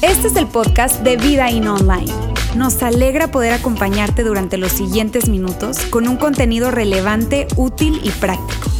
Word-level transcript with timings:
Este 0.00 0.28
es 0.28 0.36
el 0.36 0.46
podcast 0.46 1.00
de 1.02 1.16
Vida 1.16 1.50
In 1.50 1.66
Online. 1.66 2.12
Nos 2.56 2.82
alegra 2.82 3.28
poder 3.28 3.52
acompañarte 3.52 4.22
durante 4.22 4.58
los 4.58 4.72
siguientes 4.72 5.28
minutos 5.28 5.78
con 5.86 6.08
un 6.08 6.16
contenido 6.16 6.70
relevante, 6.70 7.46
útil 7.56 8.00
y 8.02 8.10
práctico. 8.10 8.70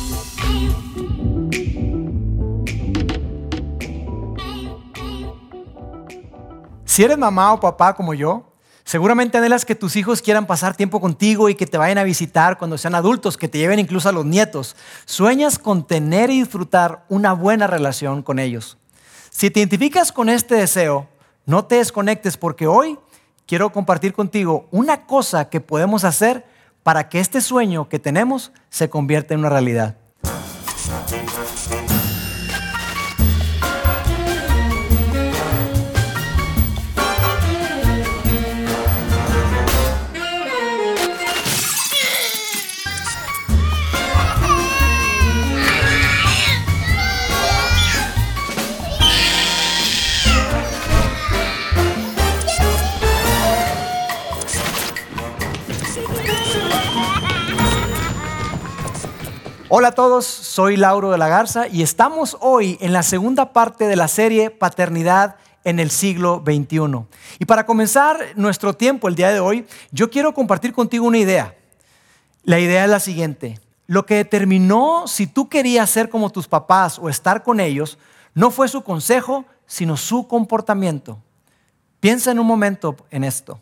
Si 6.84 7.02
eres 7.02 7.18
mamá 7.18 7.52
o 7.52 7.60
papá 7.60 7.94
como 7.94 8.14
yo, 8.14 8.53
seguramente 8.84 9.38
anhelas 9.38 9.64
que 9.64 9.74
tus 9.74 9.96
hijos 9.96 10.22
quieran 10.22 10.46
pasar 10.46 10.76
tiempo 10.76 11.00
contigo 11.00 11.48
y 11.48 11.54
que 11.54 11.66
te 11.66 11.78
vayan 11.78 11.98
a 11.98 12.04
visitar 12.04 12.58
cuando 12.58 12.78
sean 12.78 12.94
adultos, 12.94 13.36
que 13.36 13.48
te 13.48 13.58
lleven 13.58 13.78
incluso 13.78 14.08
a 14.08 14.12
los 14.12 14.24
nietos. 14.24 14.76
Sueñas 15.04 15.58
con 15.58 15.86
tener 15.86 16.30
y 16.30 16.40
disfrutar 16.40 17.04
una 17.08 17.32
buena 17.32 17.66
relación 17.66 18.22
con 18.22 18.38
ellos. 18.38 18.78
Si 19.30 19.50
te 19.50 19.60
identificas 19.60 20.12
con 20.12 20.28
este 20.28 20.54
deseo, 20.54 21.08
no 21.46 21.64
te 21.64 21.76
desconectes 21.76 22.36
porque 22.36 22.66
hoy 22.66 22.98
quiero 23.46 23.72
compartir 23.72 24.12
contigo 24.12 24.68
una 24.70 25.06
cosa 25.06 25.48
que 25.48 25.60
podemos 25.60 26.04
hacer 26.04 26.46
para 26.82 27.08
que 27.08 27.20
este 27.20 27.40
sueño 27.40 27.88
que 27.88 27.98
tenemos 27.98 28.52
se 28.70 28.88
convierta 28.90 29.34
en 29.34 29.40
una 29.40 29.48
realidad. 29.48 29.96
Hola 59.76 59.88
a 59.88 59.92
todos, 59.92 60.24
soy 60.24 60.76
Lauro 60.76 61.10
de 61.10 61.18
la 61.18 61.26
Garza 61.26 61.66
y 61.66 61.82
estamos 61.82 62.36
hoy 62.40 62.78
en 62.80 62.92
la 62.92 63.02
segunda 63.02 63.52
parte 63.52 63.88
de 63.88 63.96
la 63.96 64.06
serie 64.06 64.50
Paternidad 64.50 65.34
en 65.64 65.80
el 65.80 65.90
siglo 65.90 66.44
XXI. 66.46 67.04
Y 67.40 67.44
para 67.44 67.66
comenzar 67.66 68.20
nuestro 68.36 68.74
tiempo 68.74 69.08
el 69.08 69.16
día 69.16 69.30
de 69.30 69.40
hoy, 69.40 69.66
yo 69.90 70.10
quiero 70.10 70.32
compartir 70.32 70.72
contigo 70.72 71.08
una 71.08 71.18
idea. 71.18 71.56
La 72.44 72.60
idea 72.60 72.84
es 72.84 72.90
la 72.90 73.00
siguiente. 73.00 73.58
Lo 73.88 74.06
que 74.06 74.14
determinó 74.14 75.08
si 75.08 75.26
tú 75.26 75.48
querías 75.48 75.90
ser 75.90 76.08
como 76.08 76.30
tus 76.30 76.46
papás 76.46 77.00
o 77.00 77.08
estar 77.08 77.42
con 77.42 77.58
ellos, 77.58 77.98
no 78.32 78.52
fue 78.52 78.68
su 78.68 78.84
consejo, 78.84 79.44
sino 79.66 79.96
su 79.96 80.28
comportamiento. 80.28 81.18
Piensa 81.98 82.30
en 82.30 82.38
un 82.38 82.46
momento 82.46 82.94
en 83.10 83.24
esto. 83.24 83.58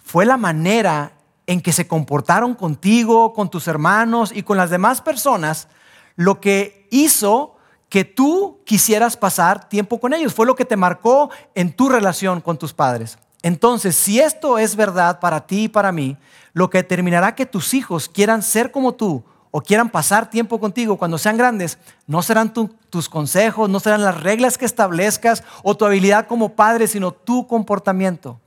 Fue 0.00 0.26
la 0.26 0.36
manera 0.36 1.13
en 1.46 1.60
que 1.60 1.72
se 1.72 1.86
comportaron 1.86 2.54
contigo, 2.54 3.32
con 3.32 3.50
tus 3.50 3.68
hermanos 3.68 4.32
y 4.34 4.42
con 4.42 4.56
las 4.56 4.70
demás 4.70 5.00
personas, 5.00 5.68
lo 6.16 6.40
que 6.40 6.88
hizo 6.90 7.56
que 7.88 8.04
tú 8.04 8.60
quisieras 8.64 9.16
pasar 9.16 9.68
tiempo 9.68 10.00
con 10.00 10.14
ellos. 10.14 10.34
Fue 10.34 10.46
lo 10.46 10.56
que 10.56 10.64
te 10.64 10.76
marcó 10.76 11.30
en 11.54 11.72
tu 11.72 11.88
relación 11.88 12.40
con 12.40 12.58
tus 12.58 12.72
padres. 12.72 13.18
Entonces, 13.42 13.94
si 13.94 14.20
esto 14.20 14.58
es 14.58 14.74
verdad 14.74 15.20
para 15.20 15.46
ti 15.46 15.64
y 15.64 15.68
para 15.68 15.92
mí, 15.92 16.16
lo 16.54 16.70
que 16.70 16.78
determinará 16.78 17.34
que 17.34 17.46
tus 17.46 17.74
hijos 17.74 18.08
quieran 18.08 18.42
ser 18.42 18.70
como 18.70 18.94
tú 18.94 19.22
o 19.50 19.60
quieran 19.60 19.90
pasar 19.90 20.30
tiempo 20.30 20.58
contigo 20.58 20.96
cuando 20.96 21.18
sean 21.18 21.36
grandes, 21.36 21.78
no 22.06 22.22
serán 22.22 22.52
tus 22.52 23.08
consejos, 23.08 23.70
no 23.70 23.78
serán 23.78 24.02
las 24.02 24.20
reglas 24.20 24.58
que 24.58 24.64
establezcas 24.64 25.44
o 25.62 25.76
tu 25.76 25.84
habilidad 25.84 26.26
como 26.26 26.56
padre, 26.56 26.88
sino 26.88 27.12
tu 27.12 27.46
comportamiento. 27.46 28.40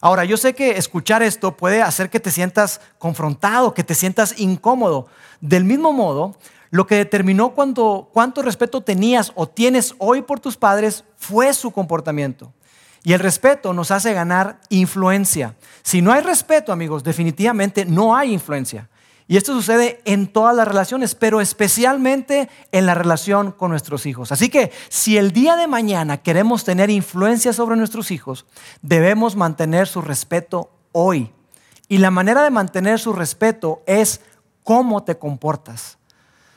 Ahora, 0.00 0.24
yo 0.24 0.36
sé 0.36 0.54
que 0.54 0.78
escuchar 0.78 1.22
esto 1.22 1.56
puede 1.56 1.82
hacer 1.82 2.08
que 2.08 2.20
te 2.20 2.30
sientas 2.30 2.80
confrontado, 2.98 3.74
que 3.74 3.84
te 3.84 3.94
sientas 3.94 4.38
incómodo. 4.38 5.08
Del 5.40 5.64
mismo 5.64 5.92
modo, 5.92 6.36
lo 6.70 6.86
que 6.86 6.94
determinó 6.94 7.50
cuánto 7.50 8.42
respeto 8.42 8.80
tenías 8.80 9.32
o 9.34 9.46
tienes 9.46 9.94
hoy 9.98 10.22
por 10.22 10.40
tus 10.40 10.56
padres 10.56 11.04
fue 11.18 11.52
su 11.52 11.70
comportamiento. 11.70 12.52
Y 13.02 13.12
el 13.12 13.20
respeto 13.20 13.72
nos 13.72 13.90
hace 13.90 14.12
ganar 14.12 14.60
influencia. 14.68 15.54
Si 15.82 16.00
no 16.00 16.12
hay 16.12 16.22
respeto, 16.22 16.72
amigos, 16.72 17.02
definitivamente 17.02 17.84
no 17.84 18.14
hay 18.14 18.32
influencia. 18.32 18.88
Y 19.30 19.36
esto 19.36 19.54
sucede 19.54 20.00
en 20.06 20.26
todas 20.26 20.56
las 20.56 20.66
relaciones, 20.66 21.14
pero 21.14 21.40
especialmente 21.40 22.48
en 22.72 22.84
la 22.84 22.94
relación 22.94 23.52
con 23.52 23.70
nuestros 23.70 24.04
hijos. 24.04 24.32
Así 24.32 24.48
que 24.48 24.72
si 24.88 25.18
el 25.18 25.30
día 25.30 25.54
de 25.54 25.68
mañana 25.68 26.16
queremos 26.16 26.64
tener 26.64 26.90
influencia 26.90 27.52
sobre 27.52 27.76
nuestros 27.76 28.10
hijos, 28.10 28.44
debemos 28.82 29.36
mantener 29.36 29.86
su 29.86 30.02
respeto 30.02 30.72
hoy. 30.90 31.30
Y 31.86 31.98
la 31.98 32.10
manera 32.10 32.42
de 32.42 32.50
mantener 32.50 32.98
su 32.98 33.12
respeto 33.12 33.84
es 33.86 34.20
cómo 34.64 35.04
te 35.04 35.16
comportas. 35.16 35.98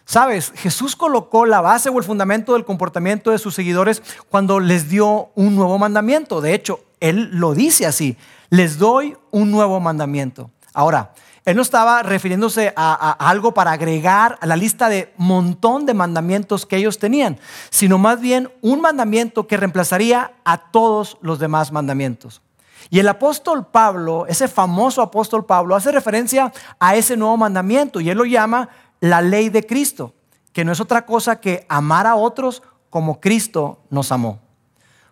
Sabes, 0.03 0.51
Jesús 0.55 0.95
colocó 0.95 1.45
la 1.45 1.61
base 1.61 1.89
o 1.89 1.99
el 1.99 2.03
fundamento 2.03 2.53
del 2.53 2.65
comportamiento 2.65 3.29
de 3.29 3.37
sus 3.37 3.53
seguidores 3.53 4.01
cuando 4.31 4.59
les 4.59 4.89
dio 4.89 5.29
un 5.35 5.55
nuevo 5.55 5.77
mandamiento. 5.77 6.41
De 6.41 6.55
hecho, 6.55 6.79
Él 6.99 7.29
lo 7.33 7.53
dice 7.53 7.85
así, 7.85 8.17
les 8.49 8.79
doy 8.79 9.15
un 9.29 9.51
nuevo 9.51 9.79
mandamiento. 9.79 10.49
Ahora, 10.73 11.13
él 11.45 11.57
no 11.57 11.61
estaba 11.61 12.03
refiriéndose 12.03 12.73
a, 12.75 13.11
algo 13.29 13.53
para 13.53 13.71
agregar 13.71 14.37
a 14.41 14.45
la 14.45 14.55
lista 14.55 14.87
de 14.87 15.13
montón 15.17 15.85
de 15.85 15.93
mandamientos 15.93 16.65
que 16.65 16.77
ellos 16.77 16.99
tenían, 16.99 17.37
sino 17.69 17.97
más 17.97 18.21
bien 18.21 18.49
un 18.61 18.79
mandamiento 18.79 19.45
que 19.45 19.57
reemplazaría 19.57 20.33
a 20.45 20.71
todos 20.71 21.17
los 21.21 21.39
demás 21.39 21.71
mandamientos. 21.71 22.41
Y 22.89 22.99
el 22.99 23.07
apóstol 23.07 23.67
Pablo, 23.67 24.25
ese 24.27 24.47
famoso 24.47 25.01
apóstol 25.01 25.45
Pablo, 25.45 25.75
hace 25.75 25.91
referencia 25.91 26.53
a 26.79 26.95
ese 26.95 27.17
nuevo 27.17 27.35
mandamiento 27.37 27.99
y 27.99 28.09
él 28.09 28.17
lo 28.17 28.25
llama 28.25 28.69
la 28.99 29.21
ley 29.21 29.49
de 29.49 29.65
Cristo, 29.65 30.13
que 30.53 30.63
no 30.63 30.71
es 30.71 30.79
otra 30.79 31.05
cosa 31.05 31.41
que 31.41 31.65
amar 31.67 32.07
a 32.07 32.15
otros 32.15 32.63
como 32.89 33.19
Cristo 33.19 33.81
nos 33.89 34.11
amó. 34.11 34.42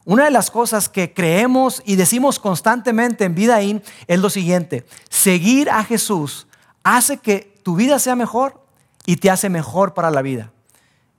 Una 0.06 0.26
de 0.26 0.32
las 0.32 0.50
cosas 0.50 0.90
que 0.90 1.14
creemos 1.14 1.82
y 1.86 1.96
decimos 1.96 2.40
constantemente 2.40 3.26
en 3.26 3.36
Vidaín 3.36 3.84
es 4.08 4.20
lo 4.20 4.30
siguiente, 4.30 4.86
seguir 5.10 5.70
a 5.70 5.84
Jesús 5.84 6.48
hace 6.84 7.18
que 7.18 7.60
tu 7.64 7.76
vida 7.76 8.00
sea 8.00 8.16
mejor 8.16 8.66
y 9.06 9.18
te 9.18 9.30
hace 9.30 9.50
mejor 9.50 9.94
para 9.94 10.10
la 10.10 10.22
vida. 10.22 10.52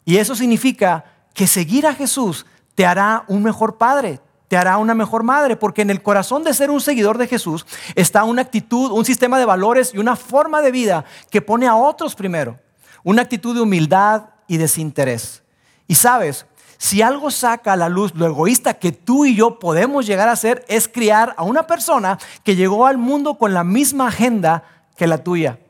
Y 0.05 0.17
eso 0.17 0.35
significa 0.35 1.05
que 1.33 1.47
seguir 1.47 1.87
a 1.87 1.95
Jesús 1.95 2.47
te 2.75 2.85
hará 2.85 3.25
un 3.29 3.43
mejor 3.43 3.79
padre, 3.79 4.21
te 4.49 4.57
hará 4.57 4.77
una 4.79 4.95
mejor 4.95 5.23
madre, 5.23 5.57
porque 5.57 5.83
en 5.83 5.91
el 5.91 6.03
corazón 6.03 6.43
de 6.43 6.53
ser 6.53 6.71
un 6.71 6.81
seguidor 6.81 7.19
de 7.19 7.29
Jesús 7.29 7.65
está 7.95 8.25
una 8.25 8.43
actitud, 8.43 8.91
un 8.91 9.05
sistema 9.05 9.39
de 9.39 9.45
valores 9.45 9.95
y 9.95 9.99
una 9.99 10.17
forma 10.17 10.61
de 10.61 10.73
vida 10.73 11.05
que 11.31 11.41
pone 11.41 11.67
a 11.67 11.77
otros 11.77 12.15
primero, 12.15 12.59
una 13.05 13.23
actitud 13.23 13.55
de 13.55 13.63
humildad 13.63 14.25
y 14.49 14.57
desinterés. 14.57 15.43
Y 15.87 15.95
sabes, 15.95 16.47
si 16.83 17.01
algo 17.01 17.31
saca 17.31 17.75
a 17.75 17.77
la 17.77 17.89
luz 17.89 18.13
lo 18.17 18.27
egoísta 18.27 18.75
que 18.75 18.91
tú 18.91 19.25
y 19.25 19.37
yo 19.37 19.61
podemos 19.61 20.05
llegar 20.05 20.29
a 20.29 20.35
ser, 20.35 20.65
es 20.67 20.89
criar 20.89 21.33
a 21.37 21.45
una 21.45 21.69
persona 21.69 22.19
que 22.43 22.57
llegó 22.57 22.89
al 22.89 22.99
mundo 22.99 23.39
con 23.39 23.55
la 23.55 23.63
misma 23.63 24.09
agenda 24.09 24.65
que 24.97 25.07
la 25.07 25.19
tuya. 25.19 25.61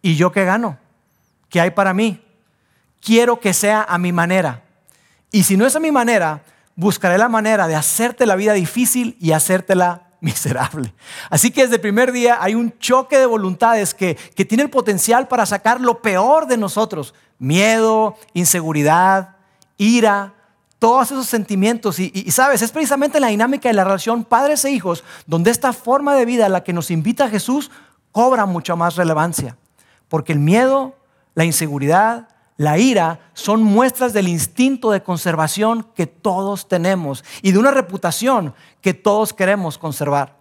¿Y 0.00 0.16
yo 0.16 0.32
qué 0.32 0.46
gano? 0.46 0.78
¿Qué 1.50 1.60
hay 1.60 1.72
para 1.72 1.92
mí? 1.92 2.24
Quiero 3.02 3.38
que 3.38 3.52
sea 3.52 3.82
a 3.86 3.98
mi 3.98 4.12
manera. 4.12 4.64
Y 5.30 5.42
si 5.42 5.58
no 5.58 5.66
es 5.66 5.76
a 5.76 5.80
mi 5.80 5.92
manera, 5.92 6.42
buscaré 6.74 7.18
la 7.18 7.28
manera 7.28 7.68
de 7.68 7.74
hacerte 7.74 8.24
la 8.24 8.34
vida 8.34 8.54
difícil 8.54 9.18
y 9.20 9.32
hacértela 9.32 10.08
miserable. 10.22 10.94
Así 11.28 11.50
que 11.50 11.64
desde 11.64 11.74
el 11.74 11.82
primer 11.82 12.12
día 12.12 12.38
hay 12.40 12.54
un 12.54 12.78
choque 12.78 13.18
de 13.18 13.26
voluntades 13.26 13.92
que, 13.92 14.14
que 14.14 14.46
tiene 14.46 14.62
el 14.62 14.70
potencial 14.70 15.28
para 15.28 15.44
sacar 15.44 15.82
lo 15.82 16.00
peor 16.00 16.46
de 16.46 16.56
nosotros. 16.56 17.12
Miedo, 17.38 18.16
inseguridad, 18.32 19.36
ira, 19.80 20.34
todos 20.78 21.10
esos 21.10 21.26
sentimientos. 21.26 21.98
Y, 21.98 22.30
sabes, 22.30 22.62
es 22.62 22.70
precisamente 22.70 23.18
la 23.18 23.28
dinámica 23.28 23.68
de 23.68 23.74
la 23.74 23.84
relación 23.84 24.24
padres 24.24 24.64
e 24.64 24.70
hijos, 24.70 25.04
donde 25.26 25.50
esta 25.50 25.72
forma 25.72 26.14
de 26.14 26.26
vida 26.26 26.46
a 26.46 26.50
la 26.50 26.62
que 26.62 26.72
nos 26.72 26.90
invita 26.90 27.28
Jesús 27.28 27.70
cobra 28.12 28.46
mucha 28.46 28.76
más 28.76 28.96
relevancia. 28.96 29.56
Porque 30.08 30.32
el 30.32 30.38
miedo, 30.38 30.96
la 31.34 31.44
inseguridad, 31.44 32.28
la 32.56 32.76
ira 32.76 33.20
son 33.32 33.62
muestras 33.62 34.12
del 34.12 34.28
instinto 34.28 34.90
de 34.90 35.02
conservación 35.02 35.86
que 35.94 36.06
todos 36.06 36.68
tenemos 36.68 37.24
y 37.40 37.52
de 37.52 37.58
una 37.58 37.70
reputación 37.70 38.54
que 38.82 38.92
todos 38.92 39.32
queremos 39.32 39.78
conservar. 39.78 40.36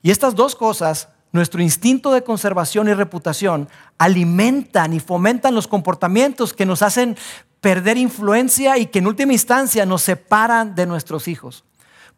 Y 0.00 0.10
estas 0.10 0.34
dos 0.34 0.56
cosas, 0.56 1.08
nuestro 1.32 1.60
instinto 1.60 2.12
de 2.12 2.24
conservación 2.24 2.88
y 2.88 2.94
reputación, 2.94 3.68
alimentan 3.98 4.94
y 4.94 5.00
fomentan 5.00 5.54
los 5.54 5.68
comportamientos 5.68 6.54
que 6.54 6.64
nos 6.64 6.80
hacen 6.80 7.18
perder 7.60 7.96
influencia 7.96 8.78
y 8.78 8.86
que 8.86 9.00
en 9.00 9.06
última 9.06 9.32
instancia 9.32 9.86
nos 9.86 10.02
separan 10.02 10.74
de 10.74 10.86
nuestros 10.86 11.28
hijos. 11.28 11.64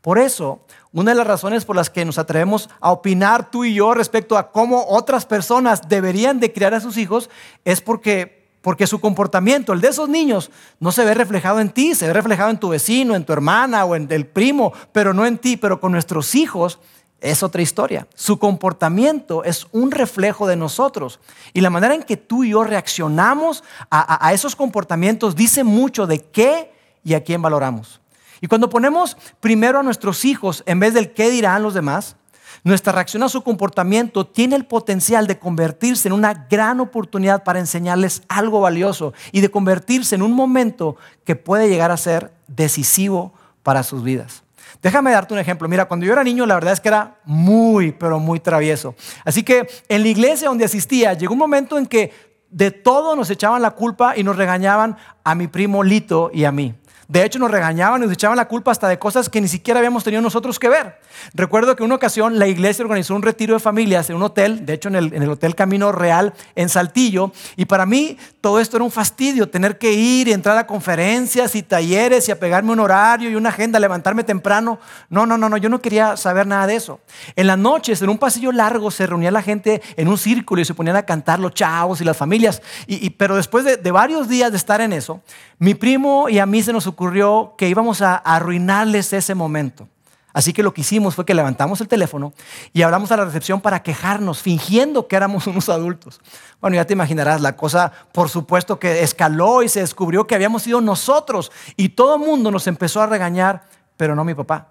Por 0.00 0.18
eso, 0.18 0.64
una 0.92 1.10
de 1.10 1.16
las 1.16 1.26
razones 1.26 1.64
por 1.64 1.76
las 1.76 1.90
que 1.90 2.04
nos 2.04 2.18
atrevemos 2.18 2.70
a 2.80 2.90
opinar 2.90 3.50
tú 3.50 3.64
y 3.64 3.74
yo 3.74 3.92
respecto 3.92 4.38
a 4.38 4.50
cómo 4.50 4.86
otras 4.88 5.26
personas 5.26 5.88
deberían 5.88 6.40
de 6.40 6.52
criar 6.52 6.72
a 6.74 6.80
sus 6.80 6.96
hijos 6.96 7.28
es 7.64 7.80
porque 7.80 8.40
porque 8.62 8.86
su 8.86 9.00
comportamiento, 9.00 9.72
el 9.72 9.80
de 9.80 9.88
esos 9.88 10.08
niños, 10.10 10.50
no 10.80 10.92
se 10.92 11.04
ve 11.04 11.14
reflejado 11.14 11.60
en 11.60 11.70
ti, 11.70 11.94
se 11.94 12.06
ve 12.06 12.12
reflejado 12.12 12.50
en 12.50 12.58
tu 12.58 12.68
vecino, 12.68 13.14
en 13.14 13.24
tu 13.24 13.32
hermana 13.32 13.86
o 13.86 13.96
en 13.96 14.06
el 14.10 14.26
primo, 14.26 14.74
pero 14.92 15.14
no 15.14 15.24
en 15.24 15.38
ti, 15.38 15.56
pero 15.56 15.80
con 15.80 15.92
nuestros 15.92 16.34
hijos 16.34 16.78
es 17.20 17.42
otra 17.42 17.62
historia. 17.62 18.06
Su 18.14 18.38
comportamiento 18.38 19.44
es 19.44 19.66
un 19.72 19.90
reflejo 19.90 20.46
de 20.46 20.56
nosotros. 20.56 21.20
Y 21.52 21.60
la 21.60 21.70
manera 21.70 21.94
en 21.94 22.02
que 22.02 22.16
tú 22.16 22.44
y 22.44 22.50
yo 22.50 22.64
reaccionamos 22.64 23.62
a, 23.90 24.32
esos 24.32 24.56
comportamientos 24.56 25.36
dice 25.36 25.64
mucho 25.64 26.06
de 26.06 26.20
qué 26.20 26.72
y 27.04 27.14
a 27.14 27.22
quién 27.22 27.42
valoramos. 27.42 28.00
Y 28.40 28.46
cuando 28.46 28.70
ponemos 28.70 29.16
primero 29.40 29.80
a 29.80 29.82
nuestros 29.82 30.24
hijos 30.24 30.62
en 30.66 30.80
vez 30.80 30.94
del 30.94 31.12
qué 31.12 31.30
dirán 31.30 31.62
los 31.62 31.74
demás, 31.74 32.16
nuestra 32.64 32.92
reacción 32.92 33.22
a 33.22 33.28
su 33.28 33.42
comportamiento 33.42 34.26
tiene 34.26 34.56
el 34.56 34.66
potencial 34.66 35.26
de 35.26 35.38
convertirse 35.38 36.08
en 36.08 36.14
una 36.14 36.46
gran 36.50 36.80
oportunidad 36.80 37.44
para 37.44 37.58
enseñarles 37.58 38.22
algo 38.28 38.60
valioso 38.60 39.14
y 39.32 39.40
de 39.40 39.50
convertirse 39.50 40.14
en 40.14 40.22
un 40.22 40.32
momento 40.32 40.96
que 41.24 41.36
puede 41.36 41.68
llegar 41.68 41.90
a 41.90 41.96
ser 41.96 42.32
decisivo 42.48 43.32
para 43.62 43.82
sus 43.82 44.02
vidas. 44.02 44.42
Déjame 44.82 45.10
darte 45.12 45.34
un 45.34 45.40
ejemplo. 45.40 45.68
Mira, 45.68 45.86
cuando 45.86 46.06
yo 46.06 46.12
era 46.12 46.24
niño, 46.24 46.46
la 46.46 46.54
verdad 46.54 46.72
es 46.72 46.80
que 46.80 46.88
era 46.88 47.18
muy, 47.24 47.92
pero 47.92 48.18
muy 48.18 48.40
travieso. 48.40 48.94
Así 49.24 49.42
que 49.42 49.68
en 49.88 50.02
la 50.02 50.08
iglesia 50.08 50.48
donde 50.48 50.64
asistía, 50.64 51.12
llegó 51.12 51.34
un 51.34 51.38
momento 51.38 51.76
en 51.76 51.86
que 51.86 52.12
de 52.48 52.70
todo 52.70 53.14
nos 53.14 53.30
echaban 53.30 53.62
la 53.62 53.72
culpa 53.72 54.16
y 54.16 54.24
nos 54.24 54.36
regañaban 54.36 54.96
a 55.22 55.34
mi 55.34 55.46
primo 55.46 55.82
Lito 55.82 56.30
y 56.32 56.44
a 56.44 56.52
mí. 56.52 56.74
De 57.10 57.24
hecho, 57.24 57.40
nos 57.40 57.50
regañaban 57.50 58.00
y 58.00 58.04
nos 58.04 58.12
echaban 58.12 58.36
la 58.36 58.46
culpa 58.46 58.70
hasta 58.70 58.86
de 58.86 58.96
cosas 58.96 59.28
que 59.28 59.40
ni 59.40 59.48
siquiera 59.48 59.80
habíamos 59.80 60.04
tenido 60.04 60.22
nosotros 60.22 60.60
que 60.60 60.68
ver. 60.68 61.00
Recuerdo 61.34 61.74
que 61.74 61.82
una 61.82 61.96
ocasión 61.96 62.38
la 62.38 62.46
iglesia 62.46 62.84
organizó 62.84 63.16
un 63.16 63.22
retiro 63.22 63.54
de 63.54 63.58
familias 63.58 64.08
en 64.10 64.14
un 64.14 64.22
hotel, 64.22 64.64
de 64.64 64.74
hecho 64.74 64.90
en 64.90 64.94
el, 64.94 65.28
Hotel 65.28 65.56
Camino 65.56 65.90
Real 65.90 66.32
en 66.54 66.68
Saltillo, 66.68 67.32
y 67.56 67.64
para 67.64 67.84
mí 67.84 68.16
todo 68.40 68.60
esto 68.60 68.76
era 68.76 68.84
un 68.84 68.92
fastidio, 68.92 69.48
tener 69.48 69.76
que 69.76 69.92
ir 69.92 70.28
y 70.28 70.32
entrar 70.32 70.56
a 70.56 70.68
conferencias 70.68 71.56
y 71.56 71.64
talleres 71.64 72.28
y 72.28 72.30
apegarme 72.30 72.70
un 72.70 72.78
horario 72.78 73.28
y 73.28 73.34
una 73.34 73.48
agenda, 73.48 73.80
levantarme 73.80 74.22
temprano. 74.22 74.78
No, 75.08 75.26
no, 75.26 75.36
no, 75.36 75.48
no, 75.48 75.56
yo 75.56 75.68
no 75.68 75.80
quería 75.80 76.16
saber 76.16 76.46
nada 76.46 76.68
de 76.68 76.76
eso. 76.76 77.00
En 77.34 77.48
las 77.48 77.58
noches, 77.58 78.00
en 78.02 78.08
un 78.08 78.18
pasillo 78.18 78.52
largo, 78.52 78.88
se 78.92 79.08
reunía 79.08 79.32
la 79.32 79.42
gente 79.42 79.82
en 79.96 80.06
un 80.06 80.16
círculo 80.16 80.62
y 80.62 80.64
se 80.64 80.74
ponían 80.74 80.94
a 80.94 81.02
cantar 81.02 81.40
los 81.40 81.54
chavos 81.54 82.00
y 82.00 82.04
las 82.04 82.16
familias. 82.16 82.62
Y, 82.86 83.10
pero 83.10 83.34
después 83.34 83.64
de, 83.64 83.78
de 83.78 83.90
varios 83.90 84.28
días 84.28 84.52
de 84.52 84.58
estar 84.58 84.80
en 84.80 84.92
eso, 84.92 85.22
mi 85.60 85.74
primo 85.74 86.30
y 86.30 86.38
a 86.38 86.46
mí 86.46 86.62
se 86.62 86.72
nos 86.72 86.86
ocurrió 86.86 87.54
que 87.58 87.68
íbamos 87.68 88.00
a 88.00 88.16
arruinarles 88.16 89.12
ese 89.12 89.34
momento. 89.34 89.86
Así 90.32 90.54
que 90.54 90.62
lo 90.62 90.72
que 90.72 90.80
hicimos 90.80 91.14
fue 91.14 91.26
que 91.26 91.34
levantamos 91.34 91.82
el 91.82 91.88
teléfono 91.88 92.32
y 92.72 92.80
hablamos 92.80 93.12
a 93.12 93.18
la 93.18 93.26
recepción 93.26 93.60
para 93.60 93.82
quejarnos, 93.82 94.40
fingiendo 94.40 95.06
que 95.06 95.16
éramos 95.16 95.46
unos 95.46 95.68
adultos. 95.68 96.18
Bueno, 96.62 96.76
ya 96.76 96.86
te 96.86 96.94
imaginarás, 96.94 97.42
la 97.42 97.56
cosa 97.56 97.92
por 98.12 98.30
supuesto 98.30 98.78
que 98.78 99.02
escaló 99.02 99.62
y 99.62 99.68
se 99.68 99.80
descubrió 99.80 100.26
que 100.26 100.34
habíamos 100.34 100.62
sido 100.62 100.80
nosotros 100.80 101.52
y 101.76 101.90
todo 101.90 102.14
el 102.14 102.22
mundo 102.22 102.50
nos 102.50 102.66
empezó 102.66 103.02
a 103.02 103.06
regañar, 103.06 103.64
pero 103.98 104.14
no 104.14 104.24
mi 104.24 104.34
papá. 104.34 104.68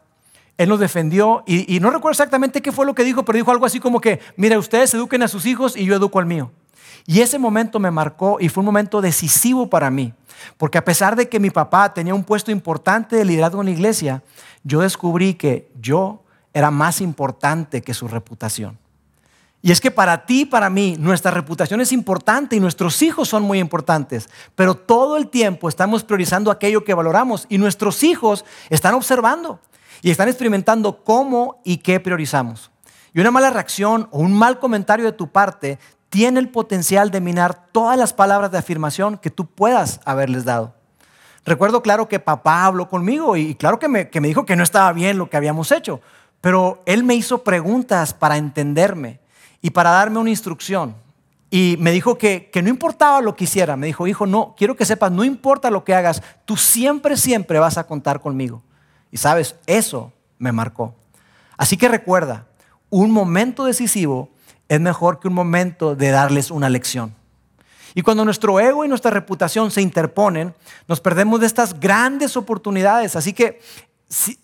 Él 0.57 0.69
nos 0.69 0.79
defendió 0.79 1.43
y, 1.45 1.79
no 1.79 1.91
recuerdo 1.91 2.13
exactamente 2.13 2.63
qué 2.63 2.71
fue 2.71 2.87
lo 2.87 2.95
que 2.95 3.03
dijo, 3.03 3.23
pero 3.23 3.37
dijo 3.37 3.51
algo 3.51 3.67
así 3.67 3.79
como 3.79 4.01
que, 4.01 4.19
mire, 4.37 4.57
ustedes 4.57 4.91
eduquen 4.95 5.21
a 5.21 5.27
sus 5.27 5.45
hijos 5.45 5.77
y 5.77 5.85
yo 5.85 5.95
educo 5.95 6.17
al 6.17 6.25
mío. 6.25 6.51
Y 7.05 7.21
ese 7.21 7.37
momento 7.37 7.79
me 7.79 7.91
marcó 7.91 8.37
y 8.39 8.49
fue 8.49 8.61
un 8.61 8.65
momento 8.65 9.01
decisivo 9.01 9.69
para 9.69 9.91
mí. 9.91 10.13
Porque 10.57 10.77
a 10.77 10.85
pesar 10.85 11.15
de 11.15 11.29
que 11.29 11.39
mi 11.39 11.49
papá 11.49 11.93
tenía 11.93 12.13
un 12.13 12.23
puesto 12.23 12.51
importante 12.51 13.15
de 13.15 13.25
liderazgo 13.25 13.61
en 13.61 13.67
la 13.67 13.73
iglesia, 13.73 14.23
yo 14.63 14.81
descubrí 14.81 15.33
que 15.33 15.71
yo 15.79 16.23
era 16.53 16.71
más 16.71 17.01
importante 17.01 17.81
que 17.81 17.93
su 17.93 18.07
reputación. 18.07 18.77
Y 19.61 19.71
es 19.71 19.81
que 19.81 19.91
para 19.91 20.25
ti 20.25 20.45
para 20.45 20.69
mí 20.69 20.95
nuestra 20.97 21.31
reputación 21.31 21.81
es 21.81 21.91
importante 21.91 22.55
y 22.55 22.59
nuestros 22.59 23.01
hijos 23.01 23.27
son 23.27 23.43
muy 23.43 23.59
importantes, 23.59 24.29
pero 24.55 24.75
todo 24.75 25.17
el 25.17 25.27
tiempo 25.27 25.67
estamos 25.67 26.03
priorizando 26.03 26.49
aquello 26.49 26.85
que 26.85 26.93
valoramos 26.93 27.45
y 27.49 27.57
nuestros 27.57 28.03
hijos 28.03 28.45
están 28.69 28.93
observando 28.93 29.59
y 30.01 30.11
están 30.11 30.29
experimentando 30.29 31.03
cómo 31.03 31.61
y 31.65 31.77
qué 31.77 31.99
priorizamos. 31.99 32.71
Y 33.13 33.19
una 33.19 33.31
mala 33.31 33.49
reacción 33.49 34.07
o 34.11 34.19
un 34.19 34.33
mal 34.33 34.59
comentario 34.59 35.05
de 35.05 35.11
tu 35.11 35.27
parte 35.27 35.77
tiene 36.09 36.39
el 36.39 36.49
potencial 36.49 37.11
de 37.11 37.21
minar 37.21 37.67
todas 37.71 37.97
las 37.97 38.13
palabras 38.13 38.51
de 38.51 38.57
afirmación 38.57 39.17
que 39.17 39.29
tú 39.29 39.45
puedas 39.45 40.01
haberles 40.05 40.43
dado. 40.45 40.73
Recuerdo 41.45 41.81
claro 41.81 42.07
que 42.07 42.19
papá 42.19 42.65
habló 42.65 42.89
conmigo 42.89 43.37
y 43.37 43.55
claro 43.55 43.79
que 43.79 43.87
me, 43.87 44.05
dijo 44.05 44.45
que 44.45 44.55
no 44.55 44.63
estaba 44.63 44.91
bien 44.93 45.17
lo 45.17 45.29
que 45.29 45.37
habíamos 45.37 45.71
hecho, 45.71 46.01
pero 46.41 46.81
él 46.85 47.03
me 47.03 47.15
hizo 47.15 47.43
preguntas 47.43 48.13
para 48.13 48.37
entenderme 48.37 49.19
y 49.61 49.69
para 49.69 49.91
darme 49.91 50.19
una 50.19 50.29
instrucción. 50.29 50.95
Y 51.51 51.77
me 51.79 51.91
dijo 51.91 52.17
que, 52.17 52.49
que 52.51 52.61
no 52.61 52.69
importaba 52.69 53.21
lo 53.21 53.35
que 53.35 53.45
hiciera, 53.45 53.75
me 53.75 53.87
dijo, 53.87 54.05
hijo, 54.05 54.27
no, 54.27 54.53
quiero 54.55 54.75
que 54.75 54.85
sepas, 54.85 55.11
no 55.11 55.23
importa 55.23 55.71
lo 55.71 55.83
que 55.83 55.95
hagas, 55.95 56.21
tú 56.45 56.55
siempre, 56.55 57.17
siempre 57.17 57.57
vas 57.57 57.77
a 57.77 57.85
contar 57.85 58.21
conmigo. 58.21 58.61
Y 59.11 59.17
sabes, 59.17 59.55
eso 59.65 60.13
me 60.37 60.51
marcó. 60.51 60.93
Así 61.57 61.77
que 61.77 61.89
recuerda, 61.89 62.45
un 62.89 63.11
momento 63.11 63.65
decisivo 63.65 64.29
es 64.69 64.79
mejor 64.79 65.19
que 65.19 65.27
un 65.27 65.33
momento 65.33 65.95
de 65.95 66.11
darles 66.11 66.51
una 66.51 66.69
lección. 66.69 67.15
Y 67.95 68.03
cuando 68.03 68.23
nuestro 68.23 68.59
ego 68.59 68.85
y 68.85 68.87
nuestra 68.87 69.11
reputación 69.11 69.71
se 69.71 69.81
interponen, 69.81 70.53
nos 70.87 71.01
perdemos 71.01 71.39
de 71.39 71.47
estas 71.47 71.77
grandes 71.79 72.37
oportunidades. 72.37 73.15
Así 73.15 73.33
que 73.33 73.59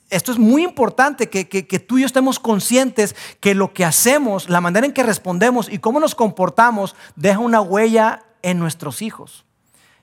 esto 0.10 0.32
es 0.32 0.40
muy 0.40 0.64
importante, 0.64 1.30
que, 1.30 1.80
tú 1.80 1.98
y 1.98 2.02
yo 2.02 2.08
estemos 2.08 2.40
conscientes 2.40 3.16
que 3.40 3.56
lo 3.56 3.72
que 3.72 3.86
hacemos, 3.86 4.50
la 4.50 4.62
manera 4.62 4.86
en 4.86 4.94
que 4.94 5.04
respondemos 5.04 5.72
y 5.72 5.78
cómo 5.78 6.00
nos 6.00 6.16
comportamos, 6.16 6.96
deja 7.16 7.40
una 7.40 7.62
huella 7.62 8.24
en 8.42 8.60
nuestros 8.60 9.02
hijos. 9.02 9.46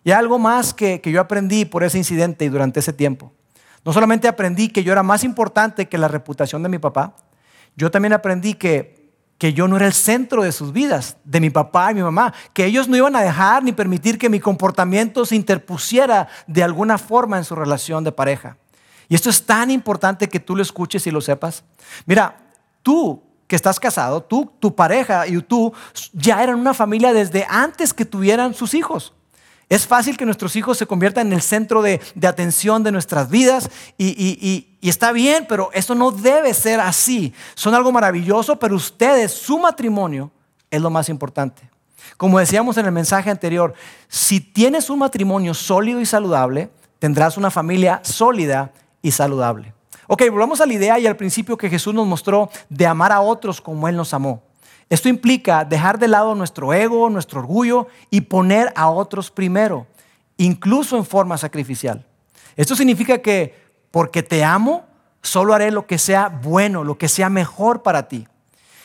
Y 0.05 0.13
algo 0.13 0.39
más 0.39 0.73
que 0.73 1.01
yo 1.05 1.21
aprendí 1.21 1.65
por 1.65 1.83
ese 1.83 1.99
incidente 1.99 2.45
y 2.45 2.49
durante 2.49 2.81
ese 2.81 2.93
tiempo. 2.93 3.33
No 3.85 3.93
solamente 3.93 4.29
aprendí 4.29 4.69
que 4.69 4.85
yo 4.85 4.93
era 4.93 5.03
más 5.03 5.25
importante 5.25 5.89
que 5.89 5.99
la 5.99 6.09
reputación 6.09 6.63
de 6.63 6.69
mi 6.69 6.79
papá, 6.79 7.17
yo 7.77 7.91
también 7.91 8.13
aprendí 8.13 8.55
que 8.55 9.02
que 9.43 9.55
yo 9.55 9.67
no 9.67 9.75
era 9.75 9.89
el 9.89 9.93
centro 9.93 10.45
de 10.45 10.53
sus 10.53 10.73
vidas, 10.73 11.17
de 11.25 11.41
mi 11.41 11.51
papá 11.51 11.91
y 11.91 11.97
mi 11.97 12.03
mamá, 12.03 12.33
que 12.53 12.65
ellos 12.65 12.87
no 12.87 12.97
iban 12.97 13.17
a 13.17 13.23
dejar 13.23 13.65
ni 13.65 13.73
permitir 13.73 14.17
que 14.17 14.29
mi 14.29 14.39
comportamiento 14.39 15.27
se 15.27 15.35
interpusiera 15.35 16.29
de 16.47 16.63
alguna 16.63 16.97
forma 16.97 17.39
en 17.39 17.45
su 17.45 17.57
relación 17.57 18.05
de 18.05 18.13
pareja. 18.13 18.57
Y 19.09 19.17
esto 19.17 19.31
es 19.31 19.45
tan 19.45 19.73
importante 19.73 20.29
que 20.29 20.39
tú 20.39 20.55
lo 20.55 20.63
escuches 20.63 21.09
y 21.09 21.11
lo 21.11 21.21
sepas. 21.21 21.65
Mira, 22.07 22.37
tú 22.85 23.21
que 23.49 23.57
estás 23.57 23.81
casado, 23.81 24.23
tú, 24.23 24.49
tu 24.61 24.77
pareja 24.77 25.27
y 25.27 25.43
tú 25.43 25.73
ya 26.13 26.41
eran 26.45 26.61
una 26.61 26.73
familia 26.73 27.13
desde 27.13 27.45
antes 27.49 27.93
que 27.93 28.05
tuvieran 28.05 28.55
sus 28.55 28.75
hijos. 28.75 29.13
Es 29.73 29.87
fácil 29.87 30.19
que 30.19 30.27
nuestros 30.27 30.55
hijos 30.55 30.77
se 30.77 30.85
conviertan 30.85 31.29
en 31.29 31.33
el 31.33 31.41
centro 31.41 31.81
de, 31.81 31.99
atención 32.29 32.83
de 32.83 32.93
nuestras 32.93 33.31
vidas 33.31 33.71
y, 33.97 34.77
está 34.83 35.13
bien, 35.13 35.47
pero 35.49 35.71
eso 35.73 35.95
no 35.95 36.11
debe 36.11 36.53
ser 36.53 36.79
así. 36.79 37.33
Son 37.55 37.75
algo 37.75 37.91
maravilloso, 37.91 38.59
pero 38.59 38.77
ustedes, 38.77 39.33
su 39.33 39.59
matrimonio, 39.59 40.31
es 40.71 40.79
lo 40.79 40.91
más 40.91 41.09
importante. 41.09 41.63
Como 42.19 42.39
decíamos 42.39 42.77
en 42.77 42.85
el 42.85 42.93
mensaje 42.93 43.31
anterior, 43.31 43.73
si 44.09 44.41
tienes 44.41 44.91
un 44.91 44.99
matrimonio 44.99 45.55
sólido 45.55 46.03
y 46.03 46.05
saludable, 46.05 46.69
tendrás 46.99 47.39
una 47.39 47.51
familia 47.51 48.03
sólida 48.05 48.73
y 49.01 49.11
saludable. 49.11 49.73
Ok, 50.07 50.25
volvamos 50.31 50.61
a 50.61 50.67
la 50.67 50.75
idea 50.75 50.99
y 50.99 51.07
al 51.07 51.17
principio 51.17 51.57
que 51.57 51.71
Jesús 51.71 51.95
nos 51.95 52.07
mostró 52.07 52.51
de 52.69 52.87
amar 52.87 53.11
a 53.11 53.23
otros 53.23 53.59
como 53.59 53.89
Él 53.89 53.97
nos 53.97 54.13
amó. 54.13 54.43
Esto 54.93 55.09
implica 55.09 55.65
dejar 55.65 55.99
de 55.99 56.07
lado 56.07 56.35
nuestro 56.35 56.75
ego, 56.75 57.09
nuestro 57.09 57.41
orgullo 57.41 57.87
y 58.11 58.21
poner 58.21 58.75
a 58.77 58.91
otros 58.91 59.31
primero, 59.31 59.87
incluso 60.37 60.99
en 60.99 61.07
forma 61.07 61.39
sacrificial. 61.39 62.05
Esto 62.57 62.77
significa 62.77 63.17
que 63.23 63.59
porque 63.91 64.23
te 64.23 64.45
amo, 64.45 64.85
solo 65.23 65.55
haré 65.55 65.71
lo 65.71 65.87
que 65.87 65.97
sea 65.97 66.29
bueno, 66.29 66.85
lo 66.85 66.99
que 66.99 67.09
sea 67.09 67.31
mejor 67.31 67.83
para 67.83 68.07
ti. 68.07 68.29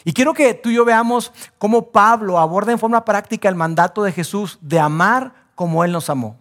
Y 0.05 0.13
quiero 0.13 0.33
que 0.33 0.53
tú 0.53 0.69
y 0.69 0.75
yo 0.75 0.85
veamos 0.85 1.33
cómo 1.57 1.87
Pablo 1.91 2.39
aborda 2.39 2.71
en 2.71 2.79
forma 2.79 3.03
práctica 3.03 3.49
el 3.49 3.55
mandato 3.55 4.01
de 4.01 4.13
Jesús 4.13 4.59
de 4.61 4.79
amar 4.79 5.33
como 5.55 5.83
Él 5.83 5.91
nos 5.91 6.09
amó. 6.09 6.37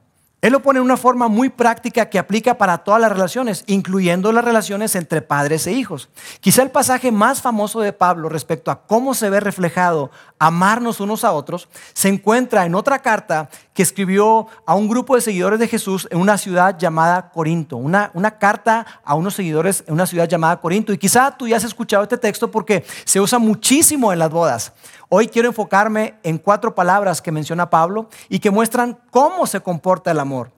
Él 0.46 0.52
lo 0.52 0.62
pone 0.62 0.78
en 0.78 0.84
una 0.84 0.96
forma 0.96 1.26
muy 1.26 1.48
práctica 1.48 2.08
que 2.08 2.20
aplica 2.20 2.56
para 2.56 2.78
todas 2.78 3.00
las 3.00 3.10
relaciones, 3.10 3.64
incluyendo 3.66 4.30
las 4.30 4.44
relaciones 4.44 4.94
entre 4.94 5.20
padres 5.20 5.66
e 5.66 5.72
hijos. 5.72 6.08
Quizá 6.38 6.62
el 6.62 6.70
pasaje 6.70 7.10
más 7.10 7.42
famoso 7.42 7.80
de 7.80 7.92
Pablo 7.92 8.28
respecto 8.28 8.70
a 8.70 8.86
cómo 8.86 9.12
se 9.14 9.28
ve 9.28 9.40
reflejado 9.40 10.12
amarnos 10.38 11.00
unos 11.00 11.24
a 11.24 11.32
otros 11.32 11.68
se 11.94 12.08
encuentra 12.08 12.64
en 12.66 12.74
otra 12.74 13.00
carta 13.00 13.48
que 13.74 13.82
escribió 13.82 14.46
a 14.64 14.74
un 14.74 14.88
grupo 14.88 15.16
de 15.16 15.20
seguidores 15.20 15.58
de 15.58 15.68
Jesús 15.68 16.06
en 16.10 16.18
una 16.18 16.38
ciudad 16.38 16.78
llamada 16.78 17.30
Corinto. 17.30 17.76
Una, 17.76 18.10
una 18.14 18.38
carta 18.38 18.86
a 19.04 19.14
unos 19.14 19.34
seguidores 19.34 19.82
en 19.86 19.94
una 19.94 20.06
ciudad 20.06 20.28
llamada 20.28 20.60
Corinto. 20.60 20.92
Y 20.92 20.98
quizá 20.98 21.36
tú 21.36 21.48
ya 21.48 21.56
has 21.56 21.64
escuchado 21.64 22.02
este 22.04 22.18
texto 22.18 22.50
porque 22.50 22.84
se 23.04 23.20
usa 23.20 23.38
muchísimo 23.38 24.12
en 24.12 24.18
las 24.20 24.30
bodas. 24.30 24.72
Hoy 25.08 25.28
quiero 25.28 25.48
enfocarme 25.48 26.14
en 26.24 26.38
cuatro 26.38 26.74
palabras 26.74 27.22
que 27.22 27.30
menciona 27.30 27.70
Pablo 27.70 28.08
y 28.28 28.40
que 28.40 28.50
muestran 28.50 28.98
cómo 29.10 29.46
se 29.46 29.60
comporta 29.60 30.10
el 30.10 30.18
amor. 30.18 30.50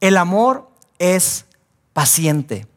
El 0.00 0.16
amor 0.16 0.70
es 0.98 1.46
paciente. 1.92 2.68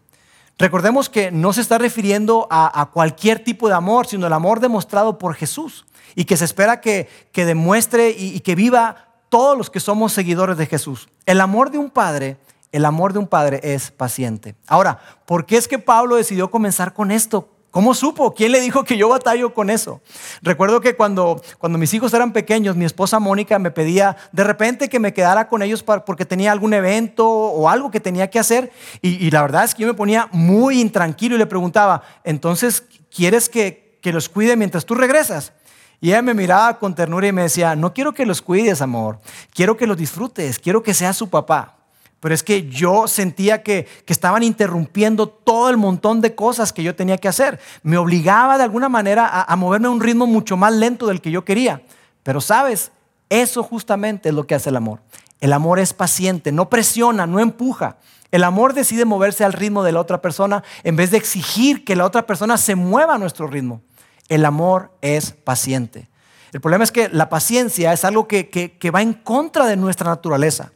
Recordemos 0.57 1.07
que 1.09 1.31
no 1.31 1.53
se 1.53 1.61
está 1.61 1.77
refiriendo 1.77 2.47
a, 2.49 2.89
cualquier 2.91 3.43
tipo 3.43 3.69
de 3.69 3.75
amor, 3.75 4.07
sino 4.07 4.27
el 4.27 4.33
amor 4.33 4.59
demostrado 4.59 5.17
por 5.17 5.35
Jesús 5.35 5.85
y 6.15 6.25
que 6.25 6.35
se 6.35 6.45
espera 6.45 6.81
que, 6.81 7.07
demuestre 7.33 8.09
y, 8.09 8.39
que 8.39 8.55
viva 8.55 9.07
todos 9.29 9.57
los 9.57 9.69
que 9.69 9.79
somos 9.79 10.11
seguidores 10.11 10.57
de 10.57 10.65
Jesús. 10.65 11.09
El 11.25 11.39
amor 11.41 11.69
de 11.69 11.77
un 11.77 11.91
padre, 11.91 12.37
el 12.71 12.85
amor 12.85 13.13
de 13.13 13.19
un 13.19 13.27
padre 13.27 13.61
es 13.63 13.91
paciente. 13.91 14.55
Ahora, 14.67 14.99
¿por 15.25 15.45
qué 15.45 15.57
es 15.57 15.67
que 15.67 15.79
Pablo 15.79 16.15
decidió 16.15 16.49
comenzar 16.49 16.93
con 16.93 17.11
esto? 17.11 17.47
¿Cómo 17.71 17.93
supo? 17.93 18.33
¿Quién 18.33 18.51
le 18.51 18.61
dijo 18.61 18.83
que 18.83 18.97
yo 18.97 19.09
batallo 19.09 19.53
con 19.53 19.69
eso? 19.69 20.01
Recuerdo 20.41 20.81
que 20.81 20.95
cuando, 20.95 21.39
cuando 21.59 21.77
mis 21.77 21.93
hijos 21.93 22.11
eran 22.15 22.33
pequeños, 22.33 22.75
mi 22.75 22.85
esposa 22.85 23.19
Mónica 23.19 23.59
me 23.59 23.69
pedía 23.69 24.17
de 24.31 24.43
repente 24.43 24.89
que 24.89 24.99
me 24.99 25.13
quedara 25.13 25.47
con 25.47 25.61
ellos 25.61 25.83
porque 25.83 26.25
tenía 26.25 26.51
algún 26.51 26.73
evento 26.73 27.29
o 27.29 27.69
algo 27.69 27.91
que 27.91 27.99
tenía 27.99 28.29
que 28.31 28.39
hacer. 28.39 28.71
Y, 29.03 29.23
y, 29.23 29.29
la 29.29 29.43
verdad 29.43 29.65
es 29.65 29.75
que 29.75 29.83
yo 29.83 29.87
me 29.87 29.93
ponía 29.93 30.29
muy 30.31 30.81
intranquilo 30.81 31.35
y 31.35 31.37
le 31.37 31.45
preguntaba, 31.45 32.01
entonces, 32.23 32.83
¿quieres 33.15 33.49
que, 33.49 33.99
que 34.01 34.13
los 34.13 34.29
cuide 34.29 34.55
mientras 34.55 34.85
tú 34.85 34.95
regresas? 34.95 35.53
Y 36.01 36.09
ella 36.09 36.21
me 36.23 36.33
miraba 36.33 36.79
con 36.79 36.95
ternura 36.95 37.27
y 37.27 37.31
me 37.31 37.43
decía, 37.43 37.75
no 37.75 37.93
quiero 37.93 38.13
que 38.13 38.25
los 38.25 38.41
cuides, 38.41 38.81
amor, 38.81 39.19
quiero 39.53 39.77
que 39.77 39.85
los 39.85 39.97
disfrutes, 39.97 40.57
quiero 40.57 40.81
que 40.81 40.93
seas 40.95 41.17
su 41.17 41.29
papá. 41.29 41.78
Pero 42.19 42.35
es 42.35 42.43
que 42.43 42.67
yo 42.69 43.07
sentía 43.07 43.63
que, 43.63 43.87
estaban 44.07 44.43
interrumpiendo 44.43 45.27
todo 45.29 45.69
el 45.69 45.77
montón 45.77 46.19
de 46.21 46.35
cosas 46.35 46.73
que 46.73 46.83
yo 46.83 46.95
tenía 46.95 47.17
que 47.17 47.27
hacer. 47.27 47.59
Me 47.83 47.97
obligaba 47.97 48.57
de 48.57 48.63
alguna 48.63 48.89
manera 48.89 49.25
a, 49.25 49.43
a 49.43 49.55
moverme 49.55 49.87
a 49.87 49.91
un 49.91 50.01
ritmo 50.01 50.27
mucho 50.27 50.57
más 50.57 50.73
lento 50.73 51.07
del 51.07 51.21
que 51.21 51.31
yo 51.31 51.45
quería. 51.45 51.83
Pero 52.23 52.41
sabes, 52.41 52.91
eso 53.29 53.63
justamente 53.63 54.29
es 54.29 54.35
lo 54.35 54.45
que 54.45 54.55
hace 54.55 54.69
el 54.69 54.75
amor. 54.75 55.01
El 55.39 55.53
amor 55.53 55.79
es 55.79 55.93
paciente, 55.93 56.51
no 56.51 56.69
presiona, 56.69 57.25
no 57.25 57.39
empuja. 57.39 57.97
El 58.31 58.43
amor 58.43 58.73
decide 58.73 59.05
moverse 59.05 59.43
al 59.43 59.53
ritmo 59.53 59.83
de 59.83 59.93
la 59.93 60.01
otra 60.01 60.21
persona 60.21 60.63
en 60.83 60.95
vez 60.95 61.11
de 61.11 61.17
exigir 61.17 61.85
que 61.85 61.95
la 61.95 62.05
otra 62.05 62.27
persona 62.27 62.57
se 62.57 62.75
mueva 62.75 63.15
a 63.15 63.17
nuestro 63.17 63.47
ritmo. 63.47 63.81
El 64.27 64.45
amor 64.45 64.91
es 65.01 65.31
paciente. 65.31 66.09
El 66.51 66.61
problema 66.61 66.83
es 66.83 66.91
que 66.91 67.09
la 67.09 67.29
paciencia 67.29 67.93
es 67.93 68.03
algo 68.03 68.27
que, 68.27 68.49
que 68.49 68.91
va 68.91 69.01
en 69.01 69.13
contra 69.13 69.65
de 69.65 69.77
nuestra 69.77 70.09
naturaleza. 70.09 70.71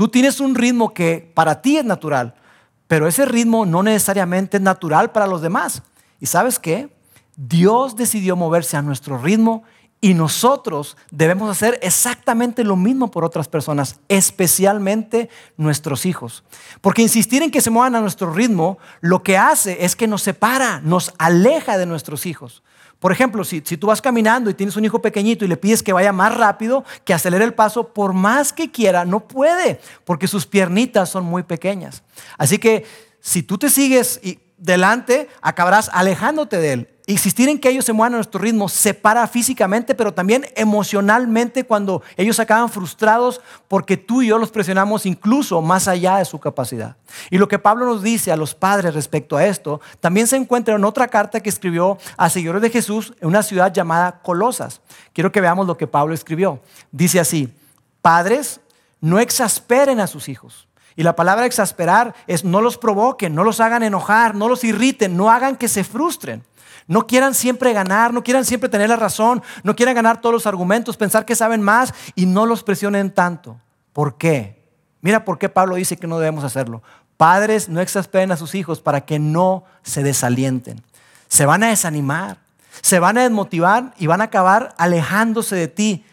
Tú 0.00 0.08
tienes 0.08 0.40
un 0.40 0.54
ritmo 0.54 0.94
que 0.94 1.30
para 1.34 1.60
ti 1.60 1.76
es 1.76 1.84
natural, 1.84 2.34
pero 2.86 3.06
ese 3.06 3.26
ritmo 3.26 3.66
no 3.66 3.82
necesariamente 3.82 4.56
es 4.56 4.62
natural 4.62 5.12
para 5.12 5.26
los 5.26 5.42
demás. 5.42 5.82
¿Y 6.18 6.24
sabes 6.24 6.58
qué? 6.58 6.88
Dios 7.36 7.96
decidió 7.96 8.34
moverse 8.34 8.78
a 8.78 8.80
nuestro 8.80 9.18
ritmo 9.18 9.62
y 10.00 10.14
nosotros 10.14 10.96
debemos 11.10 11.50
hacer 11.50 11.78
exactamente 11.82 12.64
lo 12.64 12.76
mismo 12.76 13.10
por 13.10 13.26
otras 13.26 13.46
personas, 13.46 14.00
especialmente 14.08 15.28
nuestros 15.58 16.06
hijos. 16.06 16.44
Porque 16.80 17.02
insistir 17.02 17.42
en 17.42 17.50
que 17.50 17.60
se 17.60 17.68
muevan 17.68 17.94
a 17.94 18.00
nuestro 18.00 18.32
ritmo, 18.32 18.78
lo 19.02 19.22
que 19.22 19.36
hace 19.36 19.84
es 19.84 19.96
que 19.96 20.08
nos 20.08 20.22
separa, 20.22 20.80
nos 20.82 21.12
aleja 21.18 21.76
de 21.76 21.84
nuestros 21.84 22.24
hijos. 22.24 22.62
Por 23.00 23.12
ejemplo, 23.12 23.44
si, 23.44 23.62
tú 23.62 23.86
vas 23.86 24.02
caminando 24.02 24.50
y 24.50 24.54
tienes 24.54 24.76
un 24.76 24.84
hijo 24.84 25.00
pequeñito 25.00 25.44
y 25.44 25.48
le 25.48 25.56
pides 25.56 25.82
que 25.82 25.94
vaya 25.94 26.12
más 26.12 26.36
rápido, 26.36 26.84
que 27.04 27.14
acelere 27.14 27.44
el 27.44 27.54
paso, 27.54 27.94
por 27.94 28.12
más 28.12 28.52
que 28.52 28.70
quiera, 28.70 29.06
no 29.06 29.26
puede, 29.26 29.80
porque 30.04 30.28
sus 30.28 30.46
piernitas 30.46 31.08
son 31.08 31.24
muy 31.24 31.42
pequeñas. 31.42 32.02
Así 32.36 32.58
que 32.58 32.84
si 33.20 33.42
tú 33.42 33.56
te 33.56 33.70
sigues 33.70 34.20
delante, 34.60 35.28
acabarás 35.40 35.90
alejándote 35.92 36.58
de 36.58 36.72
él. 36.72 36.88
Insistir 37.06 37.48
en 37.48 37.58
que 37.58 37.70
ellos 37.70 37.84
se 37.84 37.92
muevan 37.92 38.12
a 38.12 38.18
nuestro 38.18 38.40
ritmo 38.40 38.68
separa 38.68 39.26
físicamente, 39.26 39.96
pero 39.96 40.14
también 40.14 40.46
emocionalmente 40.54 41.64
cuando 41.64 42.02
ellos 42.16 42.38
acaban 42.38 42.68
frustrados 42.68 43.40
porque 43.66 43.96
tú 43.96 44.22
y 44.22 44.28
yo 44.28 44.38
los 44.38 44.52
presionamos 44.52 45.06
incluso 45.06 45.60
más 45.60 45.88
allá 45.88 46.18
de 46.18 46.24
su 46.24 46.38
capacidad. 46.38 46.96
Y 47.28 47.38
lo 47.38 47.48
que 47.48 47.58
Pablo 47.58 47.84
nos 47.84 48.04
dice 48.04 48.30
a 48.30 48.36
los 48.36 48.54
padres 48.54 48.94
respecto 48.94 49.36
a 49.36 49.44
esto, 49.44 49.80
también 49.98 50.28
se 50.28 50.36
encuentra 50.36 50.76
en 50.76 50.84
otra 50.84 51.08
carta 51.08 51.40
que 51.40 51.48
escribió 51.48 51.98
a 52.16 52.30
seguidores 52.30 52.62
de 52.62 52.70
Jesús 52.70 53.12
en 53.20 53.26
una 53.26 53.42
ciudad 53.42 53.72
llamada 53.72 54.20
Colosas. 54.22 54.80
Quiero 55.12 55.32
que 55.32 55.40
veamos 55.40 55.66
lo 55.66 55.76
que 55.76 55.88
Pablo 55.88 56.14
escribió. 56.14 56.60
Dice 56.92 57.18
así, 57.18 57.52
padres, 58.02 58.60
no 59.00 59.18
exasperen 59.18 59.98
a 59.98 60.06
sus 60.06 60.28
hijos. 60.28 60.68
Y 61.00 61.02
la 61.02 61.16
palabra 61.16 61.46
exasperar 61.46 62.14
es 62.26 62.44
no 62.44 62.60
los 62.60 62.76
provoquen, 62.76 63.34
no 63.34 63.42
los 63.42 63.58
hagan 63.60 63.82
enojar, 63.82 64.34
no 64.34 64.50
los 64.50 64.64
irriten, 64.64 65.16
no 65.16 65.30
hagan 65.30 65.56
que 65.56 65.66
se 65.66 65.82
frustren. 65.82 66.44
No 66.88 67.06
quieran 67.06 67.32
siempre 67.34 67.72
ganar, 67.72 68.12
no 68.12 68.22
quieran 68.22 68.44
siempre 68.44 68.68
tener 68.68 68.90
la 68.90 68.96
razón, 68.96 69.42
no 69.62 69.74
quieran 69.74 69.94
ganar 69.94 70.20
todos 70.20 70.34
los 70.34 70.46
argumentos, 70.46 70.98
pensar 70.98 71.24
que 71.24 71.34
saben 71.34 71.62
más 71.62 71.94
y 72.14 72.26
no 72.26 72.44
los 72.44 72.62
presionen 72.62 73.10
tanto. 73.14 73.58
¿Por 73.94 74.18
qué? 74.18 74.62
Mira 75.00 75.24
por 75.24 75.38
qué 75.38 75.48
Pablo 75.48 75.76
dice 75.76 75.96
que 75.96 76.06
no 76.06 76.18
debemos 76.18 76.44
hacerlo. 76.44 76.82
Padres, 77.16 77.70
no 77.70 77.80
exasperen 77.80 78.30
a 78.30 78.36
sus 78.36 78.54
hijos 78.54 78.82
para 78.82 79.00
que 79.06 79.18
no 79.18 79.64
se 79.82 80.02
desalienten. 80.02 80.82
Se 81.28 81.46
van 81.46 81.62
a 81.62 81.68
desanimar, 81.68 82.40
se 82.82 82.98
van 82.98 83.16
a 83.16 83.22
desmotivar 83.22 83.94
y 83.96 84.06
van 84.06 84.20
a 84.20 84.24
acabar 84.24 84.74
alejándose 84.76 85.56
de 85.56 85.68
ti. 85.68 86.04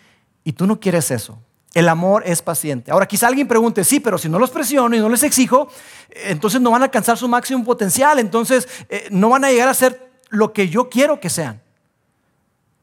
Y 0.46 0.54
tú 0.54 0.66
no 0.66 0.80
quieres 0.80 1.12
eso. 1.12 1.40
El 1.78 1.90
amor 1.90 2.24
es 2.26 2.42
paciente. 2.42 2.90
Ahora, 2.90 3.06
quizá 3.06 3.28
alguien 3.28 3.48
pregunte, 3.48 3.84
sí, 3.84 4.00
pero 4.00 4.18
si 4.18 4.28
no 4.28 4.40
los 4.40 4.50
presiono 4.50 4.96
y 4.96 5.00
no 5.00 5.10
les 5.10 5.22
exijo, 5.22 5.68
entonces 6.10 6.60
no 6.60 6.72
van 6.72 6.82
a 6.82 6.86
alcanzar 6.86 7.20
su 7.20 7.28
máximo 7.28 7.64
potencial, 7.64 8.18
entonces 8.18 8.68
eh, 8.90 9.08
no 9.12 9.30
van 9.30 9.46
a 9.46 9.52
llegar 9.52 9.70
a 9.70 9.76
ser 9.76 10.10
lo 10.30 10.54
que 10.54 10.70
yo 10.70 10.90
quiero 10.90 11.20
que 11.20 11.30
sean. 11.30 11.62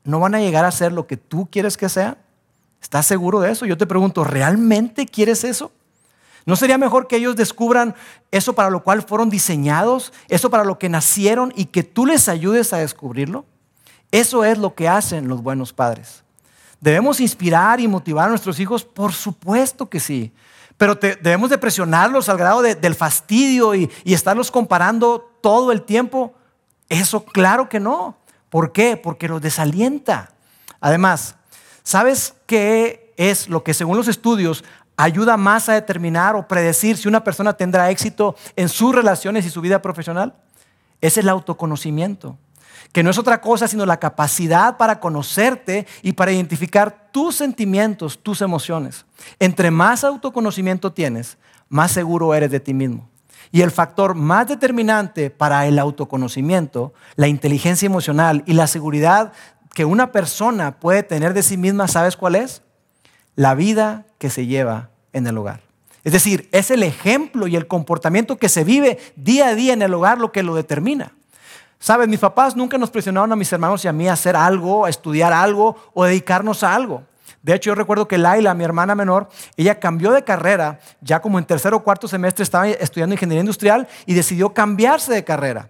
¿No 0.05 0.21
van 0.21 0.37
a 0.37 0.39
llegar 0.39 0.65
a 0.65 0.71
ser 0.71 0.93
lo 0.93 1.09
que 1.09 1.17
tú 1.17 1.49
quieres 1.51 1.77
que 1.77 1.89
sean? 1.89 2.17
¿Estás 2.81 3.05
seguro 3.05 3.41
de 3.41 3.51
eso? 3.51 3.67
Yo 3.67 3.77
te 3.77 3.85
pregunto, 3.85 4.23
¿realmente 4.23 5.07
quieres 5.07 5.43
eso? 5.43 5.73
¿No 6.47 6.55
sería 6.55 6.79
mejor 6.79 7.09
que 7.09 7.17
ellos 7.17 7.35
descubran 7.35 7.97
eso 8.31 8.53
para 8.53 8.71
lo 8.71 8.85
cual 8.85 9.03
fueron 9.03 9.29
diseñados, 9.29 10.13
eso 10.29 10.51
para 10.51 10.63
lo 10.63 10.79
que 10.79 10.89
nacieron 10.89 11.53
y 11.57 11.65
que 11.65 11.83
tú 11.83 12.07
les 12.07 12.29
ayudes 12.29 12.73
a 12.73 12.77
descubrirlo? 12.77 13.45
Eso 14.13 14.45
es 14.45 14.57
lo 14.57 14.77
que 14.77 14.87
hacen 14.87 15.27
los 15.27 15.43
buenos 15.43 15.73
padres. 15.73 16.24
¿Debemos 16.85 17.19
inspirar 17.19 17.81
y 17.81 17.88
motivar 17.88 18.26
a 18.26 18.29
nuestros 18.29 18.61
hijos? 18.61 18.85
Por 18.85 19.14
supuesto 19.14 19.88
que 19.88 19.99
sí. 19.99 20.35
Pero 20.76 20.95
debemos 20.97 21.49
de 21.49 21.57
presionarlos 21.57 22.29
al 22.29 22.37
grado 22.37 22.61
del 22.61 22.95
fastidio 22.95 23.75
y 23.75 23.88
estarlos 24.05 24.50
comparando 24.50 25.33
todo 25.41 25.73
el 25.73 25.81
tiempo. 25.81 26.35
Eso 26.91 27.25
claro 27.25 27.71
que 27.71 27.81
no. 27.81 28.19
¿Por 28.50 28.71
qué? 28.73 28.99
Porque 28.99 29.29
los 29.29 29.41
desalienta. 29.41 30.33
Además, 30.79 31.37
¿sabes 31.83 32.35
qué 32.45 33.14
es 33.17 33.49
lo 33.49 33.64
que 33.64 33.73
según 33.73 33.97
los 33.97 34.09
estudios 34.09 34.62
ayuda 34.99 35.38
más 35.38 35.71
a 35.71 35.73
determinar 35.73 36.37
o 36.37 36.47
predecir 36.47 36.99
si 36.99 37.09
una 37.09 37.25
persona 37.25 37.55
tendrá 37.55 37.91
éxito 37.91 38.37
en 38.57 38.69
sus 38.69 38.95
relaciones 38.95 39.47
y 39.47 39.50
su 39.50 39.62
vida 39.62 39.81
profesional? 39.81 40.35
Es 41.00 41.17
el 41.17 41.31
autoconocimiento, 41.31 42.37
que 42.93 43.02
no 43.02 43.11
es 43.11 43.19
otra 43.19 43.40
cosa 43.40 43.69
sino 43.69 43.87
la 43.87 43.99
capacidad 43.99 44.76
para 44.76 45.00
conocerte 45.00 45.87
y 46.02 46.12
para 46.12 46.33
identificar 46.33 47.09
tus 47.12 47.37
sentimientos, 47.37 48.19
tus 48.23 48.43
emociones. 48.43 49.07
Entre 49.38 49.71
más 49.71 50.04
autoconocimiento 50.04 50.93
tienes, 50.93 51.38
más 51.69 51.93
seguro 51.93 52.35
eres 52.35 52.50
de 52.50 52.61
ti 52.61 52.75
mismo. 52.75 53.09
Y 53.52 53.62
el 53.62 53.71
factor 53.71 54.14
más 54.14 54.49
determinante 54.49 55.31
para 55.31 55.66
el 55.66 55.78
autoconocimiento, 55.78 56.93
la 57.14 57.28
inteligencia 57.28 57.87
emocional 57.87 58.43
y 58.47 58.54
la 58.54 58.66
seguridad 58.66 59.33
que 59.75 59.85
una 59.85 60.12
persona 60.12 60.78
puede 60.81 61.02
tener 61.02 61.35
de 61.35 61.43
sí 61.43 61.57
misma, 61.57 61.88
¿sabes 61.88 62.16
cuál 62.16 62.37
es? 62.37 62.62
La 63.37 63.54
vida 63.54 64.07
que 64.19 64.31
se 64.31 64.47
lleva 64.47 64.90
en 65.12 65.26
el 65.26 65.37
hogar. 65.37 65.61
Es 66.04 66.12
decir, 66.12 66.49
es 66.52 66.71
el 66.71 66.83
ejemplo 66.83 67.47
y 67.47 67.57
el 67.57 67.66
comportamiento 67.66 68.37
que 68.37 68.49
se 68.49 68.62
vive 68.62 68.99
día 69.16 69.49
a 69.49 69.54
día 69.54 69.73
en 69.73 69.83
el 69.83 69.95
hogar 69.95 70.19
lo 70.19 70.33
que 70.33 70.43
lo 70.43 70.54
determina. 70.54 71.12
Sabes, 71.78 72.09
mis 72.09 72.21
papás 72.21 72.57
nunca 72.57 72.78
nos 72.78 72.90
presionaron 72.90 73.33
a 73.33 73.37
mis 73.37 73.52
hermanos 73.52 73.85
y 73.85 73.88
a 73.88 73.93
mí 73.93 74.09
a 74.09 74.14
hacer 74.14 74.37
algo, 74.37 74.87
a 74.87 74.90
estudiar 74.90 75.33
algo 75.33 75.76
o 75.93 76.04
dedicarnos 76.04 76.62
a 76.62 76.75
algo. 76.75 77.02
De 77.43 77.54
hecho, 77.54 77.71
yo 77.71 77.75
recuerdo 77.75 78.09
que 78.09 78.16
Laila, 78.16 78.54
mi 78.54 78.64
hermana 78.64 78.95
menor, 78.95 79.28
ella 79.59 79.78
cambió 79.78 80.12
de 80.12 80.25
carrera, 80.25 80.81
ya 81.02 81.21
como 81.21 81.38
en 81.38 81.45
tercer 81.45 81.75
o 81.75 81.81
cuarto 81.81 82.09
semestre 82.09 82.43
estaba 82.43 82.69
estudiando 82.69 83.14
ingeniería 83.14 83.40
industrial 83.40 83.87
y 84.07 84.14
decidió 84.14 84.54
cambiarse 84.54 85.12
de 85.12 85.25
carrera. 85.25 85.69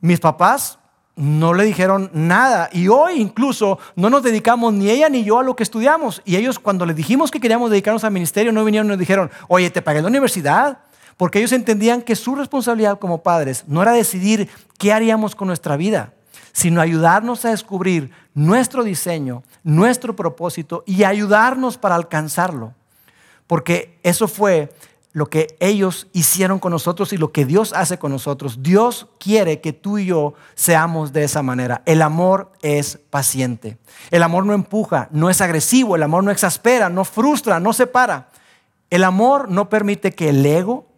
Mis 0.00 0.18
papás 0.18 0.78
no 1.16 1.54
le 1.54 1.64
dijeron 1.64 2.10
nada 2.12 2.68
y 2.72 2.88
hoy 2.88 3.20
incluso 3.20 3.78
no 3.94 4.10
nos 4.10 4.24
dedicamos 4.24 4.72
ni 4.72 4.90
ella 4.90 5.08
ni 5.08 5.22
yo 5.22 5.38
a 5.38 5.44
lo 5.44 5.54
que 5.54 5.62
estudiamos. 5.62 6.20
Y 6.24 6.36
ellos 6.36 6.58
cuando 6.58 6.84
les 6.86 6.96
dijimos 6.96 7.30
que 7.30 7.40
queríamos 7.40 7.70
dedicarnos 7.70 8.02
al 8.02 8.10
ministerio 8.10 8.50
no 8.50 8.64
vinieron 8.64 8.88
y 8.88 8.90
nos 8.90 8.98
dijeron, 8.98 9.30
oye, 9.48 9.70
te 9.70 9.82
pagué 9.82 10.02
la 10.02 10.08
universidad. 10.08 10.78
Porque 11.16 11.38
ellos 11.38 11.52
entendían 11.52 12.02
que 12.02 12.16
su 12.16 12.34
responsabilidad 12.34 12.98
como 12.98 13.22
padres 13.22 13.64
no 13.66 13.82
era 13.82 13.92
decidir 13.92 14.48
qué 14.78 14.92
haríamos 14.92 15.34
con 15.34 15.48
nuestra 15.48 15.76
vida, 15.76 16.12
sino 16.52 16.80
ayudarnos 16.80 17.44
a 17.44 17.50
descubrir 17.50 18.10
nuestro 18.34 18.84
diseño, 18.84 19.42
nuestro 19.62 20.16
propósito 20.16 20.82
y 20.86 21.04
ayudarnos 21.04 21.78
para 21.78 21.94
alcanzarlo. 21.94 22.74
Porque 23.46 23.98
eso 24.02 24.26
fue 24.28 24.72
lo 25.12 25.26
que 25.26 25.56
ellos 25.60 26.08
hicieron 26.12 26.58
con 26.58 26.72
nosotros 26.72 27.12
y 27.12 27.16
lo 27.16 27.30
que 27.30 27.44
Dios 27.44 27.72
hace 27.72 27.98
con 27.98 28.10
nosotros. 28.10 28.62
Dios 28.62 29.06
quiere 29.20 29.60
que 29.60 29.72
tú 29.72 29.98
y 29.98 30.06
yo 30.06 30.34
seamos 30.56 31.12
de 31.12 31.22
esa 31.22 31.40
manera. 31.40 31.82
El 31.86 32.02
amor 32.02 32.50
es 32.62 32.98
paciente. 33.10 33.78
El 34.10 34.24
amor 34.24 34.44
no 34.44 34.54
empuja, 34.54 35.08
no 35.12 35.30
es 35.30 35.40
agresivo, 35.40 35.94
el 35.94 36.02
amor 36.02 36.24
no 36.24 36.32
exaspera, 36.32 36.88
no 36.88 37.04
frustra, 37.04 37.60
no 37.60 37.72
separa. 37.72 38.30
El 38.90 39.04
amor 39.04 39.48
no 39.48 39.68
permite 39.68 40.12
que 40.12 40.30
el 40.30 40.44
ego 40.44 40.88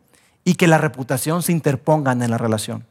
y 0.47 0.55
que 0.55 0.69
la 0.69 0.79
reputación 0.79 1.43
se 1.43 1.51
interpongan 1.51 2.23
en 2.23 2.31
la 2.31 2.39
relación. 2.39 2.87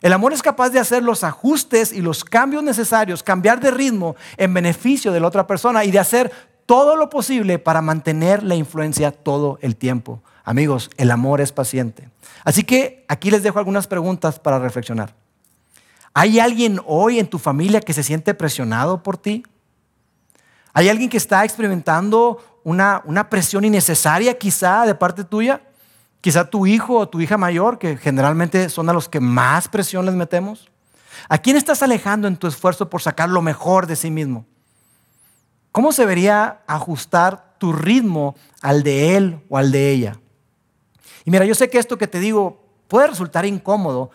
El 0.00 0.12
amor 0.12 0.32
es 0.32 0.42
capaz 0.42 0.70
de 0.70 0.78
hacer 0.78 1.02
los 1.02 1.24
ajustes 1.24 1.92
y 1.92 2.00
los 2.00 2.24
cambios 2.24 2.62
necesarios, 2.62 3.24
cambiar 3.24 3.58
de 3.58 3.72
ritmo 3.72 4.14
en 4.36 4.54
beneficio 4.54 5.10
de 5.10 5.18
la 5.18 5.26
otra 5.26 5.44
persona 5.48 5.84
y 5.84 5.90
de 5.90 5.98
hacer 5.98 6.30
todo 6.66 6.94
lo 6.94 7.10
posible 7.10 7.58
para 7.58 7.82
mantener 7.82 8.44
la 8.44 8.54
influencia 8.54 9.10
todo 9.10 9.58
el 9.60 9.74
tiempo. 9.74 10.22
Amigos, 10.44 10.88
el 10.98 11.10
amor 11.10 11.40
es 11.40 11.50
paciente. 11.50 12.10
Así 12.44 12.62
que 12.62 13.04
aquí 13.08 13.32
les 13.32 13.42
dejo 13.42 13.58
algunas 13.58 13.88
preguntas 13.88 14.38
para 14.38 14.60
reflexionar. 14.60 15.16
¿Hay 16.14 16.38
alguien 16.38 16.80
hoy 16.86 17.18
en 17.18 17.26
tu 17.26 17.40
familia 17.40 17.80
que 17.80 17.92
se 17.92 18.04
siente 18.04 18.34
presionado 18.34 19.02
por 19.02 19.18
ti? 19.18 19.42
¿Hay 20.74 20.88
alguien 20.88 21.10
que 21.10 21.16
está 21.16 21.44
experimentando 21.44 22.60
una, 22.62 23.02
una 23.04 23.28
presión 23.28 23.64
innecesaria 23.64 24.38
quizá 24.38 24.86
de 24.86 24.94
parte 24.94 25.24
tuya? 25.24 25.62
Quizá 26.20 26.50
tu 26.50 26.66
hijo 26.66 26.98
o 26.98 27.08
tu 27.08 27.20
hija 27.20 27.38
mayor, 27.38 27.78
que 27.78 27.96
generalmente 27.96 28.68
son 28.68 28.88
a 28.88 28.92
los 28.92 29.08
que 29.08 29.20
más 29.20 29.68
presión 29.68 30.04
les 30.04 30.14
metemos. 30.14 30.70
¿A 31.28 31.38
quién 31.38 31.56
estás 31.56 31.82
alejando 31.82 32.28
en 32.28 32.36
tu 32.36 32.46
esfuerzo 32.46 32.90
por 32.90 33.02
sacar 33.02 33.28
lo 33.28 33.42
mejor 33.42 33.86
de 33.86 33.96
sí 33.96 34.10
mismo? 34.10 34.44
¿Cómo 35.72 35.92
se 35.92 36.02
debería 36.02 36.60
ajustar 36.66 37.54
tu 37.58 37.72
ritmo 37.72 38.34
al 38.62 38.82
de 38.82 39.16
él 39.16 39.40
o 39.48 39.58
al 39.58 39.70
de 39.70 39.90
ella? 39.90 40.18
Y 41.24 41.30
mira, 41.30 41.44
yo 41.44 41.54
sé 41.54 41.70
que 41.70 41.78
esto 41.78 41.98
que 41.98 42.06
te 42.06 42.20
digo 42.20 42.64
puede 42.88 43.08
resultar 43.08 43.44
incómodo, 43.46 44.10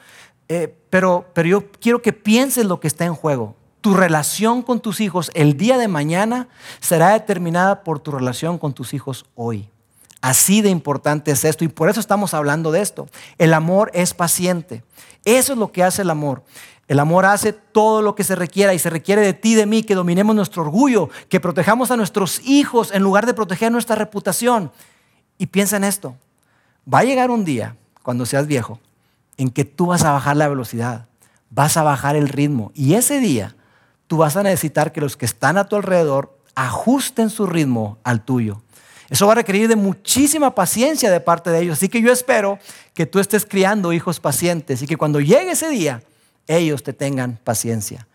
eh, 0.50 0.76
pero, 0.90 1.30
pero 1.34 1.48
yo 1.48 1.72
quiero 1.72 2.02
que 2.02 2.12
pienses 2.12 2.66
lo 2.66 2.80
que 2.80 2.88
está 2.88 3.06
en 3.06 3.14
juego. 3.14 3.56
Tu 3.82 3.94
relación 3.94 4.62
con 4.62 4.80
tus 4.80 5.00
hijos 5.00 5.32
el 5.34 5.56
día 5.58 5.78
de 5.78 5.88
mañana 5.88 6.48
será 6.80 7.10
determinada 7.12 7.84
por 7.84 8.00
tu 8.00 8.12
relación 8.12 8.58
con 8.58 8.74
tus 8.74 8.94
hijos 8.94 9.26
hoy. 9.36 9.70
Así 10.24 10.62
de 10.62 10.70
importante 10.70 11.32
es 11.32 11.44
esto 11.44 11.66
y 11.66 11.68
por 11.68 11.90
eso 11.90 12.00
estamos 12.00 12.34
hablando 12.34 12.72
de 12.72 12.80
esto. 12.80 13.10
El 13.38 13.54
amor 13.54 13.92
es 13.94 14.14
paciente. 14.14 14.82
Eso 15.26 15.52
es 15.52 15.60
lo 15.60 15.74
que 15.74 15.84
hace 15.84 16.04
el 16.04 16.10
amor. 16.10 16.46
El 16.88 17.02
amor 17.02 17.26
hace 17.26 17.52
todo 17.52 18.02
lo 18.02 18.16
que 18.16 18.24
se 18.24 18.38
requiera 18.38 18.74
y 18.74 18.80
se 18.80 18.90
requiere 18.90 19.22
de 19.22 19.34
ti 19.34 19.54
de 19.54 19.66
mí 19.66 19.84
que 19.84 19.96
dominemos 19.96 20.34
nuestro 20.34 20.62
orgullo, 20.62 21.10
que 21.28 21.42
protejamos 21.42 21.92
a 21.92 21.98
nuestros 21.98 22.40
hijos 22.46 22.94
en 22.94 23.04
lugar 23.04 23.26
de 23.26 23.34
proteger 23.34 23.70
nuestra 23.70 23.98
reputación. 23.98 24.72
Y 25.38 25.48
piensa 25.48 25.76
en 25.76 25.84
esto. 25.84 26.16
Va 26.92 27.00
a 27.00 27.04
llegar 27.04 27.30
un 27.30 27.44
día, 27.44 27.76
cuando 28.02 28.26
seas 28.26 28.48
viejo, 28.48 28.80
en 29.36 29.50
que 29.50 29.66
tú 29.66 29.88
vas 29.88 30.06
a 30.06 30.14
bajar 30.14 30.38
la 30.38 30.48
velocidad, 30.48 31.06
vas 31.50 31.76
a 31.76 31.84
bajar 31.84 32.16
el 32.16 32.30
ritmo. 32.30 32.72
Y 32.74 32.94
ese 32.94 33.20
día 33.20 33.58
tú 34.08 34.16
vas 34.16 34.38
a 34.38 34.44
necesitar 34.44 34.94
que 34.94 35.02
los 35.02 35.18
que 35.18 35.26
están 35.26 35.58
a 35.58 35.66
tu 35.66 35.76
alrededor 35.76 36.40
ajusten 36.56 37.30
su 37.30 37.46
ritmo 37.46 37.98
al 38.06 38.24
tuyo. 38.24 38.62
Eso 39.14 39.28
va 39.28 39.34
a 39.34 39.36
requerir 39.36 39.68
de 39.68 39.76
muchísima 39.76 40.56
paciencia 40.56 41.12
de 41.12 41.20
parte 41.20 41.52
de 41.52 41.60
ellos. 41.60 41.78
Así 41.78 41.88
que 41.88 42.02
yo 42.02 42.12
espero 42.12 42.58
que 42.96 43.06
tú 43.06 43.20
estés 43.20 43.46
criando 43.46 43.94
hijos 43.94 44.20
pacientes 44.20 44.82
y 44.82 44.88
que 44.88 44.98
cuando 44.98 45.20
llegue 45.20 45.52
ese 45.52 45.70
día, 45.70 46.02
ellos 46.48 46.82
te 46.82 46.94
tengan 46.94 47.40
paciencia. 47.44 48.08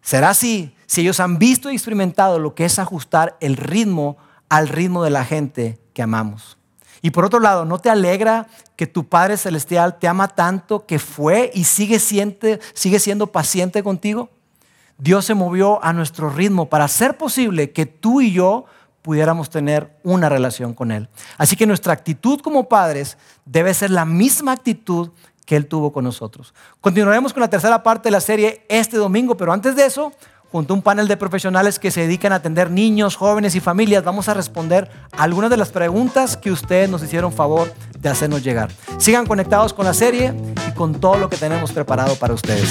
Será 0.00 0.30
así 0.30 0.74
si 0.86 1.02
ellos 1.02 1.20
han 1.20 1.38
visto 1.38 1.70
y 1.70 1.74
experimentado 1.74 2.38
lo 2.38 2.54
que 2.54 2.64
es 2.64 2.78
ajustar 2.78 3.36
el 3.40 3.58
ritmo 3.58 4.16
al 4.48 4.68
ritmo 4.68 5.04
de 5.04 5.10
la 5.10 5.26
gente 5.26 5.78
que 5.92 6.00
amamos. 6.00 6.56
Y 7.02 7.10
por 7.10 7.26
otro 7.26 7.38
lado, 7.38 7.66
¿no 7.66 7.78
te 7.78 7.90
alegra 7.90 8.46
que 8.74 8.86
tu 8.86 9.06
Padre 9.06 9.36
Celestial 9.36 9.98
te 9.98 10.08
ama 10.08 10.28
tanto 10.28 10.86
que 10.86 10.98
fue 10.98 11.50
y 11.52 11.64
sigue 11.64 11.98
sigue 11.98 12.98
siendo 12.98 13.26
paciente 13.26 13.82
contigo? 13.82 14.30
Dios 14.96 15.26
se 15.26 15.34
movió 15.34 15.84
a 15.84 15.92
nuestro 15.92 16.30
ritmo 16.30 16.70
para 16.70 16.84
hacer 16.84 17.18
posible 17.18 17.72
que 17.72 17.84
tú 17.84 18.22
y 18.22 18.32
yo 18.32 18.64
pudiéramos 19.02 19.50
tener 19.50 19.98
una 20.04 20.28
relación 20.28 20.74
con 20.74 20.92
Él. 20.92 21.08
Así 21.36 21.56
que 21.56 21.66
nuestra 21.66 21.92
actitud 21.92 22.40
como 22.40 22.68
padres 22.68 23.18
debe 23.44 23.74
ser 23.74 23.90
la 23.90 24.04
misma 24.04 24.52
actitud 24.52 25.10
que 25.44 25.56
Él 25.56 25.66
tuvo 25.66 25.92
con 25.92 26.04
nosotros. 26.04 26.54
Continuaremos 26.80 27.32
con 27.32 27.40
la 27.40 27.50
tercera 27.50 27.82
parte 27.82 28.08
de 28.08 28.12
la 28.12 28.20
serie 28.20 28.64
este 28.68 28.96
domingo, 28.96 29.36
pero 29.36 29.52
antes 29.52 29.74
de 29.74 29.84
eso, 29.84 30.12
junto 30.52 30.72
a 30.72 30.76
un 30.76 30.82
panel 30.82 31.08
de 31.08 31.16
profesionales 31.16 31.78
que 31.78 31.90
se 31.90 32.02
dedican 32.02 32.32
a 32.32 32.36
atender 32.36 32.70
niños, 32.70 33.16
jóvenes 33.16 33.54
y 33.54 33.60
familias, 33.60 34.04
vamos 34.04 34.28
a 34.28 34.34
responder 34.34 34.90
algunas 35.16 35.50
de 35.50 35.56
las 35.56 35.70
preguntas 35.70 36.36
que 36.36 36.52
ustedes 36.52 36.88
nos 36.88 37.02
hicieron 37.02 37.32
favor 37.32 37.72
de 37.98 38.08
hacernos 38.08 38.44
llegar. 38.44 38.70
Sigan 38.98 39.26
conectados 39.26 39.72
con 39.72 39.84
la 39.84 39.94
serie 39.94 40.34
y 40.68 40.72
con 40.72 41.00
todo 41.00 41.16
lo 41.16 41.28
que 41.28 41.36
tenemos 41.36 41.72
preparado 41.72 42.14
para 42.16 42.34
ustedes. 42.34 42.68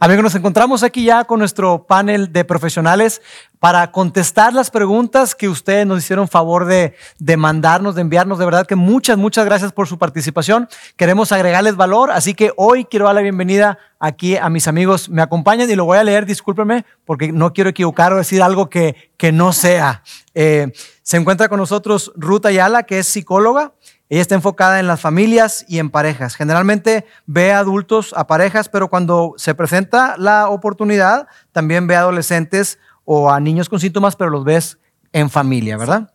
Amigos, 0.00 0.22
nos 0.22 0.34
encontramos 0.36 0.84
aquí 0.84 1.02
ya 1.02 1.24
con 1.24 1.40
nuestro 1.40 1.84
panel 1.84 2.32
de 2.32 2.44
profesionales 2.44 3.20
para 3.58 3.90
contestar 3.90 4.52
las 4.52 4.70
preguntas 4.70 5.34
que 5.34 5.48
ustedes 5.48 5.88
nos 5.88 5.98
hicieron 5.98 6.28
favor 6.28 6.66
de, 6.66 6.94
de, 7.18 7.36
mandarnos, 7.36 7.96
de 7.96 8.02
enviarnos. 8.02 8.38
De 8.38 8.44
verdad 8.44 8.64
que 8.64 8.76
muchas, 8.76 9.18
muchas 9.18 9.44
gracias 9.44 9.72
por 9.72 9.88
su 9.88 9.98
participación. 9.98 10.68
Queremos 10.96 11.32
agregarles 11.32 11.74
valor, 11.74 12.12
así 12.12 12.34
que 12.34 12.52
hoy 12.56 12.84
quiero 12.84 13.06
dar 13.06 13.16
la 13.16 13.22
bienvenida 13.22 13.76
aquí 13.98 14.36
a 14.36 14.48
mis 14.48 14.68
amigos. 14.68 15.08
Me 15.08 15.20
acompañan 15.20 15.68
y 15.68 15.74
lo 15.74 15.84
voy 15.84 15.98
a 15.98 16.04
leer, 16.04 16.26
discúlpeme, 16.26 16.86
porque 17.04 17.32
no 17.32 17.52
quiero 17.52 17.70
equivocar 17.70 18.12
o 18.12 18.18
decir 18.18 18.40
algo 18.40 18.70
que, 18.70 19.10
que 19.16 19.32
no 19.32 19.52
sea. 19.52 20.04
Eh, 20.32 20.70
se 21.02 21.16
encuentra 21.16 21.48
con 21.48 21.58
nosotros 21.58 22.12
Ruth 22.14 22.46
Ayala, 22.46 22.84
que 22.84 23.00
es 23.00 23.08
psicóloga. 23.08 23.72
Ella 24.10 24.22
está 24.22 24.34
enfocada 24.34 24.80
en 24.80 24.86
las 24.86 25.00
familias 25.00 25.64
y 25.68 25.78
en 25.78 25.90
parejas. 25.90 26.34
Generalmente 26.34 27.04
ve 27.26 27.52
a 27.52 27.58
adultos, 27.58 28.14
a 28.16 28.26
parejas, 28.26 28.68
pero 28.68 28.88
cuando 28.88 29.34
se 29.36 29.54
presenta 29.54 30.16
la 30.16 30.48
oportunidad, 30.48 31.28
también 31.52 31.86
ve 31.86 31.96
a 31.96 32.00
adolescentes 32.00 32.78
o 33.04 33.30
a 33.30 33.38
niños 33.40 33.68
con 33.68 33.80
síntomas, 33.80 34.16
pero 34.16 34.30
los 34.30 34.44
ves 34.44 34.78
en 35.12 35.30
familia, 35.30 35.76
¿verdad? 35.76 36.10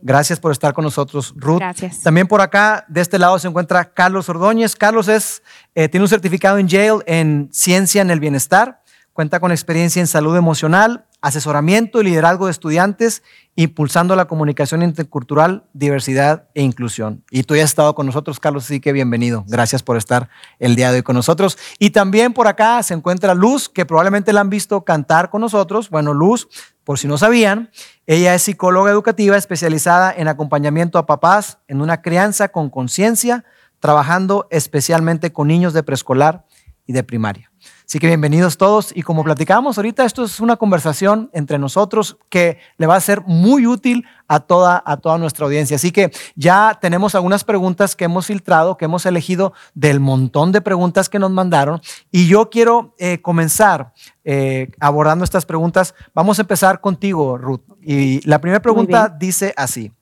Gracias 0.00 0.38
por 0.38 0.52
estar 0.52 0.74
con 0.74 0.84
nosotros, 0.84 1.34
Ruth. 1.36 1.58
Gracias. 1.58 2.02
También 2.02 2.28
por 2.28 2.40
acá, 2.40 2.84
de 2.88 3.00
este 3.00 3.18
lado, 3.18 3.38
se 3.38 3.48
encuentra 3.48 3.92
Carlos 3.92 4.28
Ordóñez. 4.28 4.76
Carlos 4.76 5.08
es, 5.08 5.42
eh, 5.74 5.88
tiene 5.88 6.04
un 6.04 6.08
certificado 6.08 6.58
en 6.58 6.68
Yale 6.68 7.02
en 7.06 7.48
Ciencia 7.52 8.00
en 8.02 8.10
el 8.10 8.20
Bienestar. 8.20 8.82
Cuenta 9.12 9.40
con 9.40 9.50
experiencia 9.50 9.98
en 9.98 10.06
salud 10.06 10.36
emocional, 10.36 11.06
asesoramiento 11.20 12.00
y 12.00 12.04
liderazgo 12.04 12.46
de 12.46 12.52
estudiantes, 12.52 13.22
impulsando 13.56 14.14
la 14.14 14.26
comunicación 14.26 14.82
intercultural, 14.82 15.64
diversidad 15.72 16.48
e 16.54 16.62
inclusión. 16.62 17.24
Y 17.30 17.42
tú 17.42 17.56
ya 17.56 17.64
has 17.64 17.70
estado 17.70 17.94
con 17.94 18.06
nosotros, 18.06 18.38
Carlos, 18.38 18.64
así 18.64 18.80
que 18.80 18.92
bienvenido. 18.92 19.44
Gracias 19.48 19.82
por 19.82 19.96
estar 19.96 20.28
el 20.60 20.76
día 20.76 20.90
de 20.92 20.98
hoy 20.98 21.02
con 21.02 21.16
nosotros. 21.16 21.58
Y 21.80 21.90
también 21.90 22.32
por 22.32 22.46
acá 22.46 22.82
se 22.84 22.94
encuentra 22.94 23.34
Luz, 23.34 23.68
que 23.68 23.84
probablemente 23.84 24.32
la 24.32 24.42
han 24.42 24.50
visto 24.50 24.84
cantar 24.84 25.30
con 25.30 25.40
nosotros. 25.40 25.90
Bueno, 25.90 26.14
Luz, 26.14 26.48
por 26.84 26.98
si 26.98 27.08
no 27.08 27.18
sabían, 27.18 27.70
ella 28.06 28.34
es 28.34 28.42
psicóloga 28.42 28.92
educativa 28.92 29.36
especializada 29.36 30.14
en 30.16 30.28
acompañamiento 30.28 30.98
a 30.98 31.06
papás 31.06 31.58
en 31.66 31.80
una 31.80 32.00
crianza 32.00 32.48
con 32.48 32.70
conciencia, 32.70 33.44
trabajando 33.80 34.46
especialmente 34.50 35.32
con 35.32 35.48
niños 35.48 35.72
de 35.72 35.82
preescolar 35.82 36.46
y 36.86 36.92
de 36.92 37.02
primaria. 37.02 37.47
Así 37.88 38.00
que 38.00 38.06
bienvenidos 38.06 38.58
todos 38.58 38.94
y 38.94 39.00
como 39.00 39.24
platicábamos 39.24 39.78
ahorita, 39.78 40.04
esto 40.04 40.22
es 40.22 40.40
una 40.40 40.56
conversación 40.58 41.30
entre 41.32 41.58
nosotros 41.58 42.18
que 42.28 42.58
le 42.76 42.86
va 42.86 42.96
a 42.96 43.00
ser 43.00 43.22
muy 43.22 43.66
útil 43.66 44.04
a 44.26 44.40
toda, 44.40 44.82
a 44.84 44.98
toda 44.98 45.16
nuestra 45.16 45.46
audiencia. 45.46 45.76
Así 45.76 45.90
que 45.90 46.12
ya 46.36 46.76
tenemos 46.82 47.14
algunas 47.14 47.44
preguntas 47.44 47.96
que 47.96 48.04
hemos 48.04 48.26
filtrado, 48.26 48.76
que 48.76 48.84
hemos 48.84 49.06
elegido 49.06 49.54
del 49.72 50.00
montón 50.00 50.52
de 50.52 50.60
preguntas 50.60 51.08
que 51.08 51.18
nos 51.18 51.30
mandaron 51.30 51.80
y 52.10 52.28
yo 52.28 52.50
quiero 52.50 52.94
eh, 52.98 53.22
comenzar 53.22 53.94
eh, 54.22 54.70
abordando 54.80 55.24
estas 55.24 55.46
preguntas. 55.46 55.94
Vamos 56.12 56.38
a 56.38 56.42
empezar 56.42 56.82
contigo, 56.82 57.38
Ruth. 57.38 57.62
Y 57.80 58.20
la 58.28 58.38
primera 58.38 58.60
pregunta 58.60 59.08
dice 59.08 59.54
así, 59.56 59.92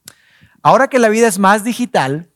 ahora 0.61 0.89
que 0.89 0.99
la 0.99 1.09
vida 1.09 1.29
es 1.29 1.39
más 1.39 1.63
digital, 1.63 2.31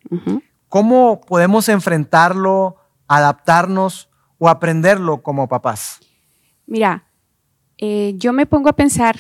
¿cómo 0.69 1.21
podemos 1.23 1.69
enfrentarlo, 1.69 2.77
adaptarnos? 3.09 4.10
O 4.41 4.49
aprenderlo 4.49 5.23
como 5.23 5.49
papás? 5.49 6.01
Mira, 6.67 7.05
eh, 7.79 8.15
yo 8.17 8.33
me 8.33 8.47
pongo 8.47 8.71
a 8.71 8.73
pensar, 8.73 9.17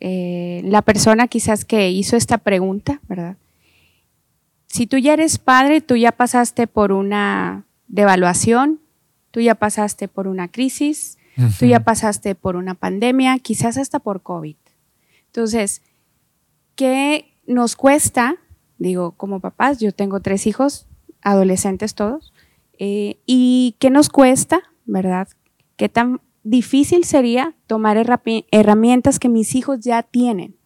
eh, 0.00 0.62
la 0.64 0.82
persona 0.82 1.28
quizás 1.28 1.64
que 1.64 1.90
hizo 1.90 2.16
esta 2.16 2.38
pregunta, 2.38 3.00
¿verdad? 3.06 3.36
Si 4.66 4.86
tú 4.86 4.96
ya 4.96 5.12
eres 5.12 5.38
padre, 5.38 5.80
tú 5.80 5.96
ya 5.96 6.12
pasaste 6.12 6.66
por 6.66 6.92
una 6.92 7.66
devaluación, 7.88 8.80
tú 9.30 9.40
ya 9.40 9.54
pasaste 9.54 10.08
por 10.08 10.26
una 10.26 10.48
crisis, 10.48 11.18
tú 11.58 11.66
ya 11.66 11.80
pasaste 11.80 12.34
por 12.34 12.56
una 12.56 12.74
pandemia, 12.74 13.38
quizás 13.38 13.76
hasta 13.76 13.98
por 13.98 14.22
COVID. 14.22 14.56
Entonces, 15.26 15.82
¿qué 16.74 17.36
nos 17.46 17.76
cuesta? 17.76 18.36
Digo, 18.78 19.12
como 19.12 19.40
papás, 19.40 19.78
yo 19.78 19.92
tengo 19.92 20.20
tres 20.20 20.46
hijos, 20.46 20.86
adolescentes 21.22 21.94
todos, 21.94 22.33
eh, 22.78 23.18
¿Y 23.26 23.76
qué 23.78 23.90
nos 23.90 24.08
cuesta, 24.08 24.60
verdad? 24.84 25.28
¿Qué 25.76 25.88
tan 25.88 26.20
difícil 26.42 27.04
sería 27.04 27.54
tomar 27.66 27.96
herramientas 28.50 29.18
que 29.18 29.28
mis 29.28 29.54
hijos 29.54 29.80
ya 29.80 30.02
tienen? 30.02 30.56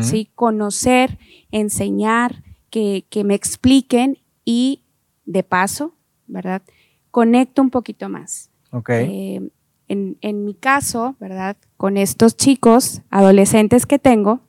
¿sí? 0.00 0.30
Conocer, 0.34 1.18
enseñar, 1.50 2.44
que, 2.70 3.22
me 3.24 3.34
expliquen 3.34 4.18
y 4.44 4.82
de 5.26 5.42
paso, 5.42 5.94
¿verdad? 6.26 6.62
Conecto 7.10 7.62
un 7.62 7.70
poquito 7.70 8.08
más. 8.08 8.50
Okay. 8.70 9.36
Eh, 9.36 9.50
en, 9.88 10.16
en, 10.20 10.44
mi 10.44 10.54
caso, 10.54 11.16
¿verdad? 11.20 11.56
Con 11.76 11.96
estos 11.96 12.36
chicos, 12.36 13.02
adolescentes 13.10 13.86
que 13.86 13.98
tengo, 13.98 14.40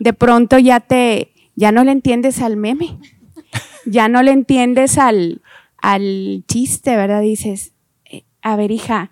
de 0.00 0.12
pronto 0.12 0.58
ya 0.58 0.80
te, 0.80 1.32
ya 1.56 1.72
no 1.72 1.84
le 1.84 1.92
entiendes 1.92 2.40
al 2.40 2.56
meme, 2.56 2.98
ya 3.86 4.08
no 4.08 4.22
le 4.22 4.32
entiendes 4.32 4.96
al, 4.96 5.42
al 5.84 6.44
chiste, 6.48 6.96
¿verdad? 6.96 7.20
Dices, 7.20 7.74
eh, 8.06 8.24
a 8.40 8.56
ver, 8.56 8.70
hija, 8.70 9.10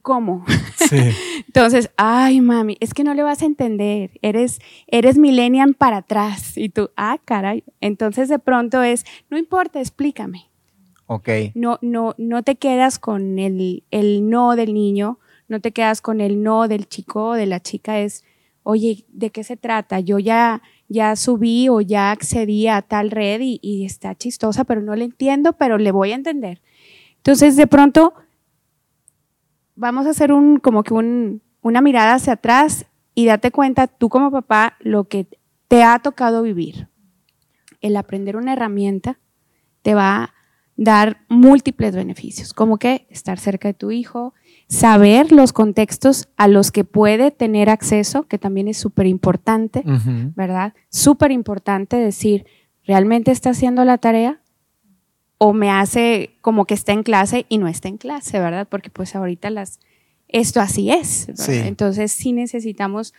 ¿cómo? 0.00 0.44
Sí. 0.76 0.96
Entonces, 1.48 1.90
ay, 1.96 2.40
mami, 2.40 2.76
es 2.78 2.94
que 2.94 3.02
no 3.02 3.12
le 3.12 3.24
vas 3.24 3.42
a 3.42 3.46
entender, 3.46 4.12
eres, 4.22 4.60
eres 4.86 5.18
millennial 5.18 5.74
para 5.74 5.98
atrás. 5.98 6.56
Y 6.56 6.68
tú, 6.68 6.90
ah, 6.96 7.18
caray. 7.24 7.64
Entonces 7.80 8.28
de 8.28 8.38
pronto 8.38 8.84
es, 8.84 9.04
no 9.30 9.36
importa, 9.36 9.80
explícame. 9.80 10.48
Ok. 11.06 11.28
No, 11.54 11.80
no, 11.82 12.14
no 12.18 12.44
te 12.44 12.54
quedas 12.54 13.00
con 13.00 13.40
el, 13.40 13.82
el 13.90 14.30
no 14.30 14.54
del 14.54 14.72
niño, 14.72 15.18
no 15.48 15.60
te 15.60 15.72
quedas 15.72 16.00
con 16.00 16.20
el 16.20 16.44
no 16.44 16.68
del 16.68 16.88
chico 16.88 17.30
o 17.30 17.34
de 17.34 17.46
la 17.46 17.58
chica, 17.58 17.98
es, 17.98 18.24
oye, 18.62 19.06
¿de 19.08 19.30
qué 19.30 19.42
se 19.42 19.56
trata? 19.56 19.98
Yo 19.98 20.20
ya, 20.20 20.62
ya 20.92 21.16
subí 21.16 21.68
o 21.68 21.80
ya 21.80 22.10
accedí 22.10 22.68
a 22.68 22.82
tal 22.82 23.10
red 23.10 23.40
y, 23.42 23.84
está 23.84 24.14
chistosa, 24.14 24.64
pero 24.64 24.80
no 24.80 24.94
le 24.94 25.04
entiendo, 25.04 25.54
pero 25.54 25.78
le 25.78 25.90
voy 25.90 26.12
a 26.12 26.16
entender. 26.16 26.60
Entonces, 27.16 27.56
de 27.56 27.66
pronto, 27.66 28.14
vamos 29.74 30.06
a 30.06 30.10
hacer 30.10 30.32
un, 30.32 30.58
como 30.58 30.82
que 30.82 30.94
un, 30.94 31.42
una 31.62 31.80
mirada 31.80 32.14
hacia 32.14 32.34
atrás 32.34 32.86
y 33.14 33.26
date 33.26 33.50
cuenta 33.50 33.86
tú 33.86 34.08
como 34.08 34.30
papá 34.30 34.76
lo 34.80 35.04
que 35.04 35.26
te 35.68 35.82
ha 35.82 35.98
tocado 35.98 36.42
vivir. 36.42 36.88
El 37.80 37.96
aprender 37.96 38.36
una 38.36 38.52
herramienta 38.52 39.18
te 39.82 39.94
va 39.94 40.24
a 40.24 40.34
dar 40.76 41.24
múltiples 41.28 41.94
beneficios, 41.94 42.52
como 42.52 42.78
que 42.78 43.06
estar 43.10 43.38
cerca 43.38 43.68
de 43.68 43.74
tu 43.74 43.90
hijo, 43.90 44.34
saber 44.72 45.32
los 45.32 45.52
contextos 45.52 46.28
a 46.38 46.48
los 46.48 46.72
que 46.72 46.82
puede 46.82 47.30
tener 47.30 47.68
acceso, 47.68 48.22
que 48.22 48.38
también 48.38 48.68
es 48.68 48.78
súper 48.78 49.06
importante, 49.06 49.82
¿verdad? 50.34 50.72
Súper 50.88 51.30
importante 51.30 51.96
decir, 51.96 52.46
¿realmente 52.82 53.30
está 53.32 53.50
haciendo 53.50 53.84
la 53.84 53.98
tarea? 53.98 54.40
O 55.36 55.52
me 55.52 55.70
hace 55.70 56.38
como 56.40 56.64
que 56.64 56.72
está 56.72 56.92
en 56.92 57.02
clase 57.02 57.44
y 57.50 57.58
no 57.58 57.68
está 57.68 57.88
en 57.88 57.98
clase, 57.98 58.40
¿verdad? 58.40 58.66
Porque 58.66 58.88
pues 58.88 59.14
ahorita 59.14 59.50
las, 59.50 59.78
esto 60.26 60.58
así 60.62 60.90
es. 60.90 61.28
Entonces 61.48 62.10
sí 62.10 62.32
necesitamos, 62.32 63.12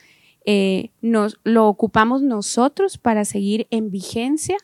eh, 0.48 0.90
nos, 1.04 1.40
lo 1.44 1.68
ocupamos 1.68 2.24
nosotros 2.24 2.98
para 2.98 3.26
seguir 3.26 3.68
en 3.70 3.92
vigencia 3.92 4.58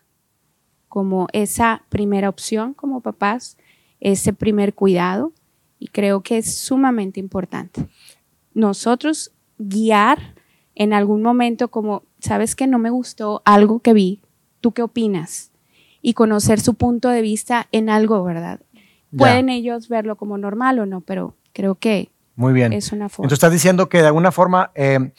como 0.87 1.27
esa 1.33 1.83
primera 1.89 2.29
opción 2.29 2.73
como 2.73 3.01
papás, 3.01 3.57
ese 3.99 4.33
primer 4.33 4.73
cuidado 4.73 5.33
y 5.79 5.87
creo 5.87 6.21
que 6.21 6.37
es 6.37 6.57
sumamente 6.57 7.19
importante. 7.19 7.87
Nosotros 8.53 9.31
guiar 9.57 10.35
en 10.75 10.93
algún 10.93 11.21
momento 11.21 11.69
como, 11.69 12.03
sabes 12.19 12.55
que 12.55 12.67
no 12.67 12.77
me 12.79 12.89
gustó 12.89 13.41
algo 13.45 13.79
que 13.79 13.93
vi, 13.93 14.21
¿tú 14.61 14.73
qué 14.73 14.81
opinas? 14.81 15.51
Y 16.01 16.13
conocer 16.13 16.59
su 16.59 16.75
punto 16.75 17.09
de 17.09 17.21
vista 17.21 17.67
en 17.71 17.89
algo, 17.89 18.23
¿verdad? 18.23 18.61
Pueden 19.15 19.49
ellos 19.49 19.89
verlo 19.89 20.15
como 20.15 20.37
normal 20.37 20.79
o 20.79 20.85
no, 20.85 21.01
pero 21.01 21.35
creo 21.51 21.75
que 21.75 22.11
Muy 22.35 22.53
bien. 22.53 22.71
es 22.73 22.91
una 22.91 23.09
forma. 23.09 23.25
Entonces 23.25 23.37
estás 23.37 23.51
diciendo 23.51 23.89
que 23.89 23.99
de 23.99 24.07
alguna 24.07 24.31
forma 24.31 24.71
eh, 24.75 25.11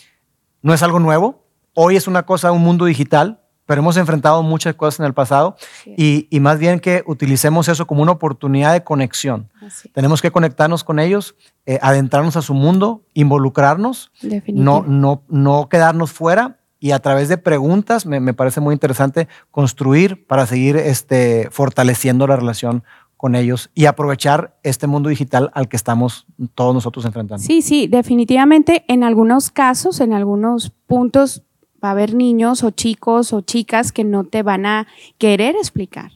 no 0.63 0.73
es 0.73 0.83
algo 0.83 1.01
nuevo, 1.01 1.45
hoy 1.75 1.97
es 1.97 2.07
una 2.07 2.25
cosa, 2.25 2.53
un 2.53 2.63
mundo 2.63 2.85
digital, 2.85 3.41
pero 3.71 3.83
hemos 3.83 3.97
enfrentado 3.97 4.43
muchas 4.43 4.75
cosas 4.75 4.99
en 4.99 5.07
el 5.07 5.15
pasado 5.15 5.55
y, 5.97 6.27
más 6.41 6.59
bien 6.59 6.81
que 6.81 7.05
utilicemos 7.07 7.69
eso 7.69 7.87
como 7.87 8.03
una 8.03 8.11
oportunidad 8.11 8.73
de 8.73 8.83
conexión. 8.83 9.49
Tenemos 9.93 10.21
que 10.21 10.33
conectarnos 10.33 10.83
con 10.83 10.99
ellos, 10.99 11.37
eh, 11.67 11.79
adentrarnos 11.81 12.37
a 12.37 12.43
su 12.43 12.53
mundo, 12.53 13.05
involucrarnos, 13.15 14.11
no, 14.49 14.83
no, 14.83 15.23
no 15.29 15.69
quedarnos 15.69 16.11
fuera 16.11 16.59
y 16.81 16.91
a 16.91 16.99
través 16.99 17.29
de 17.29 17.39
preguntas, 17.39 18.07
me, 18.07 18.35
parece 18.35 18.61
muy 18.61 18.73
interesante, 18.73 19.29
construir 19.53 20.27
para 20.27 20.47
seguir 20.47 20.77
este, 20.77 21.47
fortaleciendo 21.53 22.27
la 22.27 22.35
relación 22.35 22.83
con 23.17 23.37
ellos 23.37 23.71
y 23.73 23.85
aprovechar 23.85 24.59
este 24.65 24.89
mundo 24.89 25.11
digital 25.11 25.53
al 25.55 25.69
que 25.69 25.77
estamos 25.77 26.27
todos 26.57 26.75
nosotros 26.75 27.05
enfrentando. 27.05 27.47
Sí, 27.47 27.63
sí, 27.63 27.87
definitivamente 27.87 28.85
en 28.89 29.05
algunos 29.05 29.53
casos, 29.53 30.01
en 30.01 30.13
algunos 30.13 30.71
puntos 30.89 31.45
va 31.83 31.89
a 31.89 31.93
haber 31.93 32.15
niños 32.15 32.63
o 32.65 32.71
chicos 32.71 33.33
o 33.33 33.41
chicas 33.41 33.93
que 33.93 34.05
no 34.05 34.25
te 34.25 34.43
van 34.43 34.67
a 34.67 34.87
querer 35.19 35.57
explicar. 35.57 36.13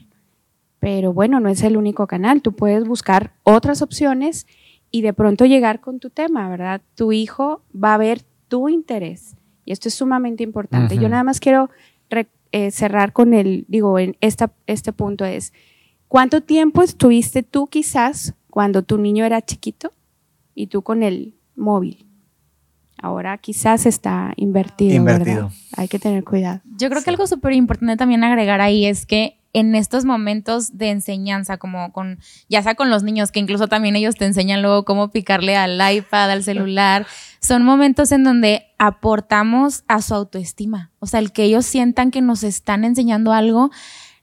Pero 0.79 1.13
bueno, 1.13 1.41
no 1.41 1.49
es 1.49 1.63
el 1.63 1.77
único 1.77 2.07
canal. 2.07 2.43
Tú 2.43 2.53
puedes 2.53 2.87
buscar 2.87 3.33
otras 3.43 3.81
opciones 3.81 4.47
y 4.91 5.01
de 5.03 5.13
pronto 5.13 5.47
llegar 5.47 5.81
con 5.81 5.99
tu 5.99 6.11
tema, 6.11 6.49
¿verdad? 6.49 6.83
Tu 6.95 7.13
hijo 7.13 7.63
va 7.75 7.95
a 7.95 7.99
ver 7.99 8.23
tu 8.49 8.69
interés. 8.69 9.37
Y 9.65 9.73
esto 9.73 9.89
es 9.89 9.95
sumamente 9.95 10.43
importante. 10.43 10.99
Yo 10.99 11.09
nada 11.09 11.25
más 11.25 11.41
quiero 11.41 11.71
eh, 12.57 12.71
cerrar 12.71 13.13
con 13.13 13.35
el, 13.35 13.65
digo, 13.67 13.99
en 13.99 14.17
esta, 14.21 14.53
este 14.69 14.93
punto 14.93 15.25
es, 15.25 15.53
¿cuánto 16.07 16.41
tiempo 16.41 16.83
estuviste 16.83 17.43
tú 17.43 17.67
quizás 17.67 18.35
cuando 18.49 18.83
tu 18.83 18.97
niño 18.97 19.25
era 19.25 19.43
chiquito 19.43 19.93
y 20.55 20.69
tú 20.69 20.83
con 20.83 21.03
el 21.03 21.35
móvil? 21.57 22.04
Ahora 23.05 23.37
quizás 23.37 23.85
está 23.85 24.33
invertido. 24.37 24.95
Invertido. 24.95 25.53
Hay 25.77 25.89
que 25.89 25.99
tener 25.99 26.25
cuidado. 26.25 26.63
Yo 26.79 26.89
creo 26.89 27.03
que 27.03 27.11
algo 27.11 27.27
súper 27.27 27.53
importante 27.53 27.99
también 27.99 28.25
agregar 28.25 28.63
ahí 28.63 28.87
es 28.87 29.05
que 29.05 29.43
en 29.53 29.75
estos 29.75 30.07
momentos 30.07 30.79
de 30.79 30.89
enseñanza, 30.89 31.59
como 31.59 31.93
con, 31.93 32.19
ya 32.49 32.63
sea 32.63 32.75
con 32.75 32.89
los 32.89 33.03
niños, 33.03 33.31
que 33.31 33.41
incluso 33.41 33.69
también 33.69 33.95
ellos 33.95 34.15
te 34.17 34.25
enseñan 34.25 34.63
luego 34.63 34.87
cómo 34.87 35.11
picarle 35.11 35.55
al 35.55 35.79
iPad, 35.95 36.31
al 36.31 36.43
celular, 36.45 37.07
son 37.41 37.63
momentos 37.63 38.11
en 38.11 38.25
donde 38.25 38.69
aportamos 38.79 39.85
a 39.87 40.01
su 40.01 40.15
autoestima. 40.15 40.91
O 40.99 41.07
sea, 41.07 41.21
el 41.21 41.31
que 41.31 41.45
ellos 41.45 41.67
sientan 41.67 42.11
que 42.11 42.23
nos 42.23 42.43
están 42.43 42.85
enseñando 42.85 43.35
algo, 43.35 43.71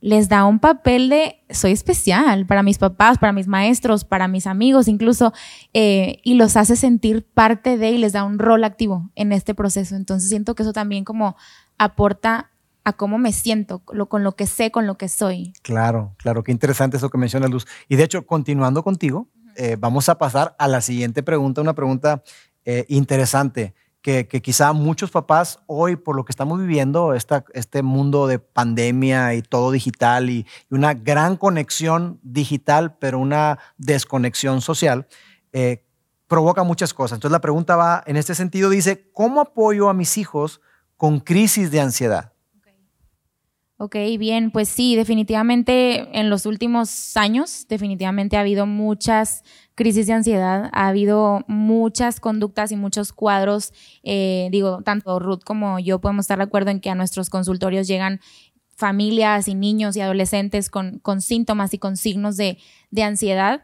les 0.02 0.30
da 0.30 0.46
un 0.46 0.60
papel 0.60 1.10
de 1.10 1.44
soy 1.52 1.72
especial 1.72 2.46
para 2.48 2.64
mis 2.64 2.80
papás, 2.80 3.20
para 3.20 3.32
mis 3.32 3.48
maestros, 3.48 4.04
para 4.04 4.28
mis 4.28 4.48
amigos 4.48 4.88
incluso, 4.88 5.32
eh, 5.74 6.20
y 6.24 6.34
los 6.34 6.58
hace 6.58 6.76
sentir 6.76 7.24
parte 7.24 7.78
de 7.78 7.92
y 7.92 7.98
les 8.00 8.12
da 8.14 8.24
un 8.24 8.40
rol 8.40 8.64
activo 8.64 9.12
en 9.16 9.32
este 9.32 9.54
proceso. 9.54 9.96
Entonces 9.96 10.28
siento 10.28 10.56
que 10.56 10.64
eso 10.64 10.74
también 10.74 11.06
como 11.06 11.38
aporta 11.78 12.50
a 12.84 12.94
cómo 12.94 13.20
me 13.20 13.32
siento, 13.32 13.84
lo, 13.94 14.10
con 14.10 14.24
lo 14.24 14.36
que 14.36 14.48
sé, 14.48 14.72
con 14.72 14.88
lo 14.88 14.98
que 14.98 15.08
soy. 15.08 15.54
Claro, 15.62 16.16
claro, 16.18 16.44
qué 16.44 16.52
interesante 16.52 16.98
eso 16.98 17.12
que 17.12 17.20
menciona 17.20 17.48
Luz. 17.48 17.68
Y 17.88 17.96
de 17.96 18.04
hecho, 18.04 18.26
continuando 18.26 18.84
contigo, 18.84 19.30
eh, 19.56 19.78
vamos 19.80 20.10
a 20.10 20.18
pasar 20.18 20.56
a 20.58 20.68
la 20.68 20.82
siguiente 20.82 21.22
pregunta, 21.22 21.62
una 21.62 21.76
pregunta 21.76 22.24
eh, 22.66 22.86
interesante 22.90 23.76
que, 24.02 24.28
quizá 24.28 24.74
muchos 24.74 25.12
papás 25.12 25.60
hoy, 25.68 25.96
por 25.96 26.16
lo 26.16 26.26
que 26.26 26.32
estamos 26.32 26.60
viviendo, 26.60 27.14
esta, 27.14 27.46
este 27.54 27.84
mundo 27.84 28.28
de 28.28 28.40
pandemia 28.40 29.36
y 29.36 29.42
todo 29.42 29.72
digital 29.72 30.30
y, 30.30 30.46
una 30.70 30.94
gran 30.94 31.38
conexión 31.38 32.20
digital, 32.24 32.98
pero 32.98 33.20
una 33.20 33.60
desconexión 33.78 34.62
social, 34.62 35.08
eh, 35.54 35.86
provoca 36.28 36.64
muchas 36.64 36.94
cosas. 36.94 37.18
Entonces 37.18 37.34
la 37.34 37.42
pregunta 37.42 37.76
va 37.76 38.04
en 38.06 38.18
este 38.18 38.36
sentido, 38.36 38.70
dice, 38.70 39.12
¿cómo 39.14 39.42
apoyo 39.42 39.90
a 39.90 39.94
mis 39.94 40.18
hijos 40.18 40.62
con 40.98 41.20
crisis 41.20 41.72
de 41.72 41.82
ansiedad? 41.82 42.34
Ok, 43.84 43.96
bien, 44.20 44.52
pues 44.52 44.70
sí, 44.70 44.96
definitivamente 44.96 46.08
en 46.20 46.30
los 46.30 46.46
últimos 46.46 47.18
años, 47.18 47.66
definitivamente 47.68 48.38
ha 48.38 48.42
habido 48.42 48.68
muchas 48.68 49.44
crisis 49.74 50.06
de 50.06 50.14
ansiedad, 50.14 50.70
ha 50.72 50.88
habido 50.88 51.44
muchas 51.48 52.20
conductas 52.20 52.72
y 52.72 52.76
muchos 52.76 53.12
cuadros, 53.12 53.74
eh, 54.04 54.50
digo, 54.52 54.84
tanto 54.84 55.18
Ruth 55.18 55.42
como 55.44 55.80
yo 55.80 56.00
podemos 56.00 56.26
estar 56.26 56.38
de 56.38 56.44
acuerdo 56.44 56.70
en 56.70 56.80
que 56.80 56.92
a 56.92 56.96
nuestros 56.96 57.32
consultorios 57.32 57.88
llegan 57.88 58.20
familias 58.78 59.48
y 59.48 59.56
niños 59.56 59.98
y 59.98 60.02
adolescentes 60.02 60.70
con, 60.70 61.00
con 61.00 61.20
síntomas 61.20 61.74
y 61.74 61.80
con 61.80 61.98
signos 61.98 62.38
de, 62.38 62.60
de 62.92 63.02
ansiedad. 63.02 63.64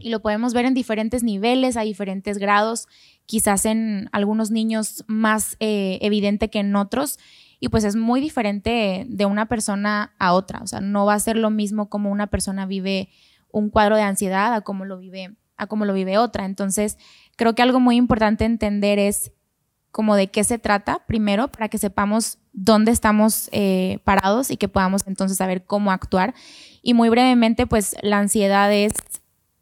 Y 0.00 0.10
lo 0.10 0.20
podemos 0.20 0.52
ver 0.52 0.64
en 0.64 0.74
diferentes 0.74 1.22
niveles, 1.22 1.76
a 1.76 1.82
diferentes 1.82 2.38
grados, 2.38 2.88
quizás 3.24 3.66
en 3.66 4.08
algunos 4.10 4.50
niños 4.50 5.04
más 5.06 5.56
eh, 5.60 5.98
evidente 6.02 6.50
que 6.50 6.58
en 6.58 6.74
otros 6.74 7.20
y 7.64 7.70
pues 7.70 7.84
es 7.84 7.96
muy 7.96 8.20
diferente 8.20 9.06
de 9.08 9.24
una 9.24 9.46
persona 9.46 10.12
a 10.18 10.34
otra, 10.34 10.60
o 10.62 10.66
sea, 10.66 10.82
no 10.82 11.06
va 11.06 11.14
a 11.14 11.18
ser 11.18 11.38
lo 11.38 11.48
mismo 11.48 11.88
como 11.88 12.10
una 12.10 12.26
persona 12.26 12.66
vive 12.66 13.08
un 13.50 13.70
cuadro 13.70 13.96
de 13.96 14.02
ansiedad 14.02 14.52
a 14.52 14.60
como 14.60 14.84
lo 14.84 14.98
vive 14.98 15.34
a 15.56 15.66
como 15.66 15.86
lo 15.86 15.94
vive 15.94 16.18
otra. 16.18 16.44
Entonces, 16.44 16.98
creo 17.36 17.54
que 17.54 17.62
algo 17.62 17.80
muy 17.80 17.96
importante 17.96 18.44
entender 18.44 18.98
es 18.98 19.32
como 19.92 20.14
de 20.14 20.26
qué 20.26 20.44
se 20.44 20.58
trata 20.58 21.06
primero 21.06 21.48
para 21.48 21.70
que 21.70 21.78
sepamos 21.78 22.36
dónde 22.52 22.92
estamos 22.92 23.48
eh, 23.52 23.98
parados 24.04 24.50
y 24.50 24.58
que 24.58 24.68
podamos 24.68 25.00
entonces 25.06 25.38
saber 25.38 25.64
cómo 25.64 25.90
actuar. 25.90 26.34
Y 26.82 26.92
muy 26.92 27.08
brevemente, 27.08 27.66
pues 27.66 27.96
la 28.02 28.18
ansiedad 28.18 28.70
es, 28.74 28.92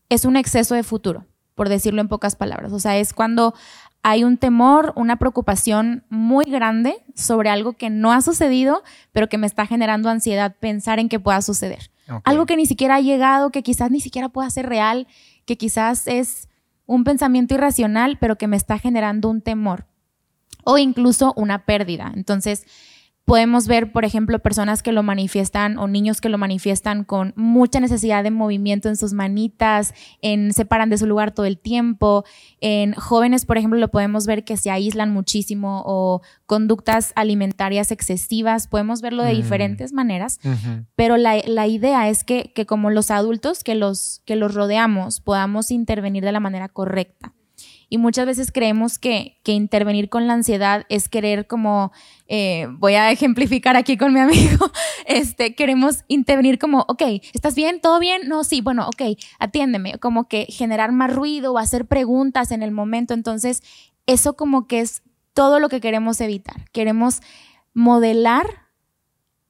es 0.09 0.25
un 0.25 0.37
exceso 0.37 0.75
de 0.75 0.83
futuro, 0.83 1.25
por 1.55 1.69
decirlo 1.69 2.01
en 2.01 2.09
pocas 2.09 2.35
palabras. 2.35 2.73
O 2.73 2.81
sea, 2.81 2.99
es 2.99 3.13
cuando 3.13 3.55
hay 4.03 4.25
un 4.25 4.37
temor, 4.37 4.93
una 4.97 5.17
preocupación 5.17 6.05
muy 6.09 6.45
grande 6.45 6.97
sobre 7.15 7.51
algo 7.51 7.75
que 7.75 7.89
no 7.89 8.13
ha 8.13 8.21
sucedido, 8.21 8.83
pero 9.13 9.29
que 9.29 9.39
me 9.39 9.47
está 9.47 9.67
generando 9.67 10.09
ansiedad 10.09 10.57
pensar 10.59 10.99
en 10.99 11.09
que 11.09 11.21
pueda 11.21 11.41
suceder. 11.41 11.91
Algo 12.25 12.45
que 12.47 12.57
ni 12.57 12.67
siquiera 12.67 12.97
ha 12.97 13.01
llegado, 13.01 13.51
que 13.51 13.63
quizás 13.63 13.91
ni 13.91 14.01
siquiera 14.01 14.29
pueda 14.29 14.51
ser 14.51 14.69
real, 14.69 15.07
que 15.47 15.57
quizás 15.57 16.07
es 16.07 16.49
un 16.85 17.05
pensamiento 17.05 17.55
irracional, 17.55 18.19
pero 18.19 18.37
que 18.37 18.49
me 18.49 18.57
está 18.57 18.79
generando 18.79 19.31
un 19.31 19.41
temor 19.41 19.87
o 20.65 20.79
incluso 20.79 21.33
una 21.37 21.65
pérdida. 21.65 22.13
Entonces, 22.15 22.67
Podemos 23.25 23.69
ver, 23.69 23.93
por 23.93 24.05
ejemplo, 24.05 24.41
personas 24.41 24.83
que 24.83 24.91
lo 24.91 25.05
manifiestan 25.05 25.79
o 25.79 25.87
niños 25.87 26.21
que 26.21 26.29
lo 26.29 26.39
manifiestan 26.39 27.05
con 27.05 27.33
mucha 27.37 27.79
necesidad 27.79 28.25
de 28.25 28.33
movimiento 28.33 28.89
en 28.89 28.97
sus 28.97 29.13
manitas, 29.13 29.95
en 30.23 30.53
se 30.53 30.65
paran 30.65 30.91
de 30.91 30.99
su 30.99 31.07
lugar 31.07 31.33
todo 31.33 31.47
el 31.47 31.59
tiempo. 31.59 32.25
En 32.61 32.95
jóvenes, 32.95 33.47
por 33.47 33.59
ejemplo, 33.59 33.79
lo 33.79 33.93
podemos 33.93 34.27
ver 34.27 34.45
que 34.45 34.57
se 34.57 34.71
aíslan 34.71 35.13
muchísimo 35.13 35.83
o 35.87 36.21
conductas 36.47 37.13
alimentarias 37.15 37.93
excesivas. 37.93 38.67
Podemos 38.67 39.01
verlo 39.03 39.23
de 39.23 39.35
mm. 39.35 39.37
diferentes 39.37 39.93
maneras, 39.93 40.41
pero 40.97 41.17
la, 41.17 41.41
la, 41.47 41.69
idea 41.69 42.09
es 42.09 42.25
que, 42.25 42.53
que 42.55 42.67
como 42.67 42.91
los 42.91 43.11
adultos 43.11 43.63
que 43.63 43.77
los, 43.77 44.21
que 44.25 44.35
los 44.35 44.53
rodeamos 44.53 45.21
podamos 45.21 45.71
intervenir 45.71 46.25
de 46.25 46.33
la 46.33 46.41
manera 46.41 46.69
correcta. 46.69 47.33
Y 47.93 47.99
muchas 47.99 48.25
veces 48.25 48.53
creemos 48.53 48.99
que, 48.99 49.39
que 49.43 49.53
intervenir 49.53 50.09
con 50.09 50.27
la 50.27 50.33
ansiedad 50.33 50.87
es 50.89 51.11
querer 51.11 51.47
como, 51.47 51.93
eh, 52.27 52.67
voy 52.79 52.95
a 52.95 53.11
ejemplificar 53.13 53.77
aquí 53.77 53.99
con 53.99 54.15
mi 54.15 54.21
amigo, 54.21 54.73
este, 55.07 55.55
queremos 55.55 56.03
intervenir 56.09 56.59
como, 56.59 56.87
ok, 56.89 57.03
¿estás 57.35 57.55
bien? 57.55 57.83
¿Todo 57.83 58.01
bien? 58.01 58.29
No, 58.29 58.45
sí, 58.45 58.63
bueno, 58.63 58.87
ok, 58.87 59.19
atiéndeme, 59.39 59.99
como 59.99 60.27
que 60.27 60.47
generar 60.47 60.91
más 60.91 61.13
ruido 61.13 61.53
o 61.53 61.59
hacer 61.59 61.85
preguntas 61.85 62.51
en 62.51 62.63
el 62.63 62.71
momento. 62.71 63.13
Entonces, 63.13 63.63
eso 64.07 64.37
como 64.37 64.67
que 64.67 64.81
es 64.81 65.03
todo 65.35 65.61
lo 65.61 65.69
que 65.69 65.83
queremos 65.83 66.19
evitar. 66.23 66.71
Queremos 66.71 67.21
modelar 67.75 68.62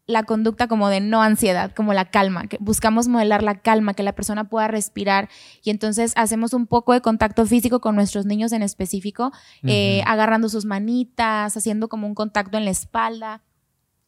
la 0.07 0.25
conducta 0.25 0.67
como 0.67 0.89
de 0.89 1.01
no 1.01 1.23
ansiedad, 1.23 1.73
como 1.73 1.95
la 1.95 2.07
calma, 2.07 2.49
que 2.49 2.59
buscamos 2.61 3.09
modelar 3.09 3.43
la 3.43 3.61
calma, 3.61 3.95
que 3.95 4.03
la 4.03 4.15
persona 4.15 4.49
pueda 4.49 4.67
respirar 4.67 5.29
y 5.63 5.71
entonces 5.71 6.13
hacemos 6.17 6.53
un 6.53 6.67
poco 6.67 6.93
de 6.93 7.01
contacto 7.01 7.47
físico 7.47 7.81
con 7.81 7.95
nuestros 7.95 8.27
niños 8.27 8.53
en 8.53 8.63
específico, 8.63 9.33
eh, 9.63 10.03
agarrando 10.07 10.49
sus 10.49 10.65
manitas, 10.65 11.57
haciendo 11.57 11.89
como 11.89 12.07
un 12.07 12.15
contacto 12.15 12.59
en 12.59 12.65
la 12.65 12.73
espalda, 12.73 13.43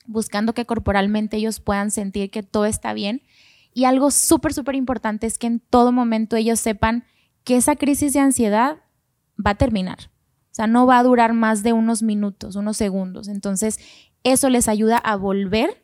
buscando 0.07 0.53
que 0.53 0.67
corporalmente 0.67 1.37
ellos 1.37 1.61
puedan 1.61 1.91
sentir 1.91 2.31
que 2.31 2.43
todo 2.43 2.67
está 2.67 2.93
bien. 2.93 3.23
Y 3.73 3.85
algo 3.85 4.11
súper, 4.11 4.53
súper 4.53 4.75
importante 4.75 5.27
es 5.27 5.39
que 5.39 5.47
en 5.47 5.61
todo 5.61 5.93
momento 5.93 6.37
ellos 6.37 6.61
sepan 6.61 7.05
que 7.45 7.57
esa 7.57 7.77
crisis 7.77 8.13
de 8.13 8.21
ansiedad 8.21 8.79
va 9.45 9.53
a 9.53 9.55
terminar. 9.57 10.11
O 10.51 10.55
sea, 10.55 10.67
no 10.67 10.87
va 10.87 10.99
a 10.99 11.03
durar 11.03 11.33
más 11.33 11.63
de 11.65 11.73
unos 11.73 12.03
minutos, 12.03 12.55
unos 12.55 12.77
segundos. 12.77 13.27
Entonces, 13.27 13.81
eso 14.23 14.49
les 14.49 14.69
ayuda 14.69 14.97
a 14.97 15.17
volver 15.17 15.84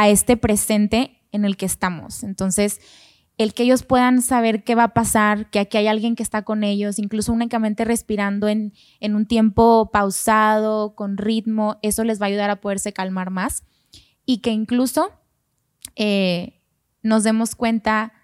a 0.00 0.08
este 0.08 0.38
presente 0.38 1.20
en 1.30 1.44
el 1.44 1.58
que 1.58 1.66
estamos. 1.66 2.22
Entonces, 2.22 2.80
el 3.36 3.52
que 3.52 3.64
ellos 3.64 3.82
puedan 3.82 4.22
saber 4.22 4.64
qué 4.64 4.74
va 4.74 4.84
a 4.84 4.94
pasar, 4.94 5.50
que 5.50 5.58
aquí 5.58 5.76
hay 5.76 5.88
alguien 5.88 6.16
que 6.16 6.22
está 6.22 6.40
con 6.40 6.64
ellos, 6.64 6.98
incluso 6.98 7.34
únicamente 7.34 7.84
respirando 7.84 8.48
en, 8.48 8.72
en 9.00 9.14
un 9.14 9.26
tiempo 9.26 9.90
pausado, 9.92 10.94
con 10.94 11.18
ritmo, 11.18 11.76
eso 11.82 12.02
les 12.02 12.18
va 12.18 12.24
a 12.24 12.28
ayudar 12.28 12.48
a 12.48 12.62
poderse 12.62 12.94
calmar 12.94 13.28
más. 13.28 13.62
Y 14.24 14.38
que 14.38 14.52
incluso 14.52 15.12
eh, 15.96 16.54
nos 17.02 17.22
demos 17.22 17.54
cuenta 17.54 18.14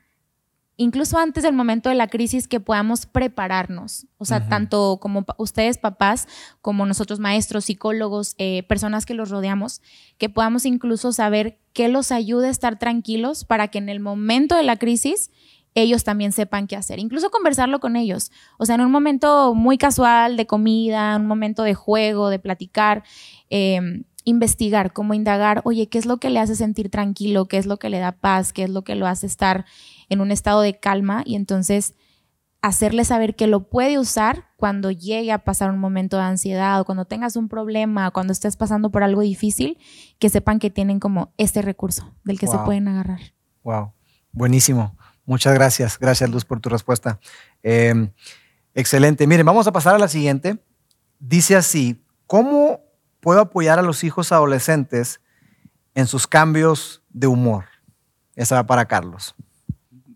incluso 0.76 1.18
antes 1.18 1.42
del 1.42 1.54
momento 1.54 1.88
de 1.88 1.94
la 1.94 2.08
crisis, 2.08 2.48
que 2.48 2.60
podamos 2.60 3.06
prepararnos. 3.06 4.06
O 4.18 4.24
sea, 4.24 4.48
tanto 4.48 4.98
como 5.00 5.24
ustedes 5.38 5.78
papás, 5.78 6.28
como 6.60 6.86
nosotros 6.86 7.18
maestros, 7.18 7.64
psicólogos, 7.66 8.34
eh, 8.38 8.62
personas 8.64 9.06
que 9.06 9.14
los 9.14 9.30
rodeamos, 9.30 9.80
que 10.18 10.28
podamos 10.28 10.66
incluso 10.66 11.12
saber 11.12 11.58
qué 11.72 11.88
los 11.88 12.12
ayuda 12.12 12.48
a 12.48 12.50
estar 12.50 12.78
tranquilos 12.78 13.44
para 13.44 13.68
que 13.68 13.78
en 13.78 13.88
el 13.88 14.00
momento 14.00 14.56
de 14.56 14.62
la 14.62 14.76
crisis 14.76 15.30
ellos 15.74 16.04
también 16.04 16.32
sepan 16.32 16.66
qué 16.66 16.76
hacer. 16.76 16.98
Incluso 16.98 17.30
conversarlo 17.30 17.80
con 17.80 17.96
ellos. 17.96 18.32
O 18.58 18.64
sea, 18.64 18.76
en 18.76 18.80
un 18.80 18.90
momento 18.90 19.54
muy 19.54 19.76
casual 19.76 20.36
de 20.36 20.46
comida, 20.46 21.16
un 21.16 21.26
momento 21.26 21.62
de 21.62 21.74
juego, 21.74 22.30
de 22.30 22.38
platicar. 22.38 23.02
Em, 23.50 24.04
investigar, 24.24 24.92
como 24.92 25.14
indagar, 25.14 25.62
oye, 25.64 25.88
¿qué 25.88 25.98
es 25.98 26.04
lo 26.04 26.16
que 26.16 26.30
le 26.30 26.40
hace 26.40 26.56
sentir 26.56 26.90
tranquilo? 26.90 27.46
¿Qué 27.46 27.58
es 27.58 27.66
lo 27.66 27.76
que 27.76 27.90
le 27.90 28.00
da 28.00 28.10
paz? 28.10 28.52
¿Qué 28.52 28.64
es 28.64 28.70
lo 28.70 28.82
que 28.82 28.96
lo 28.96 29.06
hace 29.06 29.26
estar 29.26 29.66
en 30.08 30.20
un 30.20 30.30
estado 30.30 30.60
de 30.60 30.78
calma? 30.78 31.22
Y 31.24 31.36
entonces 31.36 31.94
hacerle 32.62 33.04
saber 33.04 33.36
que 33.36 33.46
lo 33.46 33.68
puede 33.68 33.98
usar 33.98 34.48
cuando 34.56 34.90
llegue 34.90 35.30
a 35.30 35.44
pasar 35.44 35.70
un 35.70 35.78
momento 35.78 36.16
de 36.16 36.24
ansiedad 36.24 36.80
o 36.80 36.84
cuando 36.84 37.04
tengas 37.04 37.36
un 37.36 37.48
problema 37.48 38.08
o 38.08 38.12
cuando 38.12 38.32
estés 38.32 38.56
pasando 38.56 38.90
por 38.90 39.04
algo 39.04 39.20
difícil, 39.20 39.78
que 40.18 40.28
sepan 40.28 40.58
que 40.58 40.70
tienen 40.70 40.98
como 40.98 41.32
este 41.36 41.62
recurso 41.62 42.12
del 42.24 42.40
que 42.40 42.48
se 42.48 42.58
pueden 42.58 42.88
agarrar. 42.88 43.20
Wow, 43.62 43.92
buenísimo. 44.32 44.96
Muchas 45.24 45.54
gracias. 45.54 45.98
Gracias, 45.98 46.28
Luz, 46.30 46.44
por 46.44 46.60
tu 46.60 46.68
respuesta. 46.68 47.20
Em, 47.62 48.10
excelente. 48.74 49.26
Miren, 49.26 49.46
vamos 49.46 49.66
a 49.66 49.72
pasar 49.72 49.94
a 49.94 49.98
la 49.98 50.08
siguiente. 50.08 50.58
Dice 51.18 51.56
así, 51.56 52.04
¿cómo 52.26 52.80
puedo 53.20 53.40
apoyar 53.40 53.78
a 53.78 53.82
los 53.82 54.04
hijos 54.04 54.32
adolescentes 54.32 55.20
en 55.94 56.06
sus 56.06 56.26
cambios 56.26 57.02
de 57.10 57.26
humor? 57.26 57.66
Esa 58.34 58.56
va 58.56 58.66
para 58.66 58.86
Carlos. 58.86 59.34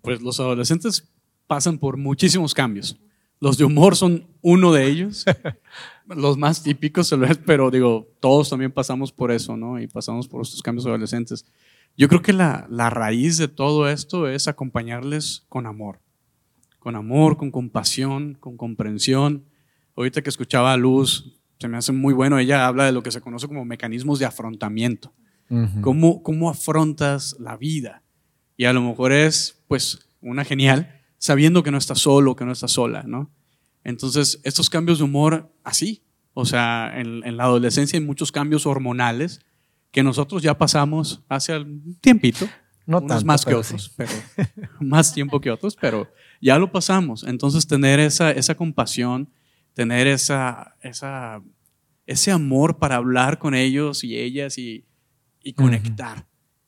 Pues 0.02 0.22
los 0.22 0.40
adolescentes 0.40 1.08
pasan 1.46 1.78
por 1.78 1.96
muchísimos 1.96 2.54
cambios. 2.54 2.98
Los 3.40 3.56
de 3.56 3.64
humor 3.64 3.96
son 3.96 4.26
uno 4.42 4.72
de 4.72 4.86
ellos, 4.86 5.24
los 6.06 6.36
más 6.36 6.62
típicos, 6.62 7.14
pero 7.46 7.70
digo, 7.70 8.06
todos 8.20 8.50
también 8.50 8.70
pasamos 8.70 9.12
por 9.12 9.32
eso, 9.32 9.56
¿no? 9.56 9.80
Y 9.80 9.86
pasamos 9.86 10.28
por 10.28 10.42
estos 10.42 10.62
cambios 10.62 10.86
adolescentes. 10.86 11.46
Yo 11.96 12.08
creo 12.08 12.22
que 12.22 12.32
la, 12.32 12.66
la 12.70 12.90
raíz 12.90 13.38
de 13.38 13.48
todo 13.48 13.88
esto 13.88 14.28
es 14.28 14.46
acompañarles 14.46 15.44
con 15.48 15.66
amor, 15.66 16.00
con 16.78 16.96
amor, 16.96 17.36
con 17.36 17.50
compasión, 17.50 18.36
con 18.38 18.56
comprensión. 18.56 19.44
Ahorita 19.96 20.22
que 20.22 20.30
escuchaba 20.30 20.72
a 20.72 20.76
Luz, 20.76 21.40
se 21.58 21.68
me 21.68 21.76
hace 21.76 21.92
muy 21.92 22.14
bueno. 22.14 22.38
Ella 22.38 22.66
habla 22.66 22.84
de 22.84 22.92
lo 22.92 23.02
que 23.02 23.10
se 23.10 23.20
conoce 23.20 23.46
como 23.46 23.64
mecanismos 23.64 24.18
de 24.18 24.26
afrontamiento. 24.26 25.12
¿Cómo, 25.80 26.22
¿Cómo 26.22 26.48
afrontas 26.48 27.34
la 27.40 27.56
vida? 27.56 28.04
Y 28.56 28.66
a 28.66 28.72
lo 28.72 28.82
mejor 28.82 29.12
es, 29.12 29.59
pues, 29.70 30.00
una 30.20 30.44
genial, 30.44 31.00
sabiendo 31.16 31.62
que 31.62 31.70
no 31.70 31.78
estás 31.78 32.00
solo, 32.00 32.34
que 32.34 32.44
no 32.44 32.50
estás 32.50 32.72
sola, 32.72 33.04
¿no? 33.04 33.30
Entonces, 33.84 34.40
estos 34.42 34.68
cambios 34.68 34.98
de 34.98 35.04
humor, 35.04 35.54
así. 35.62 36.02
O 36.34 36.44
sea, 36.44 36.92
en, 36.96 37.36
la 37.36 37.44
adolescencia 37.44 37.96
hay 37.96 38.04
muchos 38.04 38.32
cambios 38.32 38.66
hormonales 38.66 39.46
que 39.92 40.02
nosotros 40.02 40.42
ya 40.42 40.58
pasamos 40.58 41.22
hace 41.28 41.56
un 41.56 41.96
tiempito. 42.00 42.48
No 42.84 42.98
unos 42.98 43.24
más 43.24 43.44
que 43.44 43.54
otros, 43.54 43.94
pero 43.96 44.10
más 44.80 45.14
tiempo 45.14 45.40
que 45.40 45.52
otros, 45.52 45.76
pero 45.80 46.12
ya 46.40 46.58
lo 46.58 46.72
pasamos. 46.72 47.22
Entonces, 47.22 47.68
tener 47.68 48.00
esa, 48.00 48.32
esa 48.32 48.56
compasión, 48.56 49.30
tener 49.72 50.08
esa, 50.08 50.74
esa, 50.80 51.44
ese 52.06 52.32
amor 52.32 52.78
para 52.78 52.96
hablar 52.96 53.38
con 53.38 53.54
ellos 53.54 54.02
y 54.02 54.18
ellas 54.18 54.58
y, 54.58 54.84
y 55.44 55.52
conectar. 55.52 56.26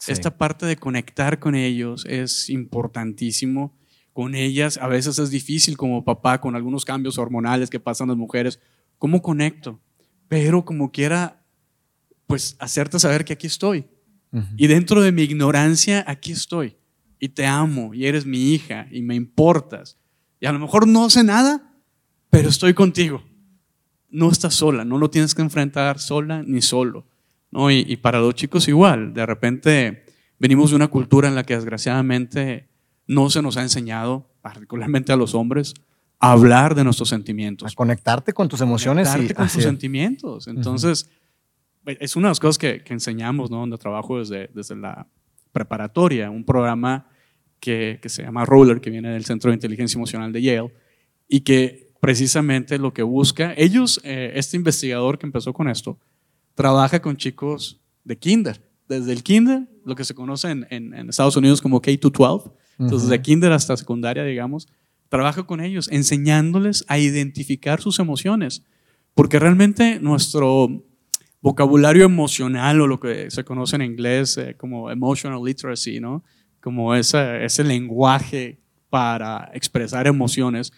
Esta 0.09 0.37
parte 0.37 0.67
de 0.67 0.77
conectar 0.77 1.39
con 1.39 1.55
ellos 1.55 2.05
es 2.09 2.51
importantísimo. 2.51 3.79
Con 4.13 4.35
ellas 4.35 4.79
a 4.79 4.89
veces 4.89 5.19
es 5.19 5.31
difícil 5.31 5.77
como 5.77 6.05
papá 6.05 6.41
con 6.41 6.57
algunos 6.57 6.85
cambios 6.85 7.19
hormonales 7.19 7.71
que 7.71 7.81
pasan 7.81 8.09
las 8.09 8.17
mujeres. 8.17 8.61
¿Cómo 8.99 9.23
conecto? 9.23 9.81
Pero 10.29 10.65
como 10.65 10.91
quiera, 10.91 11.45
pues 12.27 12.57
hacerte 12.59 12.99
saber 12.99 13.25
que 13.25 13.35
aquí 13.35 13.47
estoy. 13.47 13.87
Y 14.57 14.67
dentro 14.67 15.03
de 15.03 15.13
mi 15.13 15.23
ignorancia, 15.23 16.05
aquí 16.07 16.33
estoy. 16.33 16.79
Y 17.19 17.29
te 17.29 17.47
amo, 17.47 17.93
y 17.93 18.07
eres 18.07 18.25
mi 18.25 18.55
hija, 18.55 18.89
y 18.91 19.03
me 19.03 19.15
importas. 19.15 19.99
Y 20.41 20.47
a 20.47 20.53
lo 20.53 20.59
mejor 20.59 20.89
no 20.89 21.11
sé 21.11 21.23
nada, 21.23 21.77
pero 22.31 22.49
estoy 22.49 22.73
contigo. 22.73 23.23
No 24.09 24.31
estás 24.31 24.55
sola, 24.55 24.85
no 24.85 24.97
lo 24.99 25.11
tienes 25.11 25.35
que 25.35 25.43
enfrentar 25.43 25.99
sola 25.99 26.43
ni 26.43 26.63
solo. 26.63 27.07
¿No? 27.53 27.71
Y, 27.71 27.97
para 27.97 28.19
los 28.19 28.35
chicos 28.35 28.67
igual, 28.67 29.15
de 29.15 29.25
repente 29.25 30.05
venimos 30.39 30.71
de 30.71 30.77
una 30.77 30.89
cultura 30.89 31.29
en 31.29 31.37
la 31.37 31.45
que 31.45 31.55
desgraciadamente 31.55 32.69
no 33.07 33.31
se 33.31 33.43
nos 33.43 33.57
ha 33.57 33.63
enseñado, 33.63 34.29
particularmente 34.41 35.13
a 35.13 35.17
los 35.17 35.35
hombres, 35.35 35.75
a 36.19 36.33
hablar 36.33 36.75
de 36.75 36.83
nuestros 36.83 37.09
sentimientos. 37.09 37.73
A 37.73 37.75
conectarte 37.77 38.33
con 38.33 38.49
tus 38.49 38.61
emociones. 38.61 39.09
Conectarte 39.09 39.35
con 39.35 39.49
tus 39.49 39.63
sentimientos. 39.63 40.49
Entonces, 40.49 41.09
es 41.85 42.17
una 42.17 42.29
de 42.29 42.31
las 42.31 42.41
cosas 42.41 42.59
que, 42.59 42.83
enseñamos, 42.87 43.51
¿no? 43.51 43.59
Donde 43.59 43.79
trabajo 43.79 44.19
desde, 44.19 44.51
desde 44.55 44.75
la 44.75 45.07
preparatoria, 45.53 46.31
un 46.31 46.45
programa 46.45 47.07
que, 47.61 47.99
que 48.03 48.09
se 48.09 48.23
llama 48.23 48.45
Roller, 48.45 48.81
que 48.81 48.91
viene 48.91 49.11
del 49.11 49.25
Centro 49.25 49.51
de 49.51 49.55
Inteligencia 49.55 49.99
Emocional 49.99 50.33
de 50.33 50.43
Yale, 50.43 50.73
y 51.29 51.41
que 51.41 51.93
precisamente 52.01 52.79
lo 52.79 52.93
que 52.93 53.03
busca, 53.03 53.55
ellos, 53.57 54.01
eh, 54.03 54.33
este 54.35 54.57
investigador 54.57 55.19
que 55.19 55.27
empezó 55.27 55.53
con 55.53 55.69
esto, 55.69 55.99
trabaja 56.55 57.01
con 57.01 57.17
chicos 57.17 57.81
de 58.05 58.19
kinder, 58.19 58.61
desde 58.89 59.13
el 59.13 59.23
kinder, 59.23 59.69
lo 59.85 59.95
que 59.95 60.05
se 60.05 60.15
conoce 60.15 60.51
en, 60.51 60.67
en, 60.71 61.09
Estados 61.09 61.37
Unidos 61.37 61.61
como 61.61 61.81
K-12, 61.81 62.53
entonces 62.79 63.09
de 63.09 63.23
kinder 63.23 63.53
hasta 63.53 63.77
secundaria, 63.77 64.25
digamos, 64.25 64.69
trabaja 65.09 65.43
con 65.45 65.61
ellos, 65.61 65.89
enseñándoles 65.91 66.85
a 66.89 66.99
identificar 66.99 67.81
sus 67.81 67.99
emociones, 67.99 68.65
porque 69.15 69.39
realmente 69.39 70.01
nuestro 70.01 70.85
vocabulario 71.43 72.05
emocional 72.05 72.81
o 72.81 72.87
lo 72.87 72.99
que 72.99 73.31
se 73.31 73.45
conoce 73.45 73.77
en 73.77 73.83
inglés 73.83 74.39
eh, 74.39 74.55
como 74.57 74.91
emotional 74.91 75.43
literacy, 75.45 76.01
¿no? 76.01 76.25
Como 76.61 76.95
ese, 76.95 77.45
ese 77.45 77.65
lenguaje 77.65 78.61
para 78.89 79.51
expresar 79.53 80.07
emociones, 80.07 80.73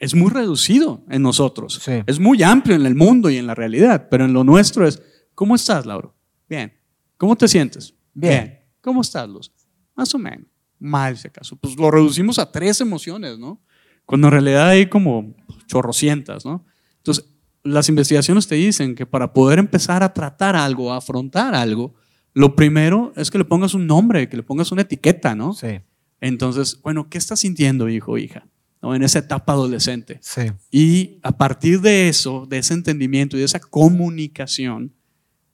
es 0.00 0.14
muy 0.14 0.30
reducido 0.30 1.04
en 1.10 1.22
nosotros. 1.22 1.80
Es 2.06 2.18
muy 2.18 2.42
amplio 2.42 2.74
en 2.74 2.86
el 2.86 2.94
mundo 2.94 3.28
y 3.28 3.36
en 3.36 3.46
la 3.46 3.54
realidad, 3.54 4.08
pero 4.10 4.24
en 4.24 4.32
lo 4.32 4.42
nuestro 4.42 4.88
es, 4.88 5.00
¿cómo 5.34 5.54
estás, 5.54 5.84
Lauro? 5.84 6.16
Bien. 6.48 6.72
¿Cómo 7.18 7.36
te 7.36 7.46
sientes? 7.46 7.94
Bien. 8.14 8.60
¿Cómo 8.80 9.02
estás, 9.02 9.28
Luz? 9.28 9.52
Más 9.94 10.12
o 10.14 10.18
menos. 10.18 10.46
Mal, 10.78 11.18
si 11.18 11.28
acaso. 11.28 11.54
Pues 11.56 11.76
lo 11.76 11.90
reducimos 11.90 12.38
a 12.38 12.50
tres 12.50 12.80
emociones, 12.80 13.38
¿no? 13.38 13.62
Cuando 14.06 14.28
en 14.28 14.32
realidad 14.32 14.68
hay 14.68 14.86
como 14.86 15.36
chorrocientas, 15.66 16.46
¿no? 16.46 16.64
Entonces, 16.96 17.26
las 17.62 17.90
investigaciones 17.90 18.48
te 18.48 18.54
dicen 18.54 18.94
que 18.94 19.04
para 19.04 19.34
poder 19.34 19.58
empezar 19.58 20.02
a 20.02 20.14
tratar 20.14 20.56
algo, 20.56 20.94
a 20.94 20.96
afrontar 20.96 21.54
algo, 21.54 21.94
lo 22.32 22.56
primero 22.56 23.12
es 23.16 23.30
que 23.30 23.36
le 23.36 23.44
pongas 23.44 23.74
un 23.74 23.86
nombre, 23.86 24.30
que 24.30 24.38
le 24.38 24.42
pongas 24.42 24.72
una 24.72 24.80
etiqueta, 24.82 25.34
¿no? 25.34 25.52
Sí. 25.52 25.80
Entonces, 26.22 26.80
bueno, 26.80 27.10
¿qué 27.10 27.18
estás 27.18 27.40
sintiendo, 27.40 27.90
hijo 27.90 28.12
o 28.12 28.18
hija? 28.18 28.46
¿No? 28.82 28.94
En 28.94 29.02
esa 29.02 29.18
etapa 29.18 29.52
adolescente. 29.52 30.18
Sí. 30.22 30.42
Y 30.70 31.18
a 31.22 31.32
partir 31.36 31.80
de 31.80 32.08
eso, 32.08 32.46
de 32.48 32.58
ese 32.58 32.72
entendimiento 32.74 33.36
y 33.36 33.40
de 33.40 33.44
esa 33.46 33.60
comunicación, 33.60 34.92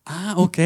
ah, 0.05 0.35
ok, 0.37 0.59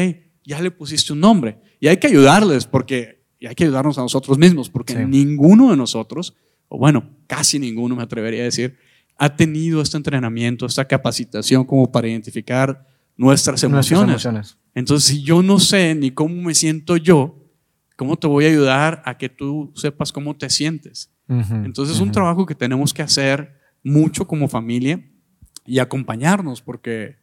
ya 0.45 0.61
le 0.61 0.71
pusiste 0.71 1.13
un 1.13 1.19
nombre. 1.19 1.59
Y 1.79 1.87
hay 1.87 1.97
que 1.97 2.07
ayudarles 2.07 2.65
porque, 2.65 3.23
y 3.39 3.47
hay 3.47 3.55
que 3.55 3.63
ayudarnos 3.63 3.97
a 3.97 4.01
nosotros 4.01 4.37
mismos, 4.37 4.69
porque 4.69 4.93
Sí. 4.93 4.99
ninguno 5.07 5.71
de 5.71 5.77
nosotros, 5.77 6.35
o 6.67 6.77
bueno, 6.77 7.09
casi 7.27 7.57
ninguno 7.59 7.95
me 7.95 8.03
atrevería 8.03 8.41
a 8.41 8.45
decir, 8.45 8.77
ha 9.17 9.35
tenido 9.35 9.81
este 9.81 9.97
entrenamiento, 9.97 10.65
esta 10.65 10.85
capacitación 10.87 11.63
como 11.65 11.91
para 11.91 12.07
identificar 12.07 12.87
nuestras 13.17 13.61
Nuestras 13.61 13.63
emociones. 13.63 14.09
emociones. 14.25 14.57
Entonces, 14.73 15.09
si 15.09 15.23
yo 15.23 15.43
no 15.43 15.59
sé 15.59 15.93
ni 15.95 16.11
cómo 16.11 16.35
me 16.41 16.55
siento 16.55 16.97
yo, 16.97 17.35
¿cómo 17.97 18.17
te 18.17 18.25
voy 18.27 18.45
a 18.45 18.49
ayudar 18.49 19.01
a 19.05 19.17
que 19.17 19.29
tú 19.29 19.71
sepas 19.75 20.11
cómo 20.11 20.35
te 20.35 20.49
sientes? 20.49 21.11
Ujú, 21.31 21.55
Entonces, 21.65 21.95
es 21.95 22.01
un 22.01 22.11
trabajo 22.11 22.45
que 22.45 22.55
tenemos 22.55 22.93
que 22.93 23.01
hacer 23.01 23.59
mucho 23.83 24.27
como 24.27 24.47
familia 24.47 25.01
y 25.65 25.79
acompañarnos, 25.79 26.61
porque, 26.61 27.15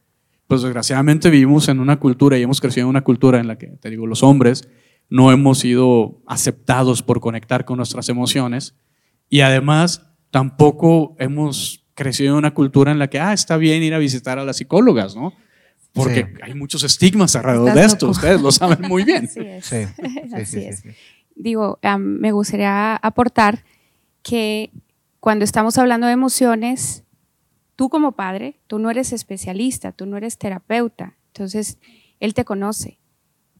pues 0.47 0.61
desgraciadamente 0.63 1.29
vivimos 1.29 1.67
en 1.69 1.79
una 1.79 1.99
cultura 1.99 2.37
y 2.37 2.41
hemos 2.41 2.59
crecido 2.59 2.85
en 2.85 2.89
una 2.89 3.01
cultura 3.03 3.39
en 3.39 3.47
la 3.47 3.57
que, 3.57 3.67
te 3.67 3.89
digo, 3.89 4.07
los 4.07 4.23
hombres 4.23 4.67
no 5.09 5.31
hemos 5.31 5.59
sido 5.59 6.21
aceptados 6.27 7.03
por 7.03 7.19
conectar 7.19 7.65
con 7.65 7.77
nuestras 7.77 8.09
emociones 8.09 8.75
y 9.29 9.41
además 9.41 10.07
tampoco 10.31 11.15
hemos 11.19 11.85
crecido 11.93 12.31
en 12.33 12.37
una 12.39 12.53
cultura 12.53 12.91
en 12.91 12.99
la 12.99 13.09
que, 13.09 13.19
ah, 13.19 13.33
está 13.33 13.57
bien 13.57 13.83
ir 13.83 13.93
a 13.93 13.97
visitar 13.99 14.39
a 14.39 14.43
las 14.45 14.57
psicólogas, 14.57 15.15
¿no? 15.15 15.33
Porque 15.93 16.27
Sí. 16.35 16.41
hay 16.43 16.53
muchos 16.53 16.83
estigmas 16.83 17.35
alrededor 17.35 17.69
Estás 17.69 17.81
de 17.81 17.85
esto, 17.87 18.05
loco. 18.07 18.17
ustedes 18.17 18.41
lo 18.41 18.51
saben 18.51 18.87
muy 18.87 19.03
bien. 19.11 19.25
Así 19.25 19.39
es. 19.41 19.65
Sí, 19.69 19.85
sí, 19.85 20.33
Así 20.33 20.45
sí, 20.45 20.65
es. 20.65 20.79
sí, 20.79 20.89
sí. 20.91 20.95
Digo, 21.35 21.79
am, 21.81 22.01
me 22.19 22.31
gustaría 22.31 22.95
aportar 22.95 23.63
que 24.21 24.71
cuando 25.19 25.43
estamos 25.45 25.77
hablando 25.77 26.07
de 26.07 26.13
emociones, 26.13 27.03
tú 27.75 27.89
como 27.89 28.13
padre, 28.13 28.59
tú 28.67 28.79
no 28.79 28.89
eres 28.89 29.13
especialista, 29.13 29.91
tú 29.91 30.05
no 30.05 30.17
eres 30.17 30.37
terapeuta, 30.37 31.15
entonces 31.27 31.77
él 32.19 32.33
te 32.33 32.45
conoce. 32.45 32.99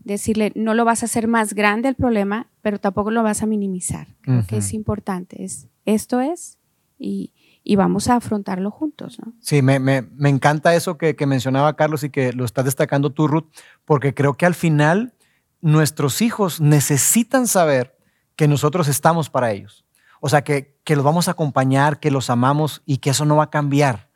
Decirle, 0.02 0.52
no 0.56 0.74
lo 0.74 0.86
vas 0.86 1.04
a 1.04 1.08
hacer 1.08 1.28
más 1.28 1.54
grande 1.54 1.90
el 1.90 1.96
problema, 1.96 2.48
pero 2.62 2.80
tampoco 2.80 3.12
lo 3.12 3.22
vas 3.22 3.44
a 3.44 3.46
minimizar. 3.46 4.08
Creo 4.22 4.46
que 4.48 4.58
es 4.58 4.74
importante. 4.74 5.44
Es, 5.44 5.68
esto 5.86 6.22
es, 6.22 6.58
y, 6.98 7.34
y 7.66 7.76
vamos 7.76 8.08
a 8.08 8.16
afrontarlo 8.16 8.72
juntos. 8.72 9.20
¿no? 9.20 9.34
Sí, 9.42 9.62
me, 9.62 9.78
me- 9.80 10.04
me 10.16 10.30
encanta 10.30 10.74
eso 10.74 10.98
que, 10.98 11.16
que 11.18 11.26
mencionaba 11.26 11.76
Carlos 11.76 12.04
y 12.06 12.10
que 12.10 12.32
lo 12.32 12.46
estás 12.46 12.64
destacando 12.66 13.12
tú, 13.12 13.28
Ruth, 13.28 13.50
porque 13.84 14.14
creo 14.14 14.36
que 14.36 14.46
al 14.46 14.56
final 14.56 15.14
nuestros 15.62 16.22
hijos 16.22 16.62
necesitan 16.62 17.46
saber 17.46 17.98
que 18.38 18.48
nosotros 18.48 18.88
estamos 18.88 19.30
para 19.30 19.52
ellos. 19.52 19.86
O 20.22 20.30
sea, 20.30 20.44
que, 20.44 20.80
que 20.84 20.96
los 20.96 21.06
vamos 21.06 21.28
a 21.28 21.32
acompañar, 21.32 22.00
que 22.00 22.12
los 22.12 22.30
amamos 22.30 22.82
y 22.86 22.98
que 22.98 23.12
eso 23.12 23.26
no 23.26 23.38
va 23.38 23.46
a 23.46 23.50
cambiar, 23.50 24.10